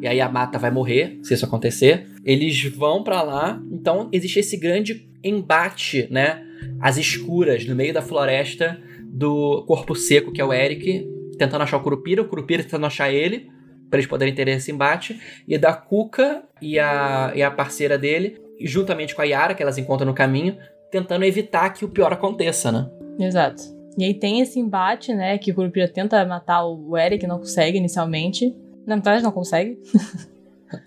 E 0.01 0.07
aí 0.07 0.20
a 0.20 0.28
mata 0.28 0.59
vai 0.59 0.70
morrer, 0.70 1.18
se 1.22 1.32
isso 1.32 1.45
acontecer. 1.45 2.07
Eles 2.24 2.64
vão 2.64 3.03
para 3.03 3.22
lá, 3.22 3.61
então 3.70 4.09
existe 4.12 4.40
esse 4.40 4.57
grande 4.57 5.09
embate, 5.24 6.07
né? 6.11 6.45
As 6.80 6.97
escuras 6.97 7.64
no 7.66 7.74
meio 7.74 7.95
da 7.95 8.03
floresta 8.03 8.80
do 9.01 9.64
corpo 9.66 9.95
seco, 9.95 10.32
que 10.32 10.40
é 10.40 10.45
o 10.45 10.53
Eric, 10.53 11.09
tentando 11.38 11.62
achar 11.62 11.76
o 11.76 11.82
Curupira, 11.82 12.22
o 12.22 12.28
Curupira 12.28 12.62
tentando 12.62 12.86
achar 12.86 13.12
ele, 13.12 13.49
para 13.88 13.99
eles 13.99 14.07
poderem 14.07 14.34
ter 14.34 14.49
esse 14.49 14.72
embate, 14.72 15.20
e 15.47 15.57
da 15.59 15.72
Cuca 15.72 16.43
e 16.61 16.78
a, 16.78 17.32
e 17.34 17.43
a 17.43 17.51
parceira 17.51 17.99
dele, 17.99 18.40
juntamente 18.61 19.14
com 19.14 19.22
a 19.22 19.24
Yara, 19.24 19.55
que 19.55 19.62
elas 19.62 19.78
encontram 19.78 20.07
no 20.07 20.14
caminho, 20.14 20.57
tentando 20.93 21.24
evitar 21.24 21.70
que 21.70 21.84
o 21.84 21.88
pior 21.88 22.12
aconteça, 22.12 22.70
né? 22.70 22.88
Exato. 23.18 23.62
E 23.99 24.05
aí 24.05 24.14
tem 24.14 24.40
esse 24.40 24.61
embate, 24.61 25.12
né? 25.12 25.38
Que 25.38 25.51
o 25.51 25.55
Curupira 25.55 25.88
tenta 25.88 26.24
matar 26.24 26.64
o 26.64 26.97
Eric, 26.97 27.26
não 27.26 27.38
consegue 27.38 27.78
inicialmente. 27.78 28.55
Na 28.86 28.95
verdade, 28.95 29.24
não 29.24 29.32
consegue. 29.32 29.78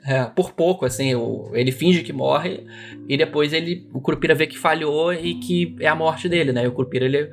É, 0.04 0.24
por 0.24 0.52
pouco, 0.54 0.84
assim, 0.84 1.14
o, 1.14 1.52
ele 1.54 1.72
finge 1.72 2.02
que 2.02 2.12
morre 2.12 2.66
e 3.08 3.16
depois 3.16 3.54
ele, 3.54 3.88
o 3.94 4.02
Curupira 4.02 4.34
vê 4.34 4.48
que 4.48 4.58
falhou 4.58 5.14
e 5.14 5.36
que 5.36 5.76
é 5.80 5.88
a 5.88 5.94
morte 5.94 6.28
dele, 6.28 6.52
né? 6.52 6.64
E 6.64 6.68
o 6.68 6.72
Curupira 6.72 7.06
ele 7.06 7.32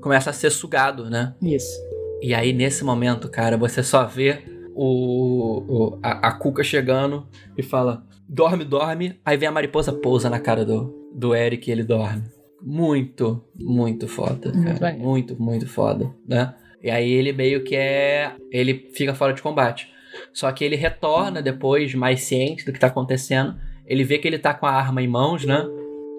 começa 0.00 0.30
a 0.30 0.32
ser 0.32 0.50
sugado, 0.50 1.08
né? 1.08 1.36
Isso. 1.40 1.80
E 2.20 2.34
aí 2.34 2.52
nesse 2.52 2.82
momento, 2.82 3.30
cara, 3.30 3.56
você 3.56 3.80
só 3.80 4.04
vê 4.04 4.42
o, 4.74 5.62
o 5.68 5.98
a, 6.02 6.30
a 6.30 6.32
Cuca 6.32 6.64
chegando 6.64 7.28
e 7.56 7.62
fala: 7.62 8.04
dorme, 8.28 8.64
dorme. 8.64 9.18
Aí 9.24 9.36
vem 9.36 9.48
a 9.48 9.52
mariposa 9.52 9.92
pousa 9.92 10.28
na 10.30 10.38
cara 10.40 10.64
do, 10.64 11.10
do 11.14 11.34
Eric 11.34 11.68
e 11.68 11.72
ele 11.72 11.82
dorme. 11.84 12.22
Muito, 12.62 13.44
muito 13.54 14.08
foda, 14.08 14.52
Muito 14.52 14.80
cara. 14.80 14.96
Muito, 14.96 15.40
muito 15.40 15.66
foda, 15.68 16.10
né? 16.26 16.54
E 16.82 16.90
aí 16.90 17.10
ele 17.10 17.32
meio 17.32 17.62
que 17.64 17.74
é. 17.76 18.32
Ele 18.50 18.90
fica 18.94 19.14
fora 19.14 19.32
de 19.32 19.42
combate. 19.42 19.88
Só 20.32 20.50
que 20.52 20.64
ele 20.64 20.76
retorna 20.76 21.42
depois, 21.42 21.94
mais 21.94 22.22
ciente 22.22 22.64
do 22.64 22.72
que 22.72 22.78
tá 22.80 22.86
acontecendo. 22.86 23.56
Ele 23.86 24.04
vê 24.04 24.18
que 24.18 24.26
ele 24.28 24.38
tá 24.38 24.54
com 24.54 24.66
a 24.66 24.70
arma 24.70 25.02
em 25.02 25.08
mãos, 25.08 25.44
né? 25.44 25.64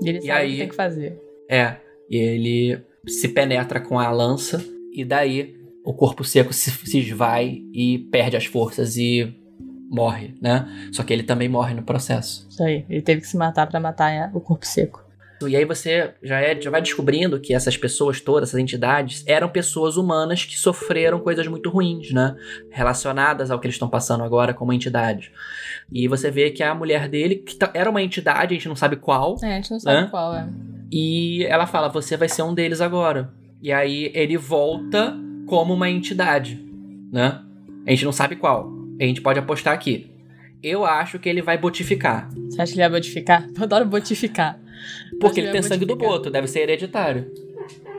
E 0.03 0.09
ele 0.09 0.17
E 0.19 0.21
sabe 0.23 0.31
o 0.31 0.43
aí? 0.43 0.51
que 0.51 0.57
tem 0.57 0.69
que 0.69 0.75
fazer. 0.75 1.19
É. 1.49 1.77
E 2.09 2.17
ele 2.17 2.79
se 3.07 3.27
penetra 3.29 3.79
com 3.79 3.99
a 3.99 4.09
lança. 4.11 4.63
E 4.93 5.03
daí 5.05 5.55
o 5.83 5.93
corpo 5.93 6.23
seco 6.23 6.51
se, 6.53 6.69
se 6.71 6.99
esvai 6.99 7.61
e 7.73 7.99
perde 8.11 8.35
as 8.37 8.45
forças 8.45 8.97
e 8.97 9.33
morre, 9.89 10.35
né? 10.41 10.67
Só 10.91 11.03
que 11.03 11.13
ele 11.13 11.23
também 11.23 11.47
morre 11.49 11.73
no 11.73 11.83
processo. 11.83 12.45
Isso 12.49 12.63
aí. 12.63 12.85
Ele 12.89 13.01
teve 13.01 13.21
que 13.21 13.27
se 13.27 13.37
matar 13.37 13.67
pra 13.67 13.79
matar 13.79 14.09
é, 14.11 14.29
o 14.33 14.39
corpo 14.39 14.65
seco. 14.65 15.03
E 15.47 15.55
aí 15.55 15.65
você 15.65 16.13
já, 16.23 16.39
é, 16.39 16.59
já 16.59 16.71
vai 16.71 16.81
descobrindo 16.81 17.39
que 17.39 17.53
essas 17.53 17.75
pessoas 17.75 18.21
todas, 18.21 18.49
essas 18.49 18.59
entidades, 18.59 19.21
eram 19.27 19.49
pessoas 19.49 19.97
humanas 19.97 20.45
que 20.45 20.57
sofreram 20.57 21.19
coisas 21.19 21.45
muito 21.45 21.69
ruins, 21.69 22.11
né? 22.11 22.35
Relacionadas 22.71 23.51
ao 23.51 23.59
que 23.59 23.67
eles 23.67 23.75
estão 23.75 23.89
passando 23.89 24.23
agora 24.23 24.53
como 24.53 24.71
entidade. 24.71 25.31
E 25.91 26.07
você 26.07 26.31
vê 26.31 26.51
que 26.51 26.63
a 26.63 26.73
mulher 26.73 27.09
dele, 27.09 27.35
que 27.35 27.57
era 27.73 27.89
uma 27.89 28.01
entidade, 28.01 28.53
a 28.53 28.57
gente 28.57 28.67
não 28.69 28.77
sabe 28.77 28.95
qual, 28.95 29.35
É, 29.43 29.51
a 29.51 29.55
gente 29.57 29.71
não 29.71 29.79
sabe 29.79 29.97
Hã? 29.97 30.07
qual 30.09 30.33
é. 30.35 30.47
e 30.91 31.43
ela 31.45 31.67
fala: 31.67 31.89
Você 31.89 32.15
vai 32.15 32.29
ser 32.29 32.41
um 32.41 32.53
deles 32.53 32.79
agora. 32.81 33.29
E 33.61 33.71
aí 33.73 34.11
ele 34.15 34.37
volta 34.37 35.15
como 35.47 35.73
uma 35.73 35.89
entidade, 35.89 36.63
né? 37.11 37.41
A 37.85 37.89
gente 37.91 38.05
não 38.05 38.11
sabe 38.13 38.35
qual. 38.37 38.71
A 38.99 39.03
gente 39.03 39.21
pode 39.21 39.39
apostar 39.39 39.73
aqui. 39.73 40.11
Eu 40.63 40.85
acho 40.85 41.19
que 41.19 41.29
ele 41.29 41.41
vai 41.41 41.57
botificar. 41.57 42.29
Você 42.49 42.61
acha 42.61 42.73
que 42.73 42.79
ele 42.79 42.89
vai 42.89 42.99
botificar? 42.99 43.47
Eu 43.55 43.63
adoro 43.63 43.85
botificar. 43.85 44.59
Porque 45.19 45.39
ele 45.39 45.47
ele 45.47 45.53
tem 45.53 45.61
sangue 45.61 45.85
do 45.85 45.95
boto, 45.95 46.29
deve 46.29 46.47
ser 46.47 46.61
hereditário. 46.61 47.31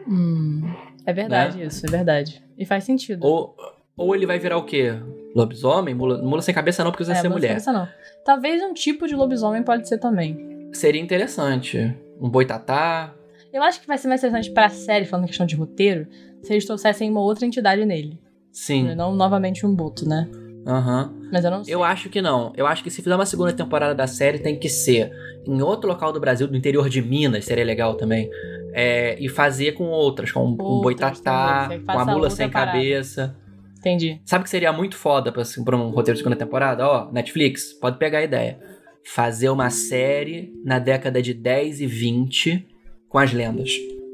Hum. 0.09 0.63
É 1.05 1.13
verdade 1.13 1.63
isso, 1.63 1.87
é 1.87 1.91
verdade. 1.91 2.43
E 2.59 2.67
faz 2.67 2.85
sentido. 2.85 3.25
Ou, 3.25 3.57
ou 3.97 4.15
ele 4.15 4.27
vai 4.27 4.39
virar 4.39 4.57
o 4.57 4.65
quê? 4.65 4.95
Lobisomem? 5.35 5.95
Mula, 5.95 6.21
mula 6.23 6.43
sem 6.43 6.55
cabeça 6.55 6.83
não, 6.83 6.91
porque 6.91 7.05
você 7.05 7.13
vai 7.13 7.19
é, 7.19 7.23
ser 7.23 7.29
mulher. 7.29 7.55
pensa 7.55 7.73
não. 7.73 7.89
Talvez 8.25 8.63
um 8.63 8.75
tipo 8.75 9.07
de 9.07 9.15
lobisomem 9.15 9.63
pode 9.63 9.89
ser 9.89 9.99
também. 9.99 10.69
Seria 10.73 11.01
interessante. 11.01 11.95
Um 12.21 12.29
boitatá. 12.29 13.15
Eu 13.53 13.63
acho 13.63 13.81
que 13.81 13.87
vai 13.87 13.97
ser 13.97 14.09
mais 14.09 14.21
interessante 14.21 14.53
pra 14.53 14.69
série, 14.69 15.05
falando 15.05 15.25
em 15.25 15.29
questão 15.29 15.47
de 15.47 15.55
roteiro, 15.55 16.09
se 16.43 16.53
eles 16.53 16.67
trouxessem 16.67 17.09
uma 17.09 17.21
outra 17.21 17.47
entidade 17.47 17.85
nele. 17.85 18.19
Sim. 18.51 18.95
Não 18.95 19.15
novamente 19.15 19.65
um 19.65 19.75
boto, 19.75 20.09
né? 20.09 20.29
Aham. 20.67 21.15
Mas 21.33 21.45
eu 21.45 21.51
não 21.51 21.63
sei. 21.65 21.75
Eu 21.75 21.85
acho 21.85 22.09
que 22.09 22.21
não. 22.21 22.53
Eu 22.57 22.67
acho 22.67 22.83
que 22.83 22.91
se 22.91 23.01
fizer 23.01 23.15
uma 23.15 23.27
segunda 23.27 23.53
temporada 23.53 23.95
da 23.95 24.07
série, 24.07 24.39
tem 24.39 24.59
que 24.59 24.69
ser 24.69 25.13
em 25.47 25.63
outro 25.63 25.89
local 25.89 26.13
do 26.13 26.19
Brasil, 26.19 26.49
do 26.49 26.57
interior 26.57 26.89
de 26.89 27.01
Minas, 27.01 27.45
seria 27.45 27.65
legal 27.65 27.95
também. 27.95 28.29
É, 28.73 29.17
e 29.19 29.29
fazer 29.29 29.73
com 29.73 29.85
outras, 29.85 30.33
com 30.33 30.41
um 30.45 30.51
Outras 30.51 30.83
boitatá, 30.83 31.63
também, 31.63 31.79
que 31.81 31.87
com 31.87 31.99
a 31.99 32.05
mula 32.05 32.29
sem 32.31 32.51
parada. 32.51 32.73
cabeça. 32.73 33.37
Entendi. 33.79 34.21
Sabe 34.25 34.43
que 34.45 34.51
seria 34.51 34.73
muito 34.73 34.97
foda 34.97 35.31
pra, 35.31 35.43
assim, 35.43 35.63
pra 35.63 35.77
um 35.77 35.91
roteiro 35.91 36.15
de 36.15 36.19
segunda 36.19 36.37
temporada? 36.37 36.87
Ó, 36.87 37.13
Netflix, 37.13 37.73
pode 37.73 37.99
pegar 37.99 38.19
a 38.19 38.25
ideia. 38.25 38.59
Fazer 39.05 39.49
uma 39.49 39.71
série 39.71 40.53
na 40.65 40.81
década 40.81 41.23
de 41.23 41.33
10 41.33 41.81
e 41.81 41.87
20 41.87 42.67
com 43.09 43.19
as 43.19 43.33
lendas. 43.33 43.71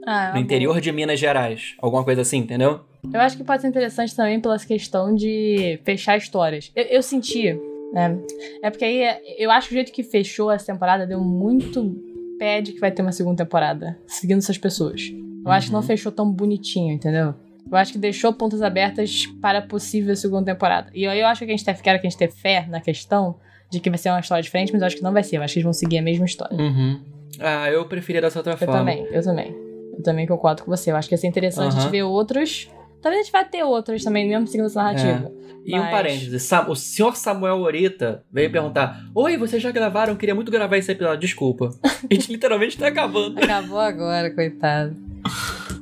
Ah, 0.07 0.31
é 0.31 0.33
no 0.35 0.39
interior 0.39 0.81
de 0.81 0.91
Minas 0.93 1.19
Gerais. 1.21 1.75
Alguma 1.79 2.05
coisa 2.05 2.23
assim, 2.23 2.39
entendeu? 2.39 2.81
Eu 3.13 3.21
acho 3.21 3.37
que 3.37 3.45
pode 3.45 3.63
ser 3.63 3.69
interessante 3.69 4.15
também 4.15 4.41
pela 4.41 4.59
questão 4.59 5.15
de 5.15 5.81
fechar 5.85 6.17
histórias. 6.17 6.71
Eu, 6.75 6.85
eu 6.85 7.03
senti, 7.03 7.53
né? 7.93 8.17
É 8.63 8.71
porque 8.71 8.85
aí 8.85 9.03
eu 9.39 9.51
acho 9.51 9.69
que 9.69 9.75
o 9.75 9.77
jeito 9.77 9.93
que 9.93 10.03
fechou 10.03 10.51
essa 10.51 10.67
temporada 10.73 11.07
deu 11.07 11.21
muito 11.21 11.97
pé 12.39 12.61
de 12.61 12.73
que 12.73 12.81
vai 12.81 12.91
ter 12.91 13.03
uma 13.03 13.13
segunda 13.13 13.45
temporada, 13.45 13.99
seguindo 14.07 14.39
essas 14.39 14.59
pessoas. 14.59 15.03
Eu 15.45 15.51
acho 15.51 15.67
que 15.69 15.73
não 15.73 15.81
Uhum. 15.81 15.87
fechou 15.87 16.13
tão 16.13 16.31
bonitinho, 16.31 16.93
entendeu? 16.93 17.35
Eu 17.71 17.77
acho 17.77 17.93
que 17.93 17.99
deixou 17.99 18.33
pontas 18.33 18.61
abertas 18.63 19.27
para 19.41 19.63
possível 19.63 20.15
segunda 20.15 20.53
temporada. 20.53 20.91
E 20.95 21.07
aí 21.07 21.19
eu 21.21 21.27
acho 21.27 21.41
que 21.45 21.51
a 21.51 21.57
gente 21.57 21.65
teve, 21.65 21.83
quero 21.83 22.01
que 22.01 22.07
a 22.07 22.11
gente 22.11 22.19
tenha 22.19 22.31
fé 22.31 22.67
na 22.69 22.81
questão 22.81 23.37
de 23.71 23.81
que 23.81 23.89
vai 23.89 23.99
ser 23.99 24.11
uma 24.11 24.21
história 24.21 24.43
diferente, 24.43 24.73
mas 24.73 24.81
eu 24.83 24.87
acho 24.87 24.97
que 24.97 25.03
não 25.03 25.13
vai 25.13 25.23
ser. 25.23 25.37
Eu 25.39 25.43
acho 25.43 25.55
que 25.55 25.59
eles 25.61 25.65
vão 25.65 25.73
seguir 25.73 25.99
a 25.99 26.03
mesma 26.03 26.25
história. 26.27 26.57
Uhum. 26.57 27.01
Ah, 27.41 27.71
eu 27.71 27.85
preferia 27.87 28.21
dessa 28.21 28.39
outra 28.39 28.53
Eu 28.53 28.59
forma. 28.59 28.75
também, 28.79 29.07
eu 29.11 29.23
também. 29.23 29.55
Eu 29.93 30.03
também 30.03 30.27
concordo 30.27 30.63
com 30.65 30.71
você. 30.71 30.91
Eu 30.91 30.97
acho 30.97 31.09
que 31.09 31.15
ia 31.15 31.19
ser 31.19 31.27
interessante 31.29 31.77
a 31.77 31.81
gente 31.81 31.91
ver 31.91 32.03
outros. 32.03 32.69
Talvez 33.01 33.21
a 33.21 33.25
gente 33.25 33.33
vai 33.33 33.45
ter 33.45 33.63
outros 33.65 34.03
também, 34.05 34.29
mesmo 34.29 34.47
seguindo 34.47 34.67
essa 34.67 34.83
narrativa. 34.83 35.31
E 35.65 35.75
um 35.75 35.79
Mas- 35.83 35.91
parêntese, 35.91 36.41
Sa- 36.41 36.69
o 36.69 36.75
senhor 36.75 37.17
Samuel 37.17 37.59
Orita 37.61 38.25
veio 38.33 38.51
perguntar: 38.51 39.01
Oi, 39.15 39.37
vocês 39.37 39.63
já 39.63 39.71
gravaram? 39.71 40.17
Queria 40.17 40.35
muito 40.35 40.51
gravar 40.51 40.77
esse 40.77 40.91
episódio. 40.91 41.21
Desculpa. 41.21 41.71
A 42.11 42.15
gente 42.15 42.33
literalmente 42.33 42.77
tá 42.79 42.89
acabando. 42.89 43.39
Acabou 43.43 43.79
agora, 43.79 44.31
coitado. 44.35 44.97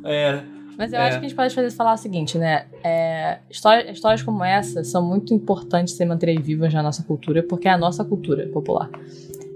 É. 0.05 0.41
Mas 0.77 0.93
eu 0.95 0.99
É. 0.99 1.03
acho 1.09 1.19
que 1.19 1.27
a 1.27 1.29
gente 1.29 1.37
pode 1.37 1.55
fazer 1.55 1.71
falar 1.71 1.93
o 1.95 1.97
seguinte, 1.99 2.39
né? 2.39 2.65
É, 2.83 3.39
história- 3.51 3.91
histórias 3.91 4.23
como 4.23 4.43
essa 4.43 4.83
são 4.83 5.03
muito 5.07 5.35
importantes 5.35 5.93
de 5.93 5.99
ser 5.99 6.07
manterem 6.07 6.41
vivas 6.41 6.73
na 6.73 6.83
nossa 6.83 7.03
cultura, 7.03 7.43
porque 7.43 7.69
é 7.69 7.71
a 7.71 7.77
nossa 7.79 8.03
cultura 8.05 8.47
popular. 8.49 8.89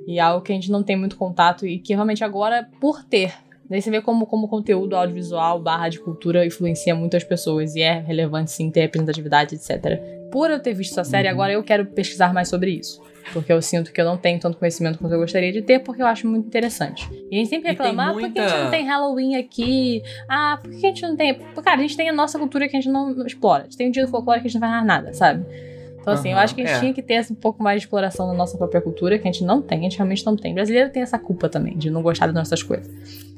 E 0.06 0.18
é 0.18 0.22
algo 0.22 0.44
que 0.44 0.52
a 0.52 0.54
gente 0.54 0.70
não 0.70 0.82
tem 0.82 0.96
muito 0.96 1.16
contato 1.16 1.66
e 1.66 1.78
que 1.78 1.94
realmente 1.94 2.22
agora, 2.22 2.68
por 2.78 3.02
ter. 3.02 3.32
Daí 3.74 3.82
você 3.82 3.90
vê 3.90 4.00
como, 4.00 4.24
como 4.24 4.46
conteúdo 4.46 4.94
audiovisual 4.94 5.58
barra 5.58 5.88
de 5.88 5.98
cultura 5.98 6.46
influencia 6.46 6.94
muitas 6.94 7.24
pessoas 7.24 7.74
e 7.74 7.82
é 7.82 7.98
relevante 7.98 8.52
sim 8.52 8.70
ter 8.70 8.82
representatividade, 8.82 9.56
etc. 9.56 10.00
Por 10.30 10.48
eu 10.48 10.60
ter 10.60 10.74
visto 10.74 10.92
essa 10.92 11.02
série, 11.02 11.26
Uhum. 11.26 11.34
agora 11.34 11.52
eu 11.54 11.62
quero 11.64 11.84
pesquisar 11.86 12.32
mais 12.32 12.48
sobre 12.48 12.70
isso. 12.70 13.02
Porque 13.32 13.52
eu 13.52 13.60
sinto 13.60 13.92
que 13.92 14.00
eu 14.00 14.04
não 14.04 14.16
tenho 14.16 14.38
tanto 14.38 14.56
conhecimento 14.58 14.96
quanto 15.00 15.10
eu 15.12 15.18
gostaria 15.18 15.50
de 15.52 15.60
ter, 15.60 15.80
porque 15.80 16.00
eu 16.00 16.06
acho 16.06 16.24
muito 16.28 16.46
interessante. 16.46 17.08
E 17.28 17.34
a 17.34 17.38
gente 17.38 17.48
sempre 17.48 17.70
reclama, 17.70 18.10
ah, 18.10 18.12
por 18.12 18.20
que 18.20 18.26
a 18.26 18.28
gente 18.28 18.38
muita- 18.52 18.62
não 18.64 18.70
tem 18.70 18.84
Halloween 18.86 19.34
aqui? 19.34 20.02
Ah, 20.28 20.56
por 20.62 20.70
que 20.70 20.76
a 20.86 20.88
gente 20.90 21.02
não 21.02 21.16
tem. 21.16 21.34
Cara, 21.34 21.78
a 21.78 21.82
gente 21.82 21.96
tem 21.96 22.08
a 22.08 22.12
nossa 22.12 22.38
cultura 22.38 22.68
que 22.68 22.76
a 22.76 22.80
gente 22.80 22.92
não 22.92 23.26
explora. 23.26 23.62
A 23.62 23.64
gente 23.64 23.76
tem 23.76 23.88
um 23.88 23.90
dia 23.90 24.04
do 24.04 24.08
folclore 24.10 24.40
que 24.40 24.46
a 24.46 24.50
gente 24.50 24.60
não 24.60 24.68
faz 24.68 24.72
mais 24.84 24.86
nada, 24.86 25.12
sabe? 25.14 25.44
Então, 26.04 26.12
assim, 26.14 26.28
eu 26.28 26.34
Aham, 26.34 26.44
acho 26.44 26.54
que 26.54 26.60
a 26.60 26.66
gente 26.66 26.76
é. 26.76 26.80
tinha 26.80 26.92
que 26.92 27.00
ter 27.02 27.26
um 27.30 27.34
pouco 27.34 27.62
mais 27.62 27.80
de 27.80 27.86
exploração 27.86 28.26
da 28.28 28.34
nossa 28.34 28.58
própria 28.58 28.78
cultura, 28.82 29.18
que 29.18 29.26
a 29.26 29.32
gente 29.32 29.42
não 29.42 29.62
tem, 29.62 29.78
a 29.78 29.82
gente 29.84 29.96
realmente 29.96 30.24
não 30.26 30.36
tem. 30.36 30.52
O 30.52 30.54
brasileiro 30.54 30.90
tem 30.90 31.02
essa 31.02 31.18
culpa 31.18 31.48
também, 31.48 31.78
de 31.78 31.88
não 31.90 32.02
gostar 32.02 32.26
das 32.26 32.34
nossas 32.34 32.62
coisas. 32.62 32.86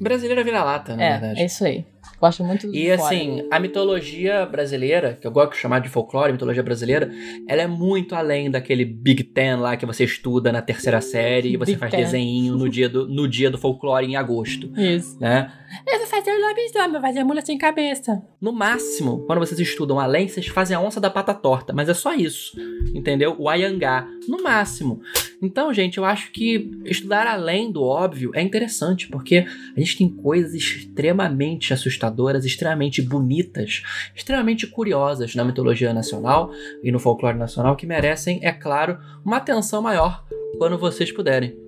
Brasileira 0.01 0.43
vira-lata, 0.43 0.97
na 0.97 1.03
É, 1.05 1.11
verdade. 1.12 1.41
é 1.43 1.45
isso 1.47 1.64
aí. 1.64 1.85
Gosto 2.21 2.43
muito 2.43 2.67
do 2.67 2.75
E 2.75 2.91
assim, 2.91 3.47
a 3.51 3.61
mitologia 3.61 4.47
brasileira, 4.47 5.19
que 5.21 5.27
eu 5.27 5.31
gosto 5.31 5.53
de 5.53 5.59
chamar 5.59 5.81
de 5.81 5.89
folclore, 5.89 6.33
mitologia 6.33 6.63
brasileira, 6.63 7.11
ela 7.49 7.63
é 7.63 7.67
muito 7.67 8.15
além 8.15 8.51
daquele 8.51 8.85
Big 8.85 9.23
Ten 9.25 9.57
lá 9.57 9.77
que 9.77 9.85
você 9.85 10.05
estuda 10.05 10.51
na 10.51 10.63
terceira 10.63 11.01
série 11.01 11.53
e 11.53 11.57
você 11.57 11.73
Big 11.73 11.81
faz 11.81 11.91
Ten. 11.91 12.01
desenho 12.01 12.57
no 12.57 12.69
dia, 12.69 12.89
do, 12.89 13.07
no 13.07 13.29
dia 13.29 13.51
do 13.51 13.59
folclore 13.59 14.07
em 14.07 14.17
agosto, 14.17 14.71
Isso. 14.77 15.19
né? 15.21 15.53
Eu 15.87 15.99
vou 15.99 16.07
fazer 16.07 16.31
o 16.31 16.41
lobisomem, 16.41 16.93
vou 16.93 17.01
fazer 17.01 17.19
a 17.21 17.25
mula 17.25 17.41
sem 17.43 17.59
cabeça. 17.59 18.23
No 18.41 18.53
máximo, 18.53 19.25
quando 19.27 19.41
vocês 19.41 19.61
estudam 19.61 20.01
além, 20.01 20.29
vocês 20.29 20.47
fazem 20.47 20.77
a 20.77 20.81
onça 20.81 21.01
da 21.01 21.11
pata 21.11 21.35
torta, 21.35 21.73
mas 21.73 21.89
é 21.89 21.95
só 21.95 22.15
isso, 22.15 22.57
entendeu? 22.95 23.37
O 23.39 23.49
ayangá, 23.49 24.07
no 24.29 24.43
máximo. 24.43 25.01
Então, 25.47 25.73
gente, 25.73 25.99
eu 25.99 26.05
acho 26.05 26.33
que 26.33 26.73
estudar 26.85 27.25
além 27.27 27.71
do 27.71 27.85
óbvio 27.85 28.33
é 28.35 28.43
interessante, 28.43 29.07
porque 29.09 29.47
a 29.77 29.81
gente 29.81 29.97
tem 29.97 30.09
coisas 30.09 30.53
extremamente 30.55 31.73
assustadoras, 31.73 32.45
extremamente 32.45 33.01
bonitas, 33.01 33.83
extremamente 34.15 34.67
curiosas 34.67 35.37
na 35.37 35.45
mitologia 35.45 35.95
nacional 35.95 36.51
e 36.83 36.91
no 36.91 36.99
folclore 36.99 37.39
nacional 37.39 37.77
que 37.77 37.87
merecem, 37.87 38.41
é 38.43 38.53
claro, 38.53 38.99
uma 39.25 39.37
atenção 39.37 39.81
maior 39.81 40.25
quando 40.59 40.77
vocês 40.77 41.13
puderem. 41.13 41.66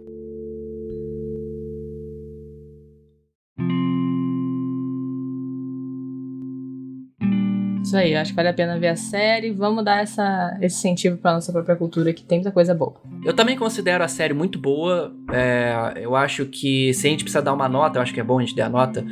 Isso 7.89 7.97
aí, 7.97 8.15
acho 8.15 8.33
que 8.33 8.37
vale 8.37 8.49
a 8.49 8.53
pena 8.53 8.79
ver 8.79 8.89
a 8.89 8.97
série. 8.97 9.51
Vamos 9.51 9.83
dar 9.83 10.03
essa, 10.03 10.59
esse 10.61 10.77
incentivo 10.77 11.17
pra 11.17 11.33
nossa 11.33 11.51
própria 11.51 11.75
cultura, 11.75 12.13
que 12.13 12.23
tem 12.23 12.37
muita 12.37 12.53
coisa 12.53 12.75
boa. 12.75 13.01
Eu 13.25 13.33
também 13.33 13.57
considero 13.57 14.05
a 14.05 14.09
série 14.09 14.35
muito 14.35 14.59
boa. 14.59 15.11
É, 15.33 15.95
eu 15.97 16.15
acho 16.15 16.45
que 16.45 16.93
se 16.93 17.07
a 17.07 17.11
gente 17.11 17.25
precisa 17.25 17.41
dar 17.41 17.55
uma 17.55 17.67
nota, 17.67 17.99
eu 17.99 18.03
acho 18.03 18.13
que 18.13 18.21
é 18.21 18.23
bom 18.23 18.39
a 18.39 18.43
gente 18.43 18.55
dar 18.55 18.67
a 18.67 18.69
nota, 18.69 19.03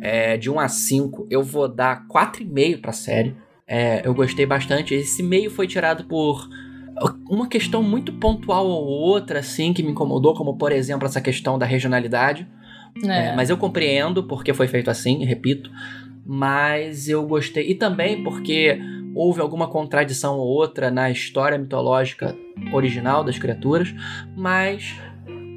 é, 0.00 0.38
de 0.38 0.48
1 0.48 0.58
a 0.58 0.66
5, 0.66 1.26
eu 1.28 1.42
vou 1.42 1.68
dar 1.68 2.08
4,5 2.08 2.80
pra 2.80 2.92
série. 2.92 3.36
É, 3.68 4.00
eu 4.02 4.14
gostei 4.14 4.46
bastante. 4.46 4.94
Esse 4.94 5.22
meio 5.22 5.50
foi 5.50 5.66
tirado 5.66 6.04
por 6.04 6.48
uma 7.28 7.46
questão 7.46 7.82
muito 7.82 8.14
pontual 8.14 8.66
ou 8.66 8.86
outra, 8.86 9.40
assim, 9.40 9.74
que 9.74 9.82
me 9.82 9.90
incomodou, 9.90 10.32
como 10.32 10.56
por 10.56 10.72
exemplo 10.72 11.04
essa 11.04 11.20
questão 11.20 11.58
da 11.58 11.66
regionalidade. 11.66 12.48
É. 13.04 13.28
É, 13.28 13.36
mas 13.36 13.48
eu 13.50 13.56
compreendo 13.56 14.22
porque 14.24 14.52
foi 14.52 14.68
feito 14.68 14.90
assim, 14.90 15.24
repito. 15.24 15.70
Mas 16.24 17.08
eu 17.08 17.26
gostei. 17.26 17.70
E 17.70 17.74
também 17.74 18.22
porque 18.22 18.78
houve 19.14 19.40
alguma 19.40 19.68
contradição 19.68 20.36
ou 20.38 20.46
outra 20.46 20.90
na 20.90 21.10
história 21.10 21.58
mitológica 21.58 22.36
original 22.72 23.24
das 23.24 23.38
criaturas. 23.38 23.94
Mas 24.36 24.96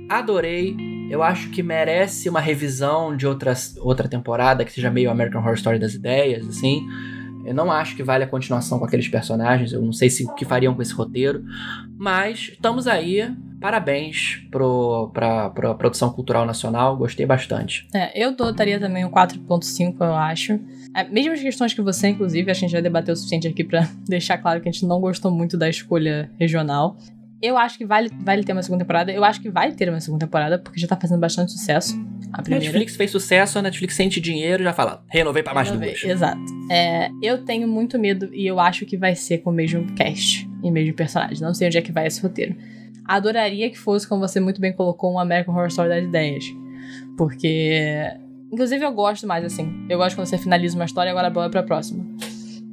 adorei. 0.09 0.75
Eu 1.09 1.21
acho 1.21 1.51
que 1.51 1.61
merece 1.61 2.27
uma 2.27 2.39
revisão 2.39 3.15
de 3.15 3.27
outra, 3.27 3.53
outra 3.79 4.07
temporada 4.07 4.65
que 4.65 4.71
seja 4.71 4.89
meio 4.89 5.11
American 5.11 5.39
Horror 5.39 5.53
Story 5.53 5.77
das 5.77 5.93
ideias, 5.93 6.47
assim. 6.47 6.83
Eu 7.45 7.53
não 7.53 7.71
acho 7.71 7.95
que 7.95 8.03
vale 8.03 8.23
a 8.23 8.27
continuação 8.27 8.79
com 8.79 8.85
aqueles 8.85 9.07
personagens. 9.07 9.71
Eu 9.71 9.81
não 9.81 9.93
sei 9.93 10.09
se 10.09 10.25
o 10.25 10.33
que 10.33 10.43
fariam 10.43 10.73
com 10.73 10.81
esse 10.81 10.93
roteiro. 10.93 11.43
Mas 11.97 12.49
estamos 12.53 12.87
aí. 12.87 13.31
Parabéns 13.61 14.45
pro, 14.51 15.09
pra, 15.13 15.49
produção 15.49 16.11
cultural 16.11 16.45
nacional. 16.45 16.97
Gostei 16.97 17.25
bastante. 17.25 17.87
É, 17.93 18.21
eu 18.21 18.35
daria 18.53 18.79
também 18.79 19.05
um 19.05 19.09
4.5, 19.09 19.95
eu 19.99 20.13
acho. 20.13 20.59
É, 20.95 21.03
mesmas 21.07 21.41
questões 21.41 21.73
que 21.73 21.81
você, 21.81 22.09
inclusive, 22.09 22.49
a 22.49 22.53
gente 22.53 22.71
já 22.71 22.81
debateu 22.81 23.13
o 23.13 23.15
suficiente 23.15 23.47
aqui 23.47 23.63
pra 23.63 23.87
deixar 24.07 24.37
claro 24.37 24.61
que 24.61 24.69
a 24.69 24.71
gente 24.71 24.85
não 24.85 24.99
gostou 24.99 25.31
muito 25.31 25.57
da 25.57 25.69
escolha 25.69 26.29
regional. 26.39 26.97
Eu 27.45 27.59
acho 27.59 27.77
que 27.77 27.85
vale, 27.85 28.09
vale 28.23 28.43
ter 28.43 28.53
uma 28.53 28.63
segunda 28.63 28.83
temporada. 28.83 29.11
Eu 29.11 29.23
acho 29.23 29.39
que 29.39 29.51
vai 29.51 29.71
ter 29.71 29.87
uma 29.87 29.99
segunda 29.99 30.25
temporada, 30.25 30.57
porque 30.57 30.79
já 30.79 30.87
tá 30.87 30.97
fazendo 30.97 31.19
bastante 31.19 31.51
sucesso. 31.51 31.95
A 32.33 32.41
primeira. 32.41 32.65
Netflix 32.65 32.95
fez 32.95 33.11
sucesso, 33.11 33.59
a 33.59 33.61
Netflix 33.61 33.93
sente 33.93 34.19
dinheiro 34.19 34.63
já 34.63 34.73
fala, 34.73 35.03
renovei 35.07 35.43
pra 35.43 35.53
mais 35.53 35.69
Renovei, 35.69 35.91
duas. 35.91 36.03
Exato. 36.03 36.41
É, 36.71 37.11
eu 37.21 37.45
tenho 37.45 37.67
muito 37.67 37.99
medo 37.99 38.33
e 38.33 38.47
eu 38.47 38.59
acho 38.59 38.83
que 38.87 38.97
vai 38.97 39.15
ser 39.15 39.37
com 39.37 39.51
o 39.51 39.53
mesmo 39.53 39.85
cast 39.93 40.49
e 40.63 40.71
mesmo 40.71 40.95
personagem. 40.95 41.39
Não 41.39 41.53
sei 41.53 41.67
onde 41.67 41.77
é 41.77 41.81
que 41.83 41.91
vai 41.91 42.07
esse 42.07 42.19
roteiro. 42.19 42.55
Adoraria 43.05 43.69
que 43.69 43.77
fosse, 43.77 44.09
como 44.09 44.27
você 44.27 44.39
muito 44.39 44.59
bem 44.59 44.73
colocou, 44.73 45.13
um 45.13 45.19
American 45.19 45.53
Horror 45.53 45.67
Story 45.67 45.89
das 45.89 46.03
ideias. 46.03 46.45
Porque. 47.15 48.01
Inclusive, 48.51 48.83
eu 48.83 48.91
gosto 48.91 49.27
mais 49.27 49.45
assim. 49.45 49.85
Eu 49.87 49.99
gosto 49.99 50.15
quando 50.15 50.25
você 50.25 50.39
finaliza 50.39 50.75
uma 50.75 50.85
história 50.85 51.09
e 51.09 51.11
agora 51.11 51.29
bola 51.29 51.49
pra 51.49 51.61
próxima. 51.61 52.03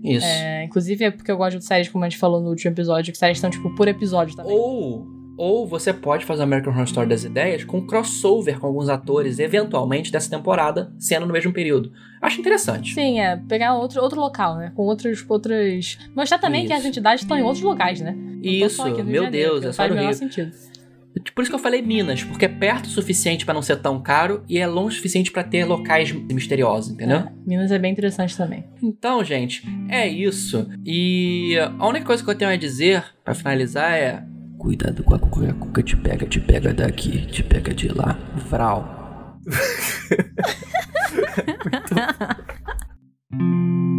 Isso. 0.03 0.27
É, 0.27 0.65
inclusive, 0.65 1.05
é 1.05 1.11
porque 1.11 1.31
eu 1.31 1.37
gosto 1.37 1.59
de 1.59 1.65
séries, 1.65 1.89
como 1.89 2.05
a 2.05 2.09
gente 2.09 2.19
falou 2.19 2.41
no 2.41 2.49
último 2.49 2.73
episódio, 2.73 3.13
que 3.13 3.19
séries 3.19 3.39
estão, 3.39 3.51
tipo, 3.51 3.75
por 3.75 3.87
episódio 3.87 4.35
também. 4.35 4.53
Ou, 4.53 5.07
ou 5.37 5.67
você 5.67 5.93
pode 5.93 6.25
fazer 6.25 6.43
American 6.43 6.73
Horror 6.73 6.85
Story 6.85 7.09
das 7.09 7.25
ideias 7.25 7.65
com 7.65 7.87
crossover 7.87 8.59
com 8.59 8.67
alguns 8.67 8.89
atores, 8.89 9.39
eventualmente, 9.39 10.11
dessa 10.11 10.29
temporada, 10.29 10.93
sendo 10.99 11.27
no 11.27 11.33
mesmo 11.33 11.53
período. 11.53 11.93
Acho 12.21 12.41
interessante. 12.41 12.95
Sim, 12.95 13.21
é 13.21 13.37
pegar 13.37 13.75
outro, 13.75 14.03
outro 14.03 14.21
local, 14.21 14.57
né? 14.57 14.73
Com 14.75 14.83
outros. 14.83 15.25
outras. 15.29 15.99
Mostrar 16.17 16.39
também 16.39 16.67
que 16.67 16.73
Isso. 16.73 16.83
as 16.83 16.89
entidades 16.89 17.23
estão 17.23 17.39
em 17.39 17.43
outros 17.43 17.63
locais, 17.63 18.01
né? 18.01 18.13
Não 18.13 18.41
Isso, 18.43 18.83
meu 18.85 18.97
Janeiro, 18.97 19.31
Deus, 19.31 19.61
que 19.61 19.67
é 19.69 19.73
só 19.73 19.89
no 19.89 19.95
Rio. 19.95 20.15
sentido. 20.15 20.53
Por 21.35 21.43
isso 21.43 21.51
que 21.51 21.55
eu 21.55 21.59
falei 21.59 21.83
Minas, 21.83 22.23
porque 22.25 22.47
é 22.47 22.49
perto 22.49 22.87
o 22.87 22.89
suficiente 22.91 23.45
pra 23.45 23.53
não 23.55 23.61
ser 23.63 23.77
tão 23.77 24.01
caro 24.01 24.43
e 24.49 24.59
é 24.59 24.67
longe 24.67 24.95
o 24.95 24.97
suficiente 24.97 25.31
pra 25.31 25.45
ter 25.45 25.65
locais 25.65 26.11
misteriosos, 26.13 26.91
entendeu? 26.93 27.19
É, 27.19 27.33
Minas 27.47 27.71
é 27.71 27.79
bem 27.79 27.93
interessante 27.93 28.37
também. 28.37 28.65
Então, 28.83 29.23
gente, 29.23 29.63
é 29.89 30.09
isso. 30.09 30.69
E 30.85 31.57
a 31.79 31.87
única 31.87 32.07
coisa 32.07 32.25
que 32.25 32.31
eu 32.31 32.35
tenho 32.35 32.51
a 32.51 32.57
dizer 32.57 33.05
pra 33.25 33.35
finalizar 33.35 33.93
é: 33.93 34.25
cuidado 34.59 35.03
com 35.05 35.15
a 35.15 35.19
cuca, 35.19 35.51
a 35.51 35.55
cuca 35.55 35.83
te 35.83 35.97
pega, 35.97 36.27
te 36.27 36.41
pega 36.41 36.73
daqui, 36.73 37.27
te 37.27 37.43
pega 37.43 37.75
de 37.75 37.89
lá. 37.89 38.19
Vral. 38.49 39.39
Muito- 39.45 39.53